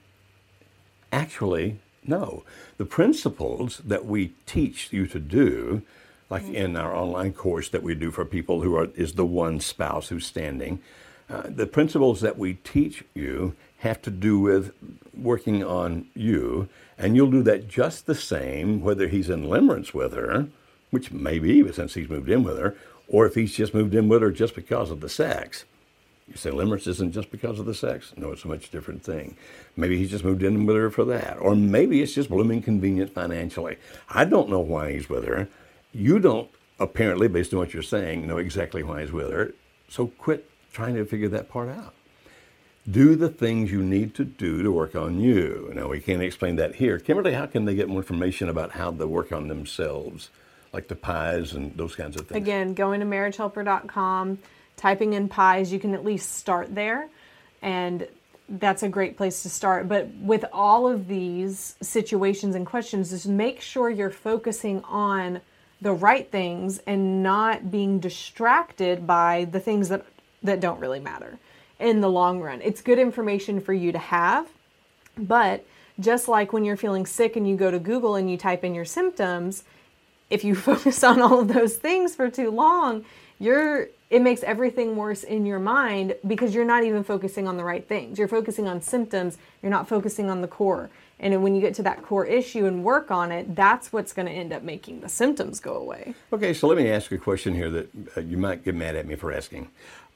Actually, 1.11 1.79
no. 2.05 2.43
The 2.77 2.85
principles 2.85 3.81
that 3.85 4.05
we 4.05 4.33
teach 4.45 4.91
you 4.91 5.05
to 5.07 5.19
do, 5.19 5.81
like 6.29 6.47
in 6.47 6.75
our 6.75 6.95
online 6.95 7.33
course 7.33 7.69
that 7.69 7.83
we 7.83 7.93
do 7.93 8.09
for 8.11 8.25
people 8.25 8.61
who 8.61 8.75
are 8.75 8.87
is 8.95 9.13
the 9.13 9.25
one 9.25 9.59
spouse 9.59 10.09
who's 10.09 10.25
standing, 10.25 10.79
uh, 11.29 11.43
the 11.47 11.67
principles 11.67 12.21
that 12.21 12.37
we 12.37 12.55
teach 12.55 13.03
you 13.13 13.55
have 13.79 14.01
to 14.01 14.09
do 14.09 14.39
with 14.39 14.73
working 15.15 15.63
on 15.63 16.07
you, 16.13 16.69
and 16.97 17.15
you'll 17.15 17.31
do 17.31 17.43
that 17.43 17.67
just 17.67 18.05
the 18.05 18.15
same 18.15 18.81
whether 18.81 19.07
he's 19.07 19.29
in 19.29 19.45
limerence 19.45 19.93
with 19.93 20.13
her, 20.13 20.47
which 20.89 21.11
may 21.11 21.39
be 21.39 21.69
since 21.71 21.93
he's 21.93 22.09
moved 22.09 22.29
in 22.29 22.43
with 22.43 22.57
her, 22.57 22.75
or 23.07 23.25
if 23.25 23.35
he's 23.35 23.53
just 23.53 23.73
moved 23.73 23.95
in 23.95 24.07
with 24.07 24.21
her 24.21 24.31
just 24.31 24.55
because 24.55 24.91
of 24.91 25.01
the 25.01 25.09
sex. 25.09 25.65
You 26.27 26.37
say 26.37 26.51
limerence 26.51 26.87
isn't 26.87 27.11
just 27.11 27.31
because 27.31 27.59
of 27.59 27.65
the 27.65 27.73
sex? 27.73 28.13
No, 28.15 28.31
it's 28.31 28.45
a 28.45 28.47
much 28.47 28.71
different 28.71 29.03
thing. 29.03 29.35
Maybe 29.75 29.97
he's 29.97 30.09
just 30.09 30.23
moved 30.23 30.41
in 30.41 30.65
with 30.65 30.75
her 30.77 30.89
for 30.89 31.03
that. 31.05 31.37
Or 31.37 31.55
maybe 31.55 32.01
it's 32.01 32.13
just 32.13 32.29
blooming 32.29 32.61
convenient 32.61 33.13
financially. 33.13 33.77
I 34.09 34.25
don't 34.25 34.49
know 34.49 34.59
why 34.59 34.93
he's 34.93 35.09
with 35.09 35.25
her. 35.25 35.49
You 35.91 36.19
don't, 36.19 36.49
apparently, 36.79 37.27
based 37.27 37.53
on 37.53 37.59
what 37.59 37.73
you're 37.73 37.83
saying, 37.83 38.25
know 38.25 38.37
exactly 38.37 38.83
why 38.83 39.01
he's 39.01 39.11
with 39.11 39.31
her. 39.31 39.53
So 39.89 40.07
quit 40.07 40.49
trying 40.71 40.95
to 40.95 41.05
figure 41.05 41.29
that 41.29 41.49
part 41.49 41.69
out. 41.69 41.93
Do 42.89 43.15
the 43.15 43.29
things 43.29 43.71
you 43.71 43.83
need 43.83 44.13
to 44.15 44.25
do 44.25 44.63
to 44.63 44.71
work 44.71 44.95
on 44.95 45.19
you. 45.19 45.71
Now, 45.73 45.89
we 45.89 46.01
can't 46.01 46.21
explain 46.21 46.55
that 46.55 46.75
here. 46.75 46.99
Kimberly, 46.99 47.33
how 47.33 47.45
can 47.45 47.65
they 47.65 47.75
get 47.75 47.87
more 47.87 47.99
information 47.99 48.49
about 48.49 48.71
how 48.71 48.91
to 48.91 49.07
work 49.07 49.31
on 49.31 49.47
themselves? 49.47 50.29
Like 50.73 50.87
the 50.87 50.95
pies 50.95 51.53
and 51.53 51.75
those 51.77 51.95
kinds 51.95 52.15
of 52.15 52.27
things? 52.27 52.37
Again, 52.37 52.73
going 52.73 52.99
to 52.99 53.05
marriagehelper.com, 53.05 54.39
typing 54.75 55.13
in 55.13 55.29
pies, 55.29 55.71
you 55.71 55.79
can 55.79 55.93
at 55.93 56.03
least 56.03 56.33
start 56.33 56.73
there. 56.73 57.09
And 57.61 58.07
that's 58.49 58.83
a 58.83 58.89
great 58.89 59.15
place 59.15 59.43
to 59.43 59.49
start. 59.49 59.87
But 59.87 60.09
with 60.19 60.45
all 60.51 60.87
of 60.87 61.07
these 61.07 61.75
situations 61.81 62.55
and 62.55 62.65
questions, 62.65 63.11
just 63.11 63.27
make 63.27 63.61
sure 63.61 63.89
you're 63.89 64.09
focusing 64.09 64.83
on 64.83 65.41
the 65.81 65.93
right 65.93 66.29
things 66.31 66.79
and 66.79 67.21
not 67.21 67.69
being 67.69 67.99
distracted 67.99 69.05
by 69.05 69.45
the 69.51 69.59
things 69.59 69.89
that 69.89 70.05
that 70.43 70.59
don't 70.59 70.79
really 70.79 70.99
matter 70.99 71.39
in 71.79 72.01
the 72.01 72.09
long 72.09 72.41
run. 72.41 72.61
It's 72.61 72.81
good 72.81 72.99
information 72.99 73.59
for 73.59 73.73
you 73.73 73.91
to 73.91 73.97
have, 73.97 74.47
but 75.17 75.65
just 75.99 76.27
like 76.27 76.53
when 76.53 76.65
you're 76.65 76.77
feeling 76.77 77.05
sick 77.05 77.35
and 77.35 77.47
you 77.47 77.55
go 77.55 77.71
to 77.71 77.79
Google 77.79 78.15
and 78.15 78.29
you 78.29 78.37
type 78.37 78.63
in 78.63 78.75
your 78.75 78.85
symptoms, 78.85 79.63
if 80.33 80.43
you 80.43 80.55
focus 80.71 81.03
on 81.03 81.21
all 81.21 81.39
of 81.39 81.47
those 81.47 81.75
things 81.75 82.15
for 82.15 82.29
too 82.29 82.49
long, 82.49 83.05
you're 83.39 83.87
it 84.09 84.21
makes 84.21 84.43
everything 84.43 84.95
worse 84.95 85.23
in 85.23 85.43
your 85.43 85.57
mind 85.57 86.15
because 86.27 86.53
you're 86.53 86.65
not 86.65 86.83
even 86.83 87.03
focusing 87.03 87.47
on 87.47 87.57
the 87.57 87.63
right 87.63 87.87
things. 87.87 88.19
You're 88.19 88.27
focusing 88.27 88.67
on 88.67 88.79
symptoms, 88.79 89.39
you're 89.63 89.71
not 89.71 89.87
focusing 89.87 90.29
on 90.29 90.41
the 90.41 90.47
core. 90.47 90.91
And 91.19 91.41
when 91.41 91.55
you 91.55 91.61
get 91.61 91.73
to 91.75 91.83
that 91.83 92.03
core 92.03 92.25
issue 92.25 92.65
and 92.65 92.83
work 92.83 93.09
on 93.09 93.31
it, 93.31 93.55
that's 93.55 93.91
what's 93.91 94.13
going 94.13 94.27
to 94.27 94.31
end 94.31 94.53
up 94.53 94.61
making 94.61 95.01
the 95.01 95.09
symptoms 95.09 95.59
go 95.59 95.73
away. 95.73 96.13
Okay, 96.31 96.53
so 96.53 96.67
let 96.67 96.77
me 96.77 96.91
ask 96.91 97.09
you 97.09 97.17
a 97.17 97.19
question 97.19 97.55
here 97.55 97.71
that 97.71 97.89
uh, 98.17 98.21
you 98.21 98.37
might 98.37 98.63
get 98.63 98.75
mad 98.75 98.95
at 98.95 99.07
me 99.07 99.15
for 99.15 99.31
asking. 99.31 99.69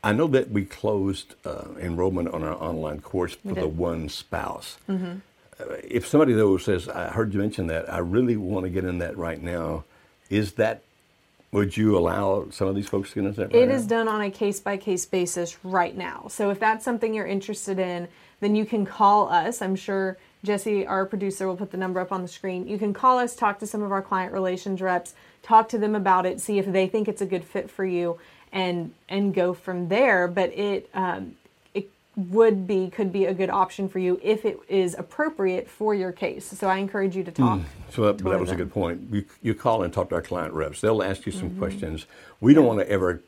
I 0.03 0.11
know 0.13 0.27
that 0.27 0.51
we 0.51 0.65
closed 0.65 1.33
uh, 1.43 1.69
enrollment 1.79 2.29
on 2.29 2.43
our 2.43 2.53
online 2.61 2.99
course 3.01 3.35
for 3.35 3.55
the 3.55 3.67
one 3.67 4.09
spouse. 4.09 4.77
Mm-hmm. 4.87 5.17
Uh, 5.59 5.75
if 5.83 6.05
somebody 6.05 6.33
though 6.33 6.57
says, 6.57 6.87
"I 6.87 7.07
heard 7.07 7.33
you 7.33 7.39
mention 7.39 7.67
that, 7.67 7.91
I 7.91 7.97
really 7.97 8.37
want 8.37 8.65
to 8.65 8.69
get 8.69 8.83
in 8.83 8.99
that 8.99 9.17
right 9.17 9.41
now," 9.41 9.85
is 10.29 10.53
that 10.53 10.81
would 11.51 11.77
you 11.77 11.97
allow 11.97 12.49
some 12.51 12.67
of 12.67 12.75
these 12.75 12.87
folks 12.87 13.09
to 13.09 13.15
get 13.15 13.25
into 13.25 13.39
that? 13.41 13.53
Right 13.53 13.63
It 13.63 13.69
now? 13.69 13.75
is 13.75 13.87
done 13.87 14.07
on 14.07 14.21
a 14.21 14.29
case 14.29 14.59
by 14.59 14.77
case 14.77 15.05
basis 15.05 15.57
right 15.63 15.95
now. 15.95 16.27
So 16.29 16.49
if 16.49 16.59
that's 16.59 16.83
something 16.83 17.13
you're 17.13 17.25
interested 17.25 17.79
in, 17.79 18.07
then 18.41 18.55
you 18.55 18.65
can 18.65 18.85
call 18.85 19.29
us. 19.29 19.61
I'm 19.61 19.75
sure 19.75 20.17
Jesse, 20.43 20.85
our 20.85 21.05
producer, 21.05 21.47
will 21.47 21.55
put 21.55 21.71
the 21.71 21.77
number 21.77 21.99
up 21.99 22.11
on 22.11 22.21
the 22.21 22.27
screen. 22.27 22.67
You 22.67 22.77
can 22.77 22.93
call 22.93 23.17
us, 23.17 23.35
talk 23.35 23.59
to 23.59 23.67
some 23.67 23.81
of 23.81 23.91
our 23.91 24.01
client 24.01 24.33
relations 24.33 24.81
reps, 24.81 25.13
talk 25.41 25.69
to 25.69 25.77
them 25.77 25.95
about 25.95 26.25
it, 26.25 26.39
see 26.39 26.59
if 26.59 26.65
they 26.65 26.87
think 26.87 27.07
it's 27.07 27.21
a 27.21 27.25
good 27.25 27.43
fit 27.43 27.69
for 27.69 27.85
you, 27.85 28.19
and 28.51 28.93
and 29.09 29.33
go 29.33 29.53
from 29.53 29.87
there. 29.87 30.27
But 30.27 30.51
it 30.53 30.89
um, 30.93 31.35
would 32.17 32.65
be 32.65 32.89
could 32.89 33.13
be 33.13 33.25
a 33.25 33.33
good 33.33 33.49
option 33.51 33.87
for 33.87 33.99
you 33.99 34.19
if 34.23 34.43
it 34.43 34.59
is 34.67 34.95
appropriate 34.95 35.69
for 35.69 35.93
your 35.93 36.11
case. 36.11 36.45
So 36.45 36.67
I 36.67 36.77
encourage 36.77 37.15
you 37.15 37.23
to 37.23 37.31
talk. 37.31 37.59
So 37.91 38.01
that, 38.11 38.17
that 38.17 38.39
was 38.39 38.49
a 38.49 38.55
good 38.55 38.73
point. 38.73 39.07
You, 39.11 39.23
you 39.43 39.53
call 39.53 39.83
and 39.83 39.93
talk 39.93 40.09
to 40.09 40.15
our 40.15 40.21
client 40.23 40.53
reps. 40.53 40.81
They'll 40.81 41.03
ask 41.03 41.25
you 41.25 41.31
Mm-hmm. 41.31 41.39
some 41.39 41.55
questions. 41.57 42.05
We 42.41 42.53
don't 42.55 42.65
want 42.65 42.79
to 42.79 42.89
ever 42.89 43.21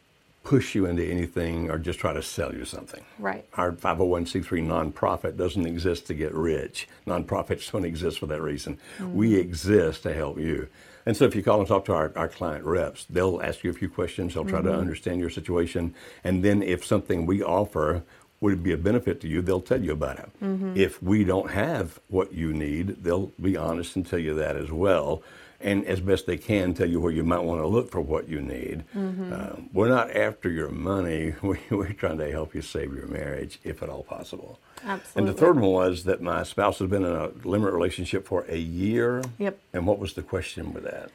push 0.44 0.74
you 0.74 0.86
into 0.88 1.04
anything 1.06 1.70
or 1.70 1.78
just 1.78 2.00
try 2.00 2.14
to 2.14 2.24
sell 2.24 2.56
you 2.56 2.66
something. 2.66 3.04
Right. 3.20 3.46
Our 3.54 3.72
501c3 3.74 4.44
nonprofit 4.66 5.38
doesn't 5.38 5.68
exist 5.68 6.08
to 6.08 6.14
get 6.16 6.34
rich. 6.34 6.88
Nonprofits 7.06 7.72
don't 7.72 7.86
exist 7.86 8.18
for 8.20 8.26
that 8.28 8.42
reason. 8.42 8.80
We 9.14 9.32
Mm-hmm. 9.34 9.40
exist 9.42 10.04
to 10.04 10.14
help 10.14 10.40
you. 10.40 10.68
And 11.06 11.16
so 11.16 11.26
if 11.26 11.36
you 11.36 11.44
call 11.44 11.60
and 11.60 11.68
talk 11.68 11.86
to 11.86 11.94
our, 11.94 12.12
our 12.16 12.28
client 12.28 12.66
reps, 12.66 13.06
they'll 13.10 13.42
ask 13.42 13.64
you 13.64 13.70
a 13.70 13.74
few 13.74 13.90
questions. 13.90 14.34
They'll 14.34 14.46
try 14.46 14.62
to 14.62 14.70
Mm-hmm. 14.70 14.80
understand 14.80 15.20
your 15.20 15.30
situation. 15.30 15.94
And 16.24 16.44
then 16.44 16.64
if 16.64 16.86
something 16.86 17.26
we 17.26 17.44
offer 17.44 18.04
would 18.42 18.64
be 18.64 18.72
a 18.72 18.78
benefit 18.78 19.20
to 19.22 19.28
you, 19.28 19.42
they'll 19.42 19.62
tell 19.62 19.82
you 19.82 19.92
about 19.92 20.20
it. 20.20 20.30
Mm-hmm. 20.42 20.74
If 20.76 21.02
we 21.04 21.24
don't 21.24 21.52
have 21.52 22.00
what 22.08 22.34
you 22.34 22.54
need, 22.54 23.04
they'll 23.04 23.32
be 23.42 23.58
honest 23.58 23.96
and 23.96 24.06
tell 24.08 24.20
you 24.20 24.34
that 24.36 24.56
as 24.56 24.72
well. 24.72 25.22
And 25.62 25.86
as 25.86 26.00
best 26.00 26.26
they 26.26 26.38
can, 26.38 26.74
tell 26.74 26.88
you 26.88 27.02
where 27.02 27.12
you 27.12 27.24
might 27.24 27.44
want 27.44 27.60
to 27.62 27.68
look 27.68 27.92
for 27.92 28.00
what 28.00 28.30
you 28.30 28.40
need. 28.40 28.86
Mm-hmm. 28.96 29.34
Uh, 29.34 29.62
we're 29.74 29.90
not 29.90 30.16
after 30.16 30.50
your 30.50 30.70
money. 30.70 31.34
We, 31.42 31.60
we're 31.70 31.92
trying 31.92 32.18
to 32.20 32.32
help 32.32 32.56
you 32.56 32.62
save 32.62 32.94
your 32.94 33.08
marriage, 33.08 33.60
if 33.66 33.84
at 33.84 33.90
all 33.90 34.04
possible. 34.04 34.58
Absolutely. 34.86 35.20
And 35.20 35.28
the 35.28 35.34
third 35.34 35.60
one 35.60 35.72
was 35.72 36.06
that 36.06 36.22
my 36.22 36.44
spouse 36.44 36.80
has 36.80 36.90
been 36.90 37.04
in 37.04 37.12
a 37.12 37.28
limerent 37.30 37.74
relationship 37.74 38.26
for 38.26 38.46
a 38.48 38.58
year. 38.58 39.22
Yep. 39.38 39.60
And 39.74 39.86
what 39.86 40.00
was 40.00 40.14
the 40.14 40.22
question 40.22 40.74
with 40.74 40.86
that? 40.86 41.12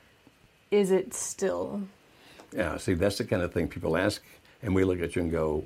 Is 0.71 0.91
it 0.91 1.15
still 1.15 1.83
Yeah, 2.53 2.77
see, 2.77 2.93
that's 2.93 3.17
the 3.17 3.25
kind 3.25 3.43
of 3.43 3.53
thing 3.55 3.69
people 3.69 3.97
ask, 3.97 4.23
and 4.63 4.75
we 4.75 4.85
look 4.85 5.01
at 5.01 5.17
you 5.17 5.23
and 5.23 5.31
go, 5.31 5.65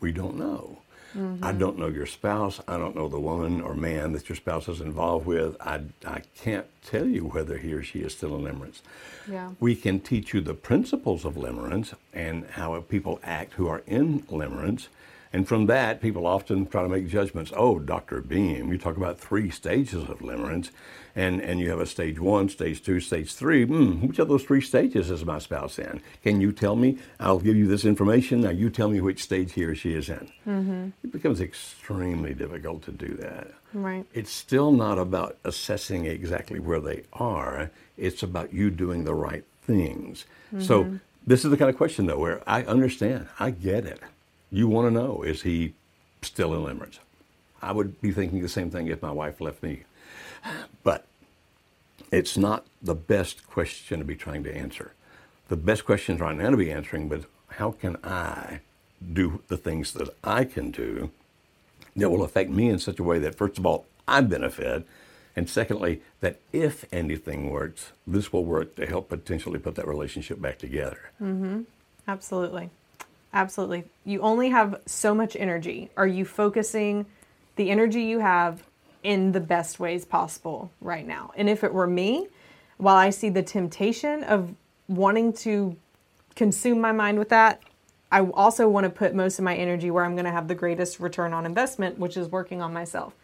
we 0.00 0.12
don't 0.12 0.36
know. 0.36 0.78
I 1.12 1.18
mm-hmm. 1.18 1.58
don't 1.58 1.78
know 1.78 1.88
your 1.88 2.06
spouse. 2.06 2.60
I 2.68 2.76
don't 2.76 2.94
know 2.94 3.08
the 3.08 3.18
woman 3.18 3.60
or 3.60 3.74
man 3.74 4.12
that 4.12 4.28
your 4.28 4.36
spouse 4.36 4.68
is 4.68 4.80
involved 4.80 5.26
with. 5.26 5.56
I, 5.60 5.80
I 6.06 6.22
can't 6.36 6.66
tell 6.84 7.06
you 7.06 7.24
whether 7.24 7.58
he 7.58 7.72
or 7.72 7.82
she 7.82 8.00
is 8.00 8.12
still 8.12 8.36
in 8.36 8.42
limerence. 8.42 8.80
Yeah. 9.28 9.50
We 9.58 9.74
can 9.74 9.98
teach 9.98 10.32
you 10.32 10.40
the 10.40 10.54
principles 10.54 11.24
of 11.24 11.34
limerence 11.34 11.94
and 12.12 12.46
how 12.50 12.80
people 12.82 13.18
act 13.24 13.54
who 13.54 13.66
are 13.66 13.82
in 13.88 14.22
limerence. 14.24 14.86
And 15.32 15.48
from 15.48 15.66
that, 15.66 16.00
people 16.00 16.26
often 16.26 16.66
try 16.66 16.82
to 16.82 16.88
make 16.88 17.08
judgments. 17.08 17.52
Oh, 17.56 17.80
Dr. 17.80 18.20
Beam, 18.20 18.70
you 18.70 18.78
talk 18.78 18.96
about 18.96 19.18
three 19.18 19.50
stages 19.50 20.08
of 20.08 20.20
limerence, 20.20 20.70
and, 21.14 21.40
and 21.40 21.60
you 21.60 21.70
have 21.70 21.80
a 21.80 21.86
stage 21.86 22.18
one, 22.18 22.48
stage 22.48 22.82
two, 22.82 23.00
stage 23.00 23.34
three. 23.34 23.64
Hmm, 23.64 24.06
which 24.06 24.18
of 24.18 24.28
those 24.28 24.44
three 24.44 24.60
stages 24.60 25.10
is 25.10 25.24
my 25.24 25.38
spouse 25.38 25.78
in? 25.78 26.00
Can 26.22 26.40
you 26.40 26.52
tell 26.52 26.76
me? 26.76 26.98
I'll 27.18 27.38
give 27.38 27.56
you 27.56 27.66
this 27.66 27.84
information. 27.84 28.42
Now 28.42 28.50
you 28.50 28.70
tell 28.70 28.88
me 28.88 29.00
which 29.00 29.22
stage 29.22 29.52
he 29.52 29.64
or 29.64 29.74
she 29.74 29.94
is 29.94 30.08
in. 30.08 30.30
Mm-hmm. 30.46 30.88
It 31.04 31.12
becomes 31.12 31.40
extremely 31.40 32.34
difficult 32.34 32.82
to 32.84 32.92
do 32.92 33.14
that. 33.16 33.48
Right. 33.72 34.06
It's 34.14 34.32
still 34.32 34.72
not 34.72 34.98
about 34.98 35.38
assessing 35.44 36.06
exactly 36.06 36.58
where 36.58 36.80
they 36.80 37.02
are. 37.12 37.70
It's 37.96 38.22
about 38.22 38.52
you 38.52 38.70
doing 38.70 39.04
the 39.04 39.14
right 39.14 39.44
things. 39.62 40.24
So 40.58 40.98
this 41.26 41.44
is 41.44 41.50
the 41.50 41.56
kind 41.56 41.70
of 41.70 41.76
question 41.76 42.06
though 42.06 42.18
where 42.18 42.42
I 42.46 42.64
understand, 42.64 43.28
I 43.38 43.50
get 43.50 43.84
it. 43.86 44.00
You 44.50 44.66
want 44.68 44.88
to 44.88 44.90
know 44.90 45.22
is 45.22 45.42
he 45.42 45.74
still 46.22 46.54
in 46.54 46.76
limerence? 46.76 46.98
I 47.62 47.72
would 47.72 48.00
be 48.00 48.10
thinking 48.10 48.42
the 48.42 48.48
same 48.48 48.70
thing 48.70 48.88
if 48.88 49.02
my 49.02 49.12
wife 49.12 49.40
left 49.40 49.62
me. 49.62 49.84
But 50.82 51.06
it's 52.10 52.36
not 52.36 52.66
the 52.82 52.94
best 52.94 53.46
question 53.46 53.98
to 53.98 54.04
be 54.04 54.16
trying 54.16 54.42
to 54.44 54.56
answer. 54.56 54.92
The 55.48 55.56
best 55.56 55.84
questions 55.84 56.20
right 56.20 56.36
now 56.36 56.50
to 56.50 56.56
be 56.56 56.70
answering 56.70 57.08
was 57.08 57.24
how 57.48 57.72
can 57.72 57.96
I 58.04 58.60
do 59.12 59.42
the 59.48 59.56
things 59.56 59.92
that 59.94 60.14
I 60.22 60.44
can 60.44 60.70
do 60.70 61.10
that 61.96 62.10
will 62.10 62.22
affect 62.22 62.50
me 62.50 62.68
in 62.68 62.78
such 62.78 62.98
a 62.98 63.02
way 63.02 63.18
that, 63.18 63.34
first 63.34 63.58
of 63.58 63.66
all, 63.66 63.86
I 64.06 64.20
benefit, 64.20 64.86
and 65.36 65.48
secondly, 65.48 66.02
that 66.20 66.38
if 66.52 66.84
anything 66.92 67.50
works, 67.50 67.92
this 68.06 68.32
will 68.32 68.44
work 68.44 68.76
to 68.76 68.86
help 68.86 69.08
potentially 69.08 69.58
put 69.58 69.74
that 69.76 69.86
relationship 69.86 70.40
back 70.40 70.58
together. 70.58 71.10
Mm-hmm. 71.22 71.62
Absolutely. 72.06 72.70
Absolutely. 73.32 73.84
You 74.04 74.20
only 74.20 74.48
have 74.50 74.80
so 74.86 75.14
much 75.14 75.36
energy. 75.36 75.90
Are 75.96 76.06
you 76.06 76.24
focusing 76.24 77.06
the 77.56 77.70
energy 77.70 78.02
you 78.02 78.18
have 78.18 78.62
in 79.02 79.32
the 79.32 79.40
best 79.40 79.80
ways 79.80 80.04
possible 80.04 80.70
right 80.80 81.06
now? 81.06 81.32
And 81.36 81.48
if 81.48 81.64
it 81.64 81.72
were 81.72 81.86
me, 81.86 82.28
while 82.76 82.96
I 82.96 83.10
see 83.10 83.28
the 83.28 83.42
temptation 83.42 84.24
of 84.24 84.54
wanting 84.88 85.32
to 85.34 85.76
consume 86.34 86.80
my 86.80 86.92
mind 86.92 87.18
with 87.18 87.28
that, 87.28 87.62
I 88.12 88.22
also 88.22 88.68
want 88.68 88.84
to 88.84 88.90
put 88.90 89.14
most 89.14 89.38
of 89.38 89.44
my 89.44 89.54
energy 89.54 89.90
where 89.90 90.04
I'm 90.04 90.14
going 90.14 90.24
to 90.24 90.32
have 90.32 90.48
the 90.48 90.54
greatest 90.54 90.98
return 90.98 91.32
on 91.32 91.46
investment, 91.46 91.98
which 91.98 92.16
is 92.16 92.28
working 92.28 92.60
on 92.60 92.72
myself. 92.72 93.14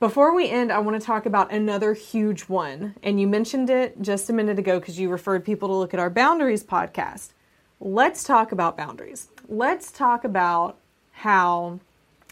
Before 0.00 0.32
we 0.32 0.48
end, 0.48 0.70
I 0.70 0.78
want 0.78 0.98
to 0.98 1.04
talk 1.04 1.26
about 1.26 1.52
another 1.52 1.92
huge 1.92 2.42
one. 2.42 2.94
And 3.02 3.20
you 3.20 3.26
mentioned 3.26 3.68
it 3.68 4.00
just 4.00 4.30
a 4.30 4.32
minute 4.32 4.58
ago 4.58 4.78
because 4.78 4.98
you 4.98 5.10
referred 5.10 5.44
people 5.44 5.68
to 5.68 5.74
look 5.74 5.92
at 5.92 6.00
our 6.00 6.08
Boundaries 6.08 6.62
podcast. 6.62 7.32
Let's 7.80 8.22
talk 8.22 8.52
about 8.52 8.76
boundaries. 8.76 9.28
Let's 9.48 9.90
talk 9.90 10.24
about 10.24 10.78
how 11.12 11.80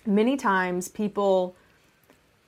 many 0.07 0.37
times 0.37 0.89
people 0.89 1.57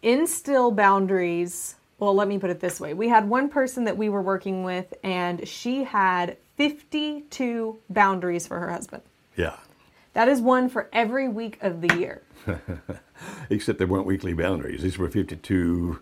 instill 0.02 0.70
boundaries. 0.70 1.76
Well, 1.98 2.14
let 2.14 2.28
me 2.28 2.38
put 2.38 2.50
it 2.50 2.60
this 2.60 2.80
way. 2.80 2.94
We 2.94 3.08
had 3.08 3.28
one 3.28 3.48
person 3.48 3.84
that 3.84 3.96
we 3.96 4.08
were 4.08 4.22
working 4.22 4.62
with, 4.62 4.94
and 5.02 5.46
she 5.48 5.84
had 5.84 6.36
52 6.56 7.78
boundaries 7.90 8.46
for 8.46 8.58
her 8.60 8.70
husband. 8.70 9.02
Yeah. 9.36 9.56
That 10.12 10.28
is 10.28 10.40
one 10.40 10.68
for 10.68 10.88
every 10.92 11.28
week 11.28 11.58
of 11.60 11.80
the 11.80 11.96
year. 11.96 12.22
Except 13.50 13.78
they 13.78 13.84
weren't 13.84 14.06
weekly 14.06 14.34
boundaries. 14.34 14.82
These 14.82 14.98
were 14.98 15.08
52 15.08 16.00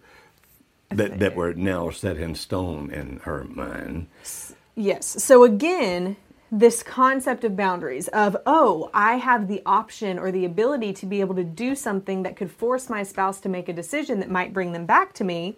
that, 0.90 1.18
that 1.18 1.34
were 1.34 1.54
now 1.54 1.90
set 1.90 2.16
in 2.16 2.34
stone 2.34 2.90
in 2.90 3.20
her 3.24 3.44
mind. 3.44 4.08
Yes. 4.74 5.22
So 5.22 5.44
again, 5.44 6.16
this 6.50 6.82
concept 6.82 7.44
of 7.44 7.56
boundaries 7.56 8.08
of, 8.08 8.36
oh, 8.46 8.90
I 8.94 9.16
have 9.16 9.48
the 9.48 9.62
option 9.66 10.18
or 10.18 10.30
the 10.30 10.44
ability 10.44 10.92
to 10.94 11.06
be 11.06 11.20
able 11.20 11.34
to 11.34 11.44
do 11.44 11.74
something 11.74 12.22
that 12.22 12.36
could 12.36 12.50
force 12.50 12.88
my 12.88 13.02
spouse 13.02 13.40
to 13.40 13.48
make 13.48 13.68
a 13.68 13.72
decision 13.72 14.20
that 14.20 14.30
might 14.30 14.52
bring 14.52 14.72
them 14.72 14.86
back 14.86 15.12
to 15.14 15.24
me 15.24 15.56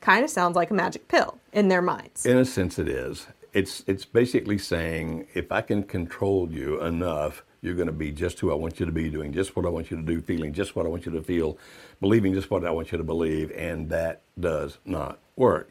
kind 0.00 0.24
of 0.24 0.30
sounds 0.30 0.56
like 0.56 0.70
a 0.70 0.74
magic 0.74 1.08
pill 1.08 1.38
in 1.52 1.68
their 1.68 1.82
minds. 1.82 2.24
In 2.24 2.38
a 2.38 2.44
sense, 2.44 2.78
it 2.78 2.88
is. 2.88 3.26
It's, 3.52 3.84
it's 3.86 4.04
basically 4.04 4.58
saying 4.58 5.26
if 5.34 5.52
I 5.52 5.60
can 5.60 5.82
control 5.82 6.50
you 6.50 6.80
enough 6.82 7.44
You're 7.62 7.74
going 7.74 7.88
to 7.88 7.92
be 7.92 8.10
just 8.10 8.40
who 8.40 8.50
I 8.50 8.54
want 8.54 8.80
you 8.80 8.86
to 8.86 8.92
be, 8.92 9.10
doing 9.10 9.32
just 9.32 9.54
what 9.54 9.66
I 9.66 9.68
want 9.68 9.90
you 9.90 9.96
to 9.98 10.02
do, 10.02 10.20
feeling 10.22 10.52
just 10.52 10.74
what 10.74 10.86
I 10.86 10.88
want 10.88 11.04
you 11.04 11.12
to 11.12 11.22
feel, 11.22 11.58
believing 12.00 12.32
just 12.32 12.50
what 12.50 12.64
I 12.64 12.70
want 12.70 12.90
you 12.90 12.98
to 12.98 13.04
believe, 13.04 13.52
and 13.52 13.90
that 13.90 14.22
does 14.38 14.78
not 14.86 15.18
work. 15.36 15.70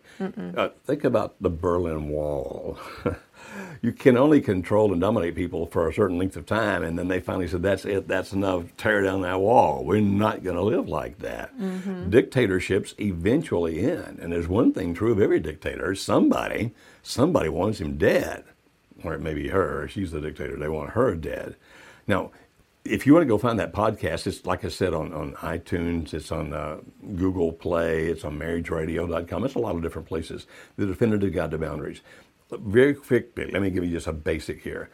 Uh, 0.57 0.69
think 0.85 1.03
about 1.03 1.35
the 1.41 1.49
Berlin 1.49 2.09
Wall. 2.09 2.77
you 3.81 3.91
can 3.91 4.17
only 4.17 4.39
control 4.41 4.91
and 4.91 5.01
dominate 5.01 5.35
people 5.35 5.65
for 5.65 5.87
a 5.87 5.93
certain 5.93 6.17
length 6.19 6.35
of 6.35 6.45
time, 6.45 6.83
and 6.83 6.97
then 6.97 7.07
they 7.07 7.19
finally 7.19 7.47
said, 7.47 7.63
"That's 7.63 7.85
it. 7.85 8.07
That's 8.07 8.33
enough. 8.33 8.65
Tear 8.77 9.01
down 9.01 9.21
that 9.21 9.39
wall. 9.39 9.83
We're 9.83 10.01
not 10.01 10.43
going 10.43 10.57
to 10.57 10.61
live 10.61 10.87
like 10.87 11.19
that." 11.19 11.51
Dictatorships 12.09 12.93
eventually 12.99 13.79
end, 13.79 14.19
and 14.19 14.31
there's 14.31 14.47
one 14.47 14.73
thing 14.73 14.93
true 14.93 15.11
of 15.11 15.21
every 15.21 15.39
dictator: 15.39 15.95
somebody, 15.95 16.71
somebody 17.01 17.49
wants 17.49 17.79
him 17.79 17.97
dead, 17.97 18.43
or 19.03 19.13
it 19.13 19.21
may 19.21 19.33
be 19.33 19.47
her. 19.49 19.87
She's 19.87 20.11
the 20.11 20.21
dictator. 20.21 20.55
They 20.57 20.69
want 20.69 20.91
her 20.91 21.15
dead. 21.15 21.55
Now, 22.09 22.31
if 22.83 23.05
you 23.05 23.13
want 23.13 23.21
to 23.21 23.27
go 23.27 23.37
find 23.37 23.59
that 23.59 23.71
podcast, 23.71 24.25
it's 24.25 24.43
like 24.43 24.65
I 24.65 24.69
said 24.69 24.95
on, 24.95 25.13
on 25.13 25.33
iTunes, 25.35 26.11
it's 26.11 26.31
on 26.31 26.53
uh, 26.53 26.79
Google 27.15 27.53
Play, 27.53 28.07
it's 28.07 28.25
on 28.25 28.39
marriageradio.com. 28.39 29.45
It's 29.45 29.53
a 29.53 29.59
lot 29.59 29.75
of 29.75 29.83
different 29.83 30.07
places. 30.07 30.47
The 30.75 30.87
Definitive 30.87 31.31
Guide 31.31 31.51
to 31.51 31.59
Boundaries. 31.59 32.01
Very 32.51 32.95
quickly, 32.95 33.51
let 33.51 33.61
me 33.61 33.69
give 33.69 33.85
you 33.85 33.91
just 33.91 34.07
a 34.07 34.13
basic 34.13 34.63
here. 34.63 34.89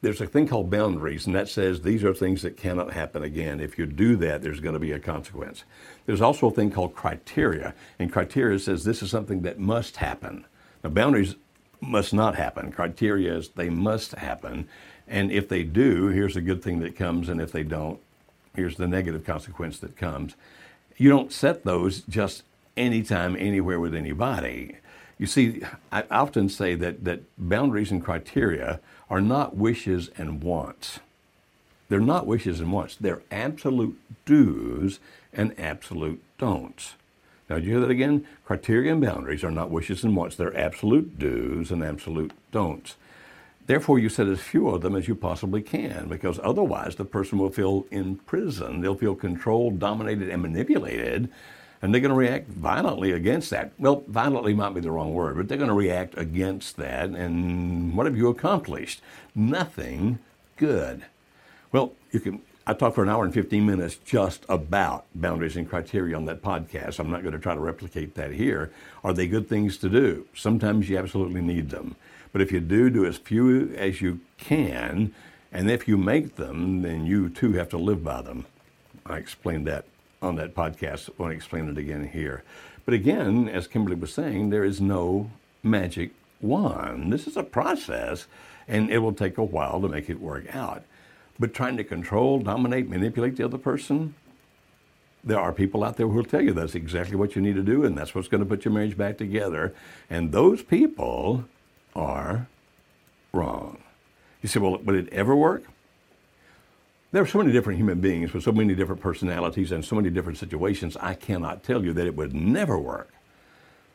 There's 0.00 0.22
a 0.22 0.26
thing 0.26 0.48
called 0.48 0.70
boundaries, 0.70 1.26
and 1.26 1.34
that 1.34 1.48
says 1.48 1.82
these 1.82 2.02
are 2.02 2.14
things 2.14 2.40
that 2.42 2.56
cannot 2.56 2.92
happen 2.92 3.22
again. 3.22 3.60
If 3.60 3.78
you 3.78 3.84
do 3.84 4.16
that, 4.16 4.40
there's 4.40 4.60
going 4.60 4.74
to 4.74 4.78
be 4.78 4.92
a 4.92 4.98
consequence. 4.98 5.64
There's 6.06 6.22
also 6.22 6.48
a 6.48 6.50
thing 6.50 6.70
called 6.70 6.94
criteria, 6.94 7.74
and 7.98 8.10
criteria 8.10 8.58
says 8.58 8.84
this 8.84 9.02
is 9.02 9.10
something 9.10 9.42
that 9.42 9.58
must 9.58 9.96
happen. 9.96 10.46
Now, 10.82 10.90
boundaries 10.90 11.34
must 11.80 12.14
not 12.14 12.36
happen. 12.36 12.72
Criteria 12.72 13.36
is 13.36 13.50
they 13.50 13.68
must 13.68 14.12
happen. 14.12 14.68
And 15.08 15.30
if 15.30 15.48
they 15.48 15.62
do, 15.62 16.08
here's 16.08 16.36
a 16.36 16.40
good 16.40 16.62
thing 16.62 16.80
that 16.80 16.96
comes, 16.96 17.28
and 17.28 17.40
if 17.40 17.52
they 17.52 17.62
don't, 17.62 18.00
here's 18.54 18.76
the 18.76 18.88
negative 18.88 19.24
consequence 19.24 19.78
that 19.78 19.96
comes. 19.96 20.34
You 20.96 21.10
don't 21.10 21.32
set 21.32 21.64
those 21.64 22.02
just 22.02 22.42
anytime, 22.76 23.36
anywhere 23.36 23.78
with 23.78 23.94
anybody. 23.94 24.76
You 25.18 25.26
see, 25.26 25.62
I 25.92 26.04
often 26.10 26.48
say 26.48 26.74
that, 26.74 27.04
that 27.04 27.22
boundaries 27.38 27.90
and 27.90 28.04
criteria 28.04 28.80
are 29.08 29.20
not 29.20 29.56
wishes 29.56 30.10
and 30.16 30.42
wants. 30.42 31.00
They're 31.88 32.00
not 32.00 32.26
wishes 32.26 32.60
and 32.60 32.72
wants. 32.72 32.96
They're 32.96 33.22
absolute 33.30 33.98
do's 34.24 34.98
and 35.32 35.58
absolute 35.58 36.22
don'ts. 36.38 36.94
Now, 37.48 37.56
did 37.56 37.64
you 37.64 37.72
hear 37.72 37.80
that 37.80 37.90
again? 37.90 38.26
Criteria 38.44 38.92
and 38.92 39.00
boundaries 39.00 39.44
are 39.44 39.52
not 39.52 39.70
wishes 39.70 40.02
and 40.02 40.16
wants. 40.16 40.34
They're 40.34 40.56
absolute 40.56 41.18
do's 41.18 41.70
and 41.70 41.84
absolute 41.84 42.32
don'ts. 42.50 42.96
Therefore, 43.66 43.98
you 43.98 44.08
set 44.08 44.28
as 44.28 44.40
few 44.40 44.68
of 44.68 44.82
them 44.82 44.94
as 44.94 45.08
you 45.08 45.16
possibly 45.16 45.60
can, 45.60 46.08
because 46.08 46.38
otherwise 46.42 46.94
the 46.94 47.04
person 47.04 47.38
will 47.38 47.50
feel 47.50 47.84
in 47.90 48.16
prison. 48.16 48.80
They'll 48.80 48.94
feel 48.94 49.16
controlled, 49.16 49.80
dominated, 49.80 50.28
and 50.30 50.40
manipulated, 50.42 51.28
and 51.82 51.92
they're 51.92 52.00
going 52.00 52.10
to 52.10 52.16
react 52.16 52.48
violently 52.48 53.10
against 53.10 53.50
that. 53.50 53.72
Well, 53.78 54.04
violently 54.06 54.54
might 54.54 54.74
be 54.74 54.80
the 54.80 54.92
wrong 54.92 55.12
word, 55.12 55.36
but 55.36 55.48
they're 55.48 55.58
going 55.58 55.68
to 55.68 55.74
react 55.74 56.16
against 56.16 56.76
that. 56.76 57.10
And 57.10 57.96
what 57.96 58.06
have 58.06 58.16
you 58.16 58.28
accomplished? 58.28 59.02
Nothing 59.34 60.20
good. 60.56 61.04
Well, 61.72 61.92
you 62.12 62.20
can. 62.20 62.42
I 62.68 62.74
talked 62.74 62.96
for 62.96 63.04
an 63.04 63.08
hour 63.08 63.24
and 63.24 63.32
15 63.32 63.64
minutes 63.64 63.94
just 64.04 64.44
about 64.48 65.04
boundaries 65.14 65.54
and 65.54 65.68
criteria 65.68 66.16
on 66.16 66.24
that 66.24 66.42
podcast. 66.42 66.98
I'm 66.98 67.12
not 67.12 67.22
going 67.22 67.34
to 67.34 67.38
try 67.38 67.54
to 67.54 67.60
replicate 67.60 68.14
that 68.16 68.32
here. 68.32 68.72
Are 69.04 69.12
they 69.12 69.28
good 69.28 69.48
things 69.48 69.76
to 69.78 69.88
do? 69.88 70.26
Sometimes 70.34 70.88
you 70.88 70.98
absolutely 70.98 71.42
need 71.42 71.70
them. 71.70 71.94
But 72.36 72.42
if 72.42 72.52
you 72.52 72.60
do, 72.60 72.90
do 72.90 73.06
as 73.06 73.16
few 73.16 73.74
as 73.76 74.02
you 74.02 74.20
can. 74.36 75.14
And 75.50 75.70
if 75.70 75.88
you 75.88 75.96
make 75.96 76.36
them, 76.36 76.82
then 76.82 77.06
you 77.06 77.30
too 77.30 77.52
have 77.54 77.70
to 77.70 77.78
live 77.78 78.04
by 78.04 78.20
them. 78.20 78.44
I 79.06 79.16
explained 79.16 79.66
that 79.68 79.86
on 80.20 80.36
that 80.36 80.54
podcast. 80.54 81.08
I 81.08 81.12
want 81.16 81.30
to 81.30 81.34
explain 81.34 81.66
it 81.70 81.78
again 81.78 82.06
here. 82.06 82.42
But 82.84 82.92
again, 82.92 83.48
as 83.48 83.66
Kimberly 83.66 83.96
was 83.96 84.12
saying, 84.12 84.50
there 84.50 84.64
is 84.64 84.82
no 84.82 85.30
magic 85.62 86.10
wand. 86.42 87.10
This 87.10 87.26
is 87.26 87.38
a 87.38 87.42
process, 87.42 88.26
and 88.68 88.90
it 88.90 88.98
will 88.98 89.14
take 89.14 89.38
a 89.38 89.42
while 89.42 89.80
to 89.80 89.88
make 89.88 90.10
it 90.10 90.20
work 90.20 90.54
out. 90.54 90.82
But 91.38 91.54
trying 91.54 91.78
to 91.78 91.84
control, 91.84 92.40
dominate, 92.40 92.90
manipulate 92.90 93.36
the 93.36 93.46
other 93.46 93.56
person, 93.56 94.14
there 95.24 95.40
are 95.40 95.54
people 95.54 95.82
out 95.82 95.96
there 95.96 96.06
who 96.06 96.16
will 96.16 96.24
tell 96.24 96.42
you 96.42 96.52
that's 96.52 96.74
exactly 96.74 97.16
what 97.16 97.34
you 97.34 97.40
need 97.40 97.56
to 97.56 97.62
do, 97.62 97.86
and 97.86 97.96
that's 97.96 98.14
what's 98.14 98.28
going 98.28 98.42
to 98.42 98.46
put 98.46 98.66
your 98.66 98.74
marriage 98.74 98.98
back 98.98 99.16
together. 99.16 99.74
And 100.10 100.32
those 100.32 100.62
people 100.62 101.46
are 101.96 102.46
wrong. 103.32 103.78
You 104.42 104.48
say, 104.48 104.60
well, 104.60 104.78
would 104.78 104.94
it 104.94 105.12
ever 105.12 105.34
work? 105.34 105.64
There 107.10 107.22
are 107.22 107.26
so 107.26 107.38
many 107.38 107.50
different 107.50 107.78
human 107.78 108.00
beings 108.00 108.32
with 108.32 108.44
so 108.44 108.52
many 108.52 108.74
different 108.74 109.00
personalities 109.00 109.72
and 109.72 109.84
so 109.84 109.96
many 109.96 110.10
different 110.10 110.38
situations, 110.38 110.96
I 111.00 111.14
cannot 111.14 111.64
tell 111.64 111.84
you 111.84 111.92
that 111.94 112.06
it 112.06 112.14
would 112.14 112.34
never 112.34 112.78
work. 112.78 113.12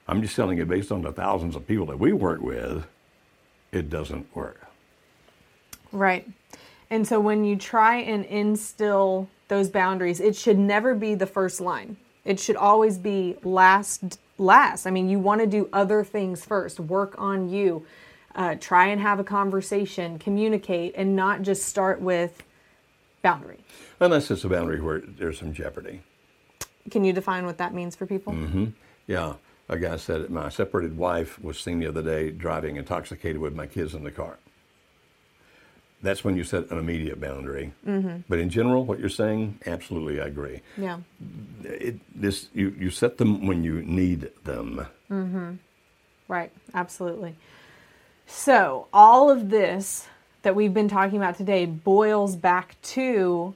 I'm 0.08 0.22
just 0.22 0.36
telling 0.36 0.58
you, 0.58 0.66
based 0.66 0.92
on 0.92 1.04
the 1.04 1.12
thousands 1.12 1.56
of 1.56 1.68
people 1.68 1.86
that 1.88 2.00
we 2.00 2.14
work 2.14 2.42
with, 2.42 2.86
it 3.72 3.90
doesn't 3.90 4.36
work. 4.36 4.60
Right. 5.92 6.28
And 6.90 7.08
so 7.08 7.20
when 7.20 7.46
you 7.46 7.56
try 7.56 7.98
and 7.98 8.26
instill 8.26 9.30
those 9.48 9.70
boundaries, 9.70 10.20
it 10.20 10.36
should 10.36 10.58
never 10.58 10.96
be 10.96 11.16
the 11.16 11.28
first 11.28 11.62
line. 11.62 11.98
It 12.24 12.40
should 12.40 12.56
always 12.56 12.98
be 12.98 13.38
last 13.44 14.20
last. 14.38 14.86
I 14.86 14.92
mean, 14.92 15.10
you 15.10 15.20
want 15.20 15.42
to 15.42 15.48
do 15.48 15.70
other 15.72 16.04
things 16.04 16.44
first. 16.44 16.80
Work 16.80 17.16
on 17.18 17.50
you. 17.50 17.86
Uh, 18.34 18.56
try 18.60 18.88
and 18.88 19.02
have 19.02 19.20
a 19.20 19.24
conversation, 19.24 20.18
communicate, 20.18 20.94
and 20.96 21.16
not 21.16 21.42
just 21.42 21.68
start 21.68 22.02
with 22.02 22.44
boundary. 23.22 23.60
Unless 24.00 24.32
it's 24.32 24.44
a 24.44 24.50
boundary 24.50 24.82
where 24.82 25.02
there's 25.02 25.38
some 25.38 25.54
jeopardy. 25.54 26.02
Can 26.90 27.04
you 27.04 27.14
define 27.14 27.46
what 27.46 27.58
that 27.58 27.74
means 27.74 27.96
for 27.96 28.06
people? 28.06 28.36
Yeah, 29.06 29.34
a 29.70 29.78
guy 29.78 29.98
said 29.98 30.30
my 30.30 30.50
separated 30.50 30.98
wife 30.98 31.42
was 31.44 31.60
seen 31.60 31.80
the 31.80 31.88
other 31.88 32.02
day 32.02 32.32
driving 32.32 32.78
intoxicated 32.78 33.38
with 33.38 33.54
my 33.54 33.68
kids 33.68 33.94
in 33.94 34.04
the 34.04 34.12
car. 34.12 34.38
That's 36.04 36.24
when 36.24 36.36
you 36.36 36.44
set 36.44 36.72
an 36.72 36.80
immediate 36.80 37.22
boundary. 37.22 37.74
But 38.28 38.40
in 38.40 38.50
general, 38.50 38.86
what 38.86 39.00
you're 39.00 39.10
saying, 39.10 39.60
absolutely, 39.66 40.20
I 40.20 40.26
agree. 40.26 40.62
Yeah. 40.78 41.00
It, 41.64 42.00
this 42.20 42.48
you, 42.54 42.76
you 42.78 42.90
set 42.90 43.18
them 43.18 43.46
when 43.46 43.64
you 43.64 43.82
need 43.84 44.32
them. 44.44 44.88
Mm-hmm. 45.10 45.54
Right, 46.28 46.52
absolutely. 46.74 47.36
So, 48.26 48.88
all 48.94 49.30
of 49.30 49.50
this 49.50 50.08
that 50.44 50.56
we've 50.56 50.74
been 50.74 50.88
talking 50.88 51.18
about 51.18 51.38
today 51.38 51.66
boils 51.66 52.36
back 52.36 52.82
to 52.82 53.54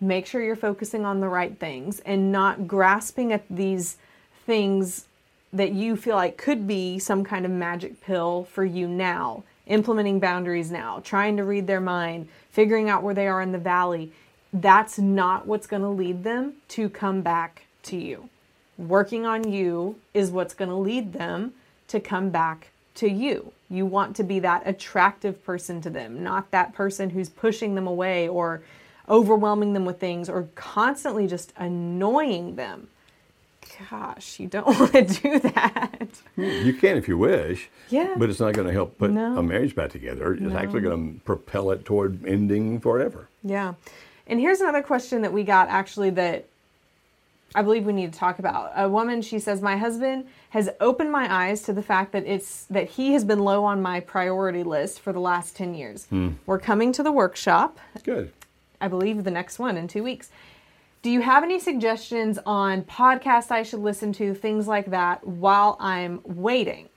make 0.00 0.26
sure 0.26 0.42
you're 0.42 0.56
focusing 0.56 1.04
on 1.04 1.20
the 1.20 1.28
right 1.28 1.58
things 1.58 2.00
and 2.00 2.32
not 2.32 2.66
grasping 2.66 3.32
at 3.32 3.44
these 3.50 3.96
things 4.46 5.06
that 5.52 5.72
you 5.72 5.96
feel 5.96 6.16
like 6.16 6.36
could 6.36 6.66
be 6.66 6.98
some 6.98 7.24
kind 7.24 7.44
of 7.44 7.50
magic 7.50 8.00
pill 8.00 8.44
for 8.50 8.64
you 8.64 8.88
now. 8.88 9.44
Implementing 9.66 10.18
boundaries 10.18 10.70
now, 10.70 11.00
trying 11.04 11.36
to 11.36 11.44
read 11.44 11.66
their 11.66 11.80
mind, 11.80 12.28
figuring 12.50 12.88
out 12.88 13.02
where 13.02 13.14
they 13.14 13.28
are 13.28 13.40
in 13.40 13.52
the 13.52 13.58
valley. 13.58 14.12
That's 14.52 14.98
not 14.98 15.46
what's 15.46 15.66
going 15.66 15.82
to 15.82 15.88
lead 15.88 16.24
them 16.24 16.54
to 16.68 16.88
come 16.88 17.22
back 17.22 17.66
to 17.84 17.96
you. 17.96 18.28
Working 18.76 19.24
on 19.24 19.50
you 19.50 19.96
is 20.12 20.30
what's 20.30 20.54
going 20.54 20.70
to 20.70 20.76
lead 20.76 21.12
them 21.12 21.52
to 21.88 22.00
come 22.00 22.30
back 22.30 22.70
to 22.96 23.08
you. 23.08 23.52
You 23.70 23.86
want 23.86 24.16
to 24.16 24.24
be 24.24 24.40
that 24.40 24.66
attractive 24.66 25.44
person 25.44 25.80
to 25.82 25.90
them, 25.90 26.22
not 26.22 26.50
that 26.50 26.74
person 26.74 27.10
who's 27.10 27.28
pushing 27.28 27.74
them 27.74 27.86
away 27.86 28.28
or 28.28 28.62
overwhelming 29.08 29.72
them 29.72 29.84
with 29.84 29.98
things 29.98 30.28
or 30.28 30.48
constantly 30.54 31.26
just 31.26 31.52
annoying 31.56 32.56
them. 32.56 32.88
Gosh, 33.90 34.38
you 34.40 34.48
don't 34.48 34.66
want 34.78 34.92
to 34.92 35.02
do 35.04 35.38
that. 35.40 36.08
Hmm, 36.36 36.42
you 36.42 36.72
can 36.74 36.96
if 36.96 37.08
you 37.08 37.16
wish. 37.18 37.68
Yeah. 37.88 38.14
But 38.16 38.30
it's 38.30 38.40
not 38.40 38.54
going 38.54 38.66
to 38.66 38.72
help 38.72 38.98
put 38.98 39.10
No. 39.10 39.38
a 39.38 39.42
marriage 39.42 39.74
back 39.74 39.90
together. 39.90 40.32
It's 40.34 40.42
No. 40.42 40.56
actually 40.56 40.80
going 40.82 41.14
to 41.14 41.20
propel 41.20 41.70
it 41.70 41.84
toward 41.84 42.24
ending 42.26 42.80
forever. 42.80 43.28
Yeah. 43.42 43.74
And 44.26 44.40
here's 44.40 44.60
another 44.60 44.82
question 44.82 45.22
that 45.22 45.32
we 45.32 45.42
got 45.44 45.68
actually 45.68 46.10
that 46.10 46.46
I 47.54 47.60
believe 47.62 47.84
we 47.84 47.92
need 47.92 48.12
to 48.14 48.18
talk 48.18 48.38
about. 48.38 48.72
A 48.76 48.88
woman, 48.88 49.20
she 49.20 49.38
says, 49.38 49.60
My 49.60 49.76
husband 49.76 50.26
has 50.50 50.70
opened 50.80 51.12
my 51.12 51.32
eyes 51.32 51.62
to 51.62 51.72
the 51.72 51.82
fact 51.82 52.12
that 52.12 52.24
it's 52.26 52.64
that 52.64 52.90
he 52.90 53.12
has 53.12 53.24
been 53.24 53.40
low 53.40 53.64
on 53.64 53.82
my 53.82 54.00
priority 54.00 54.62
list 54.62 55.00
for 55.00 55.12
the 55.12 55.20
last 55.20 55.54
10 55.56 55.74
years. 55.74 56.06
Hmm. 56.06 56.30
We're 56.46 56.58
coming 56.58 56.92
to 56.92 57.02
the 57.02 57.12
workshop, 57.12 57.78
Good. 58.04 58.32
I 58.80 58.88
believe 58.88 59.24
the 59.24 59.30
next 59.30 59.58
one 59.58 59.76
in 59.76 59.86
two 59.86 60.02
weeks. 60.02 60.30
Do 61.02 61.10
you 61.10 61.20
have 61.20 61.42
any 61.42 61.58
suggestions 61.58 62.38
on 62.46 62.82
podcasts 62.82 63.50
I 63.50 63.64
should 63.64 63.80
listen 63.80 64.12
to, 64.14 64.34
things 64.34 64.68
like 64.68 64.90
that, 64.90 65.26
while 65.26 65.76
I'm 65.80 66.20
waiting? 66.22 66.88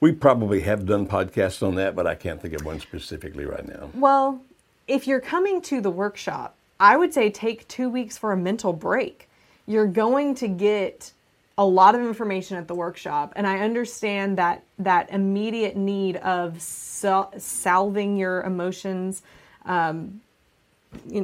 We 0.00 0.12
probably 0.12 0.60
have 0.62 0.86
done 0.86 1.06
podcasts 1.06 1.66
on 1.66 1.74
that, 1.74 1.94
but 1.94 2.06
I 2.06 2.14
can't 2.14 2.40
think 2.40 2.54
of 2.54 2.64
one 2.64 2.80
specifically 2.80 3.44
right 3.44 3.68
now. 3.68 3.90
Well, 3.94 4.40
if 4.88 5.06
you're 5.06 5.20
coming 5.20 5.60
to 5.62 5.82
the 5.82 5.90
workshop, 5.90 6.56
I 6.80 6.96
would 6.96 7.12
say 7.12 7.28
take 7.30 7.68
two 7.68 7.90
weeks 7.90 8.16
for 8.16 8.32
a 8.32 8.36
mental 8.38 8.72
break. 8.72 9.28
You're 9.66 9.86
going 9.86 10.34
to 10.36 10.48
get 10.48 11.12
a 11.58 11.64
lot 11.64 11.94
of 11.94 12.00
information 12.00 12.56
at 12.56 12.66
the 12.66 12.74
workshop 12.74 13.32
and 13.36 13.46
i 13.46 13.60
understand 13.60 14.36
that 14.36 14.64
that 14.76 15.08
immediate 15.10 15.76
need 15.76 16.16
of 16.16 16.60
sal- 16.60 17.32
salving 17.38 18.16
your 18.16 18.42
emotions 18.42 19.22
um, 19.64 20.20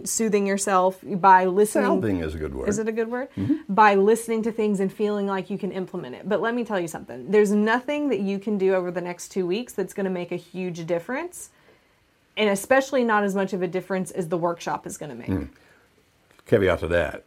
soothing 0.04 0.46
yourself 0.46 0.98
by 1.02 1.46
listening. 1.46 1.84
Salving 1.84 2.20
is 2.20 2.34
a 2.34 2.38
good 2.38 2.54
word. 2.54 2.68
is 2.68 2.78
it 2.78 2.88
a 2.88 2.92
good 2.92 3.08
word? 3.10 3.28
Mm-hmm. 3.36 3.72
By 3.72 3.94
listening 3.94 4.42
to 4.44 4.52
things 4.52 4.80
and 4.80 4.92
feeling 4.92 5.26
like 5.26 5.50
you 5.50 5.58
can 5.58 5.72
implement 5.72 6.14
it. 6.14 6.28
But 6.28 6.40
let 6.40 6.54
me 6.54 6.64
tell 6.64 6.80
you 6.80 6.88
something. 6.88 7.30
There's 7.30 7.50
nothing 7.50 8.08
that 8.08 8.20
you 8.20 8.38
can 8.38 8.58
do 8.58 8.74
over 8.74 8.90
the 8.90 9.00
next 9.00 9.28
two 9.28 9.46
weeks 9.46 9.72
that's 9.72 9.94
going 9.94 10.04
to 10.04 10.10
make 10.10 10.32
a 10.32 10.36
huge 10.36 10.86
difference 10.86 11.50
and 12.36 12.48
especially 12.48 13.04
not 13.04 13.22
as 13.22 13.34
much 13.34 13.52
of 13.52 13.62
a 13.62 13.68
difference 13.68 14.10
as 14.10 14.28
the 14.28 14.38
workshop 14.38 14.86
is 14.86 14.96
going 14.96 15.10
to 15.10 15.16
make 15.16 15.28
mm. 15.28 15.48
Caveat 16.46 16.80
to 16.80 16.88
that: 16.88 17.24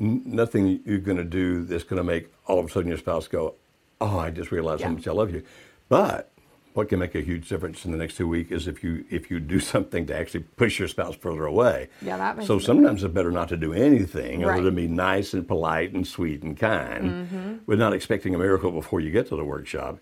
n- 0.00 0.22
nothing 0.24 0.80
you're 0.86 0.98
going 0.98 1.18
to 1.18 1.24
do 1.24 1.64
that's 1.64 1.84
going 1.84 1.98
to 1.98 2.04
make 2.04 2.32
all 2.46 2.58
of 2.58 2.66
a 2.66 2.68
sudden 2.70 2.88
your 2.88 2.96
spouse 2.96 3.28
go, 3.28 3.54
"Oh, 4.00 4.18
I 4.18 4.30
just 4.30 4.50
realized 4.50 4.82
how 4.82 4.90
much 4.90 5.06
I 5.06 5.12
love 5.12 5.30
you." 5.30 5.42
But 5.88 6.30
what 6.76 6.90
can 6.90 6.98
make 6.98 7.14
a 7.14 7.22
huge 7.22 7.48
difference 7.48 7.86
in 7.86 7.90
the 7.90 7.96
next 7.96 8.16
two 8.18 8.28
weeks 8.28 8.52
is 8.52 8.68
if 8.68 8.84
you 8.84 9.04
if 9.10 9.30
you 9.30 9.40
do 9.40 9.58
something 9.74 10.06
to 10.06 10.14
actually 10.16 10.40
push 10.40 10.78
your 10.78 10.88
spouse 10.88 11.16
further 11.16 11.46
away. 11.46 11.88
Yeah, 12.02 12.18
that 12.18 12.36
makes 12.36 12.46
So 12.46 12.58
sometimes 12.58 13.02
it's 13.02 13.14
better 13.14 13.30
not 13.30 13.48
to 13.48 13.56
do 13.56 13.72
anything 13.72 14.42
Right. 14.42 14.54
other 14.54 14.64
than 14.64 14.74
be 14.74 14.86
nice 14.86 15.32
and 15.32 15.48
polite 15.48 15.92
and 15.94 16.06
sweet 16.06 16.42
and 16.42 16.56
kind, 16.56 17.04
Mm-hmm. 17.10 17.54
with 17.66 17.78
not 17.78 17.94
expecting 17.94 18.34
a 18.34 18.38
miracle 18.38 18.70
before 18.72 19.00
you 19.00 19.10
get 19.10 19.26
to 19.28 19.36
the 19.36 19.44
workshop, 19.44 19.98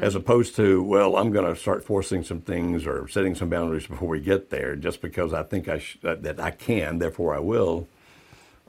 as 0.00 0.14
opposed 0.14 0.54
to 0.56 0.82
well, 0.82 1.16
I'm 1.16 1.32
going 1.32 1.52
to 1.52 1.58
start 1.60 1.84
forcing 1.84 2.22
some 2.22 2.40
things 2.40 2.86
or 2.86 3.08
setting 3.08 3.34
some 3.34 3.48
boundaries 3.50 3.86
before 3.88 4.08
we 4.08 4.20
get 4.20 4.50
there, 4.50 4.76
just 4.76 5.00
because 5.02 5.32
I 5.34 5.42
think 5.42 5.68
I 5.68 5.78
sh- 5.78 5.98
that 6.02 6.22
that 6.22 6.38
I 6.38 6.52
can, 6.52 6.98
therefore 6.98 7.34
I 7.34 7.40
will. 7.40 7.88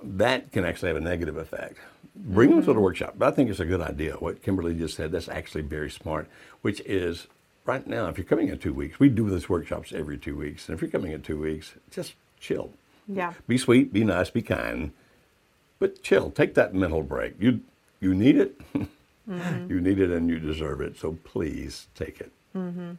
That 0.02 0.52
can 0.52 0.66
actually 0.66 0.90
have 0.90 0.98
a 0.98 1.02
negative 1.02 1.38
effect. 1.38 1.78
Bring 2.16 2.50
them 2.50 2.64
to 2.66 2.74
the 2.74 2.80
workshop. 2.80 3.14
But 3.18 3.28
I 3.30 3.36
think 3.36 3.50
it's 3.50 3.60
a 3.62 3.66
good 3.66 3.80
idea. 3.82 4.14
What 4.16 4.42
Kimberly 4.44 4.76
just 4.76 4.96
said, 4.98 5.12
that's 5.12 5.30
actually 5.30 5.62
very 5.64 5.90
smart, 5.90 6.28
which 6.62 6.80
is 6.82 7.28
right 7.66 7.86
now, 7.86 8.08
if 8.08 8.18
you're 8.18 8.26
coming 8.26 8.50
in 8.50 8.60
two 8.60 8.74
weeks, 8.74 9.00
we 9.00 9.10
do 9.10 9.30
these 9.30 9.50
workshops 9.50 9.94
every 9.94 10.18
two 10.18 10.36
weeks. 10.36 10.68
And 10.68 10.76
if 10.76 10.82
you're 10.82 10.92
coming 10.92 11.12
in 11.12 11.22
two 11.22 11.40
weeks, 11.40 11.74
just 11.92 12.14
chill. 12.40 12.72
yeah 13.08 13.34
Be 13.48 13.58
sweet, 13.58 13.94
be 13.94 14.04
nice, 14.04 14.30
be 14.30 14.42
kind, 14.42 14.92
but 15.80 16.02
chill. 16.04 16.32
Take 16.32 16.54
that 16.56 16.74
mental 16.74 17.04
break. 17.04 17.36
You 17.40 17.62
you 18.00 18.14
need 18.14 18.38
it. 18.38 18.60
Mm-hmm. 19.30 19.72
you 19.72 19.80
need 19.80 20.00
it, 20.00 20.10
and 20.10 20.30
you 20.30 20.38
deserve 20.38 20.82
it. 20.82 20.98
So 20.98 21.18
please 21.24 21.88
take 21.96 22.20
it. 22.20 22.30
Mm-hmm. 22.54 22.92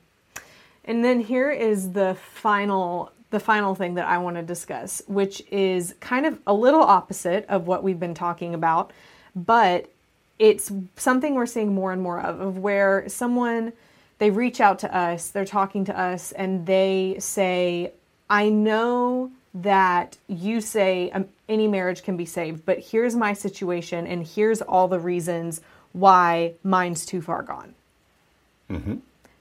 And 0.87 1.05
then 1.05 1.21
here 1.21 1.51
is 1.51 1.93
the 1.93 2.15
final 2.15 3.13
the 3.29 3.41
final 3.41 3.75
thing 3.75 3.95
that 3.97 4.07
I 4.07 4.17
want 4.17 4.37
to 4.37 4.43
discuss, 4.43 5.03
which 5.07 5.43
is 5.51 5.95
kind 6.01 6.25
of 6.25 6.39
a 6.47 6.55
little 6.55 6.81
opposite 6.83 7.45
of 7.51 7.67
what 7.67 7.83
we've 7.83 8.01
been 8.01 8.15
talking 8.15 8.55
about, 8.55 8.91
but 9.37 9.91
it's 10.39 10.73
something 10.97 11.35
we're 11.35 11.45
seeing 11.45 11.75
more 11.75 11.93
and 11.93 12.01
more 12.01 12.21
of 12.21 12.41
of 12.41 12.57
where 12.57 13.07
someone 13.07 13.75
they 14.19 14.31
reach 14.31 14.61
out 14.61 14.79
to 14.81 14.97
us, 14.97 15.29
they're 15.29 15.45
talking 15.45 15.85
to 15.87 15.99
us 15.99 16.33
and 16.33 16.67
they 16.67 17.17
say, 17.19 17.93
"I 18.31 18.49
know 18.49 19.31
that 19.55 20.19
you 20.27 20.61
say 20.61 21.11
um, 21.11 21.27
any 21.49 21.69
marriage 21.69 22.03
can 22.03 22.17
be 22.17 22.25
saved, 22.25 22.65
but 22.67 22.79
here's 22.79 23.15
my 23.15 23.33
situation 23.33 24.07
and 24.07 24.27
here's 24.27 24.63
all 24.63 24.89
the 24.89 25.01
reasons 25.01 25.61
why 25.93 26.55
mine's 26.63 27.07
too 27.07 27.23
far 27.23 27.43
gone." 27.43 27.75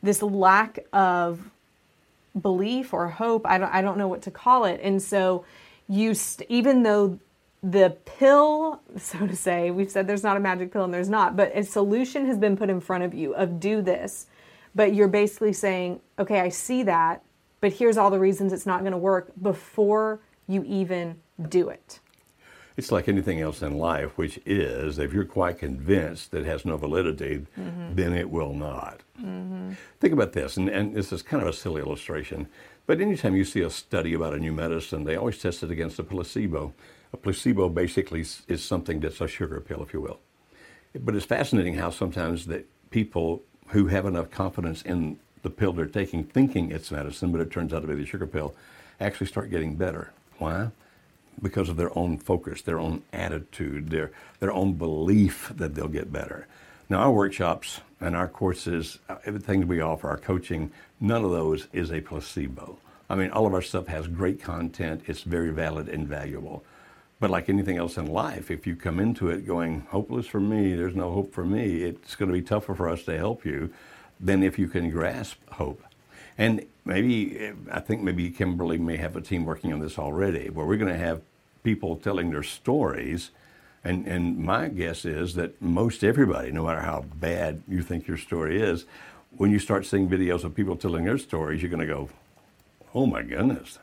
this 0.03 0.21
lack 0.21 0.80
of 0.91 1.49
belief 2.39 2.93
or 2.93 3.07
hope 3.07 3.45
i 3.45 3.57
don't 3.57 3.74
i 3.74 3.82
don't 3.82 3.97
know 3.97 4.07
what 4.07 4.21
to 4.24 4.32
call 4.32 4.65
it 4.65 4.80
and 4.84 5.01
so 5.01 5.45
you 5.88 6.13
st- 6.13 6.49
even 6.49 6.84
though 6.84 7.17
the 7.61 7.95
pill 8.05 8.82
so 8.97 9.26
to 9.26 9.36
say 9.36 9.71
we've 9.71 9.89
said 9.89 10.05
there's 10.07 10.24
not 10.24 10.36
a 10.36 10.39
magic 10.39 10.71
pill 10.71 10.84
and 10.84 10.93
there's 10.93 11.09
not 11.09 11.36
but 11.36 11.55
a 11.55 11.63
solution 11.63 12.26
has 12.26 12.38
been 12.38 12.57
put 12.57 12.69
in 12.69 12.82
front 12.82 13.03
of 13.03 13.13
you 13.13 13.34
of 13.36 13.59
do 13.59 13.82
this 13.82 14.28
but 14.76 14.93
you're 14.93 15.07
basically 15.07 15.53
saying 15.53 15.99
okay 16.19 16.39
i 16.39 16.49
see 16.49 16.84
that 16.84 17.24
but 17.61 17.74
here's 17.74 17.97
all 17.97 18.09
the 18.09 18.19
reasons 18.19 18.51
it's 18.51 18.65
not 18.65 18.82
going 18.82 18.91
to 18.91 18.97
work 18.97 19.32
before 19.41 20.19
you 20.47 20.63
even 20.65 21.15
do 21.49 21.69
it 21.69 21.99
It's 22.76 22.91
like 22.91 23.07
anything 23.07 23.39
else 23.39 23.61
in 23.61 23.78
life, 23.78 24.17
which 24.17 24.39
is 24.45 24.97
if 24.97 25.13
you're 25.13 25.26
quite 25.26 25.59
convinced 25.59 26.32
that 26.32 26.39
it 26.39 26.45
has 26.47 26.65
no 26.65 26.76
validity, 26.76 27.45
mm-hmm. 27.57 27.93
then 27.93 28.13
it 28.13 28.30
will 28.30 28.53
not. 28.53 29.01
Mm-hmm. 29.19 29.74
Think 29.99 30.13
about 30.13 30.34
this, 30.34 30.57
and, 30.57 30.69
and 30.69 30.95
this 30.95 31.11
is 31.13 31.21
kind 31.21 31.43
of 31.43 31.49
a 31.49 31.53
silly 31.53 31.82
illustration, 31.82 32.47
but 32.86 32.99
anytime 32.99 33.36
you 33.36 33.45
see 33.45 33.61
a 33.61 33.69
study 33.69 34.13
about 34.13 34.34
a 34.34 34.39
new 34.39 34.51
medicine, 34.51 35.03
they 35.03 35.15
always 35.15 35.39
test 35.39 35.63
it 35.63 35.71
against 35.71 35.99
a 35.99 36.03
placebo. 36.03 36.74
A 37.13 37.17
placebo 37.17 37.69
basically 37.69 38.26
is 38.47 38.63
something 38.63 38.99
that's 38.99 39.21
a 39.21 39.28
sugar 39.28 39.61
pill, 39.61 39.84
if 39.84 39.93
you 39.93 40.01
will. 40.01 40.19
But 40.99 41.15
it's 41.15 41.26
fascinating 41.26 41.76
how 41.76 41.91
sometimes 41.91 42.47
that 42.47 42.65
people 42.89 43.43
who 43.74 43.88
have 43.88 44.05
enough 44.05 44.30
confidence 44.30 44.84
in 44.84 45.19
the 45.41 45.49
pill 45.49 45.74
they're 45.74 45.88
taking, 45.88 46.24
thinking 46.24 46.71
it's 46.71 46.91
medicine, 46.91 47.32
but 47.32 47.41
it 47.41 47.51
turns 47.51 47.74
out 47.74 47.82
to 47.82 47.88
be 47.88 47.95
the 47.95 48.05
sugar 48.05 48.28
pill, 48.28 48.55
actually 49.01 49.26
start 49.28 49.49
getting 49.49 49.76
better. 49.76 50.11
Why? 50.38 50.69
Because 51.41 51.69
of 51.69 51.76
their 51.76 51.95
own 51.97 52.19
focus, 52.19 52.61
their 52.61 52.80
own 52.80 53.01
attitude, 53.11 53.89
their 53.89 54.11
their 54.39 54.53
own 54.53 54.74
belief 54.74 55.51
that 55.55 55.74
they'll 55.74 55.88
get 55.88 56.13
better. 56.13 56.47
Now, 56.88 56.99
our 56.99 57.11
workshops 57.11 57.82
and 57.99 58.15
our 58.15 58.28
courses, 58.28 58.99
uh, 59.09 59.15
everything 59.26 59.67
we 59.67 59.82
offer, 59.82 60.07
our 60.07 60.17
coaching, 60.17 60.71
none 60.99 61.26
of 61.26 61.32
those 61.32 61.67
is 61.74 61.91
a 61.91 62.01
placebo. 62.01 62.78
I 63.09 63.15
mean, 63.15 63.32
all 63.32 63.47
of 63.47 63.53
our 63.55 63.61
stuff 63.63 63.88
has 63.88 64.07
great 64.07 64.39
content. 64.39 65.03
It's 65.07 65.24
very 65.24 65.49
valid 65.49 65.89
and 65.89 66.07
valuable. 66.07 66.63
But 67.24 67.32
like 67.32 67.47
anything 67.47 67.78
else 67.78 67.95
in 67.95 68.07
life, 68.07 68.51
if 68.51 68.67
you 68.67 68.76
come 68.76 68.99
into 68.99 69.30
it 69.30 69.47
going, 69.47 69.88
hopeless 69.91 70.28
for 70.28 70.41
me, 70.41 70.76
there's 70.76 70.93
no 70.93 71.09
hope 71.09 71.34
for 71.34 71.45
me, 71.45 71.84
it's 71.84 72.15
going 72.15 72.28
to 72.28 72.34
be 72.34 72.41
tougher 72.41 72.76
for 72.76 72.89
us 72.89 73.03
to 73.03 73.17
help 73.17 73.45
you 73.45 73.69
than 74.19 74.43
if 74.43 74.59
you 74.59 74.67
can 74.67 74.89
grasp 74.89 75.38
hope. 75.51 75.82
And 76.38 76.65
maybe, 76.84 77.53
I 77.71 77.80
think 77.80 78.01
maybe 78.01 78.30
Kimberly 78.30 78.78
may 78.78 78.97
have 78.97 79.15
a 79.15 79.21
team 79.21 79.45
working 79.45 79.71
on 79.71 79.80
this 79.80 79.97
already, 79.97 80.49
where 80.49 80.65
we're 80.65 80.76
going 80.76 80.91
to 80.91 80.99
have 80.99 81.21
people 81.63 81.95
telling 81.95 82.30
their 82.30 82.43
stories. 82.43 83.32
And, 83.86 84.05
and 84.05 84.38
my 84.38 84.67
guess 84.67 85.05
is 85.05 85.36
that 85.36 85.61
most 85.61 86.03
everybody, 86.03 86.51
no 86.51 86.65
matter 86.65 86.82
how 86.82 87.05
bad 87.21 87.63
you 87.69 87.84
think 87.84 88.05
your 88.05 88.17
story 88.17 88.61
is, 88.61 88.84
when 89.38 89.49
you 89.49 89.59
start 89.59 89.86
seeing 89.86 90.09
videos 90.09 90.43
of 90.43 90.55
people 90.55 90.76
telling 90.76 91.05
their 91.05 91.17
stories, 91.17 91.61
you're 91.61 91.71
going 91.71 91.88
to 91.88 91.93
go, 91.93 92.09
oh 92.93 93.05
my 93.05 93.21
goodness, 93.21 93.80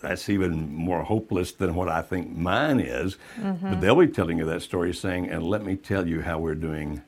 that's 0.00 0.28
even 0.28 0.74
more 0.74 1.02
hopeless 1.02 1.52
than 1.52 1.74
what 1.74 1.88
I 1.88 2.02
think 2.02 2.34
mine 2.36 2.80
is. 2.80 3.16
But 3.70 3.80
they'll 3.80 3.96
be 3.96 4.06
telling 4.08 4.38
you 4.38 4.44
that 4.46 4.62
story 4.62 4.94
saying, 4.94 5.28
and 5.28 5.42
let 5.42 5.64
me 5.64 5.76
tell 5.76 6.06
you 6.06 6.22
how 6.22 6.38
we're 6.38 6.54
doing 6.54 7.02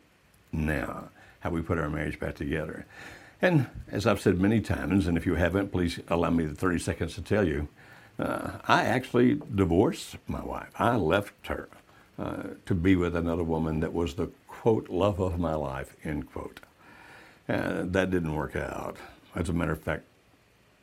now, 0.53 1.09
how 1.41 1.51
we 1.51 1.63
put 1.63 1.79
our 1.79 1.89
marriage 1.89 2.19
back 2.21 2.35
together. 2.35 2.87
And 3.41 3.67
as 3.91 4.07
I've 4.07 4.21
said 4.21 4.39
many 4.39 4.61
times, 4.61 5.07
and 5.07 5.17
if 5.17 5.27
you 5.27 5.35
haven't, 5.35 5.73
please 5.73 5.99
allow 6.09 6.31
me 6.31 6.45
the 6.45 6.55
30 6.55 6.79
seconds 6.79 7.15
to 7.17 7.23
tell 7.23 7.47
you, 7.47 7.69
uh, 8.19 8.53
I 8.69 8.85
actually 8.85 9.41
divorced 9.55 10.17
my 10.29 10.43
wife. 10.45 10.71
I 10.79 10.97
left 10.97 11.47
her 11.49 11.69
uh, 12.19 12.43
to 12.67 12.75
be 12.75 12.95
with 12.95 13.17
another 13.17 13.43
woman 13.43 13.81
that 13.81 13.93
was 13.93 14.15
the 14.15 14.29
quote 14.47 14.89
love 14.91 15.19
of 15.19 15.41
my 15.41 15.55
life 15.55 15.97
end 16.05 16.31
quote. 16.31 16.61
Uh, 17.49 17.83
that 17.85 18.11
didn't 18.11 18.35
work 18.37 18.55
out. 18.55 18.97
As 19.35 19.49
a 19.49 19.53
matter 19.53 19.73
of 19.73 19.83
fact, 19.83 20.05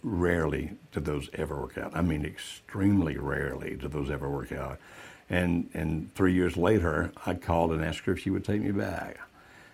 rarely 0.03 0.71
do 0.91 0.99
those 0.99 1.29
ever 1.33 1.59
work 1.59 1.77
out. 1.77 1.95
I 1.95 2.01
mean, 2.01 2.25
extremely 2.25 3.17
rarely 3.17 3.75
do 3.75 3.87
those 3.87 4.09
ever 4.09 4.29
work 4.29 4.51
out. 4.51 4.79
And 5.29 5.69
and 5.73 6.13
three 6.15 6.33
years 6.33 6.57
later, 6.57 7.11
I 7.25 7.35
called 7.35 7.71
and 7.71 7.83
asked 7.83 8.05
her 8.05 8.13
if 8.13 8.19
she 8.19 8.29
would 8.29 8.45
take 8.45 8.61
me 8.61 8.71
back. 8.71 9.19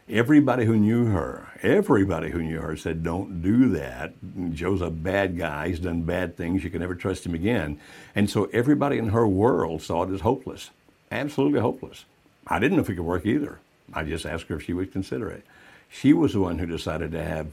Everybody 0.08 0.66
who 0.66 0.76
knew 0.76 1.06
her, 1.06 1.48
everybody 1.64 2.30
who 2.30 2.44
knew 2.44 2.60
her 2.60 2.76
said, 2.78 3.04
"Don't 3.04 3.42
do 3.42 3.70
that. 3.70 4.14
Joe's 4.54 4.82
a 4.82 4.92
bad 4.92 5.38
guy. 5.38 5.70
He's 5.70 5.80
done 5.80 6.04
bad 6.04 6.38
things. 6.38 6.64
You 6.64 6.70
can 6.70 6.82
never 6.82 6.94
trust 6.94 7.26
him 7.26 7.34
again." 7.34 7.80
And 8.14 8.30
so 8.30 8.46
everybody 8.54 8.98
in 8.98 9.10
her 9.10 9.28
world 9.28 9.82
saw 9.82 10.04
it 10.04 10.12
as 10.12 10.22
hopeless, 10.22 10.70
absolutely 11.12 11.60
hopeless. 11.60 12.06
I 12.46 12.60
didn't 12.60 12.78
know 12.78 12.84
if 12.84 12.90
it 12.90 12.96
could 12.96 13.06
work 13.06 13.26
either. 13.26 13.60
I 13.94 14.04
just 14.04 14.26
asked 14.26 14.48
her 14.48 14.58
if 14.58 14.64
she 14.64 14.74
would 14.74 14.92
consider 14.92 15.30
it. 15.30 15.44
She 15.90 16.14
was 16.14 16.34
the 16.34 16.42
one 16.42 16.60
who 16.60 16.66
decided 16.66 17.12
to 17.12 17.24
have. 17.24 17.48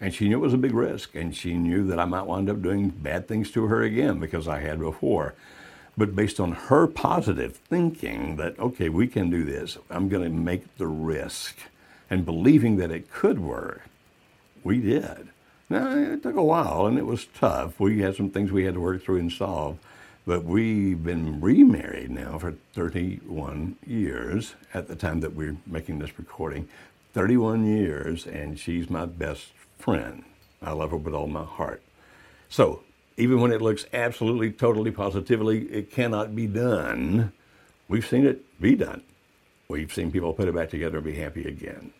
And 0.00 0.14
she 0.14 0.28
knew 0.28 0.36
it 0.36 0.40
was 0.40 0.54
a 0.54 0.58
big 0.58 0.74
risk, 0.74 1.14
and 1.14 1.34
she 1.34 1.54
knew 1.54 1.84
that 1.88 1.98
I 1.98 2.04
might 2.04 2.26
wind 2.26 2.48
up 2.48 2.62
doing 2.62 2.90
bad 2.90 3.26
things 3.26 3.50
to 3.52 3.66
her 3.66 3.82
again 3.82 4.20
because 4.20 4.46
I 4.46 4.60
had 4.60 4.78
before. 4.78 5.34
But 5.96 6.14
based 6.14 6.38
on 6.38 6.52
her 6.52 6.86
positive 6.86 7.56
thinking 7.56 8.36
that, 8.36 8.56
okay, 8.60 8.88
we 8.88 9.08
can 9.08 9.30
do 9.30 9.44
this, 9.44 9.76
I'm 9.90 10.08
going 10.08 10.22
to 10.22 10.30
make 10.30 10.76
the 10.76 10.86
risk, 10.86 11.56
and 12.08 12.24
believing 12.24 12.76
that 12.76 12.92
it 12.92 13.10
could 13.10 13.40
work, 13.40 13.82
we 14.62 14.80
did. 14.80 15.28
Now, 15.68 15.90
it 15.96 16.22
took 16.22 16.36
a 16.36 16.42
while 16.42 16.86
and 16.86 16.96
it 16.96 17.04
was 17.04 17.26
tough. 17.26 17.78
We 17.78 18.00
had 18.00 18.16
some 18.16 18.30
things 18.30 18.52
we 18.52 18.64
had 18.64 18.74
to 18.74 18.80
work 18.80 19.02
through 19.02 19.18
and 19.18 19.32
solve, 19.32 19.78
but 20.24 20.44
we've 20.44 21.02
been 21.02 21.40
remarried 21.40 22.10
now 22.10 22.38
for 22.38 22.54
31 22.74 23.76
years 23.86 24.54
at 24.72 24.88
the 24.88 24.96
time 24.96 25.20
that 25.20 25.34
we're 25.34 25.56
making 25.66 25.98
this 25.98 26.18
recording. 26.18 26.68
31 27.12 27.66
years, 27.66 28.26
and 28.26 28.58
she's 28.58 28.88
my 28.88 29.04
best 29.04 29.48
friend. 29.78 30.24
I 30.60 30.72
love 30.72 30.90
her 30.90 30.96
with 30.96 31.14
all 31.14 31.26
my 31.26 31.44
heart. 31.44 31.82
So, 32.48 32.82
even 33.16 33.40
when 33.40 33.52
it 33.52 33.60
looks 33.60 33.84
absolutely, 33.92 34.52
totally, 34.52 34.90
positively, 34.90 35.62
it 35.66 35.90
cannot 35.90 36.36
be 36.36 36.46
done, 36.46 37.32
we've 37.88 38.06
seen 38.06 38.26
it 38.26 38.60
be 38.60 38.76
done. 38.76 39.02
we've 39.68 39.92
seen 39.92 40.10
people 40.10 40.32
put 40.32 40.48
it 40.48 40.54
back 40.54 40.70
together 40.70 40.98
and 40.98 41.04
be 41.04 41.14
happy 41.14 41.46
again. 41.46 41.92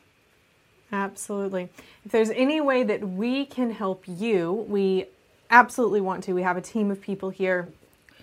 Absolutely. 0.91 1.69
If 2.05 2.13
there's 2.13 2.31
any 2.31 2.61
way 2.61 2.83
that 2.83 3.07
we 3.07 3.45
can 3.45 3.71
help 3.71 4.05
you, 4.07 4.65
we 4.69 5.07
absolutely 5.51 6.01
want 6.01 6.25
to. 6.25 6.33
We 6.33 6.43
have 6.43 6.57
a 6.57 6.63
team 6.63 6.91
of 6.91 7.01
people 7.01 7.31
here 7.31 7.69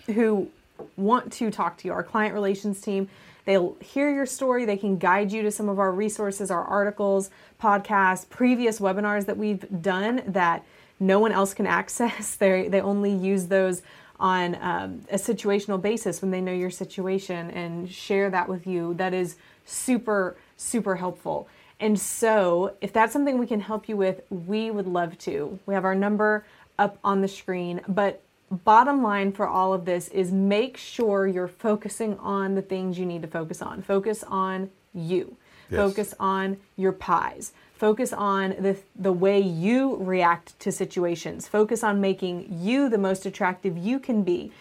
who 0.06 0.48
want 0.96 1.32
to 1.34 1.50
talk 1.50 1.76
to 1.78 1.88
you, 1.88 1.92
our 1.92 2.02
client 2.02 2.34
relations 2.34 2.80
team. 2.80 3.08
They'll 3.46 3.76
hear 3.80 4.12
your 4.12 4.26
story. 4.26 4.64
They 4.64 4.76
can 4.76 4.98
guide 4.98 5.32
you 5.32 5.42
to 5.42 5.50
some 5.50 5.68
of 5.68 5.78
our 5.78 5.92
resources, 5.92 6.50
our 6.50 6.64
articles, 6.64 7.30
podcasts, 7.62 8.28
previous 8.28 8.78
webinars 8.80 9.26
that 9.26 9.38
we've 9.38 9.64
done 9.82 10.22
that 10.26 10.64
no 11.00 11.18
one 11.18 11.32
else 11.32 11.54
can 11.54 11.66
access. 11.80 12.36
They 12.36 12.68
they 12.68 12.80
only 12.80 13.12
use 13.12 13.46
those 13.46 13.82
on 14.18 14.56
um, 14.60 15.02
a 15.10 15.16
situational 15.16 15.80
basis 15.80 16.22
when 16.22 16.30
they 16.30 16.40
know 16.40 16.52
your 16.52 16.70
situation 16.70 17.50
and 17.50 17.90
share 17.90 18.30
that 18.30 18.48
with 18.48 18.66
you. 18.66 18.94
That 18.94 19.14
is 19.14 19.36
super 19.64 20.36
super 20.56 20.96
helpful. 20.96 21.48
And 21.78 22.00
so, 22.00 22.74
if 22.80 22.92
that's 22.92 23.12
something 23.12 23.38
we 23.38 23.46
can 23.46 23.60
help 23.60 23.88
you 23.88 23.96
with, 23.96 24.22
we 24.30 24.70
would 24.70 24.86
love 24.86 25.18
to. 25.18 25.58
We 25.66 25.74
have 25.74 25.84
our 25.84 25.94
number 25.94 26.46
up 26.78 26.98
on 27.04 27.20
the 27.20 27.28
screen, 27.28 27.82
but 27.86 28.22
bottom 28.50 29.02
line 29.02 29.32
for 29.32 29.46
all 29.46 29.72
of 29.72 29.84
this 29.84 30.08
is 30.08 30.32
make 30.32 30.76
sure 30.76 31.26
you're 31.26 31.48
focusing 31.48 32.18
on 32.18 32.54
the 32.54 32.62
things 32.62 32.98
you 32.98 33.06
need 33.06 33.22
to 33.22 33.28
focus 33.28 33.60
on. 33.60 33.82
Focus 33.82 34.24
on 34.24 34.70
you. 34.94 35.36
Yes. 35.70 35.78
Focus 35.78 36.14
on 36.20 36.58
your 36.76 36.92
pies. 36.92 37.52
Focus 37.74 38.12
on 38.12 38.50
the 38.50 38.76
the 38.94 39.12
way 39.12 39.40
you 39.40 39.96
react 39.96 40.58
to 40.60 40.72
situations. 40.72 41.48
Focus 41.48 41.82
on 41.84 42.00
making 42.00 42.46
you 42.60 42.88
the 42.88 42.98
most 42.98 43.26
attractive 43.26 43.76
you 43.76 43.98
can 43.98 44.22
be 44.22 44.52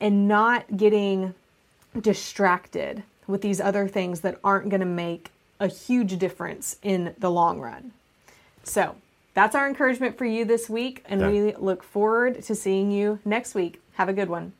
and 0.00 0.28
not 0.28 0.76
getting 0.76 1.34
distracted 2.00 3.02
with 3.26 3.42
these 3.42 3.60
other 3.60 3.88
things 3.88 4.20
that 4.20 4.38
aren't 4.44 4.68
going 4.68 4.80
to 4.80 4.86
make 4.86 5.30
a 5.60 5.66
huge 5.66 6.18
difference 6.18 6.76
in 6.82 7.14
the 7.18 7.30
long 7.30 7.60
run. 7.60 7.92
So, 8.64 8.96
that's 9.34 9.54
our 9.54 9.68
encouragement 9.68 10.16
for 10.16 10.24
you 10.24 10.44
this 10.44 10.70
week, 10.70 11.04
and 11.06 11.30
we 11.30 11.54
look 11.56 11.82
forward 11.82 12.42
to 12.44 12.54
seeing 12.54 12.90
you 12.90 13.18
next 13.24 13.54
week. 13.54 13.82
Have 13.94 14.08
a 14.08 14.12
good 14.12 14.28
one. 14.28 14.52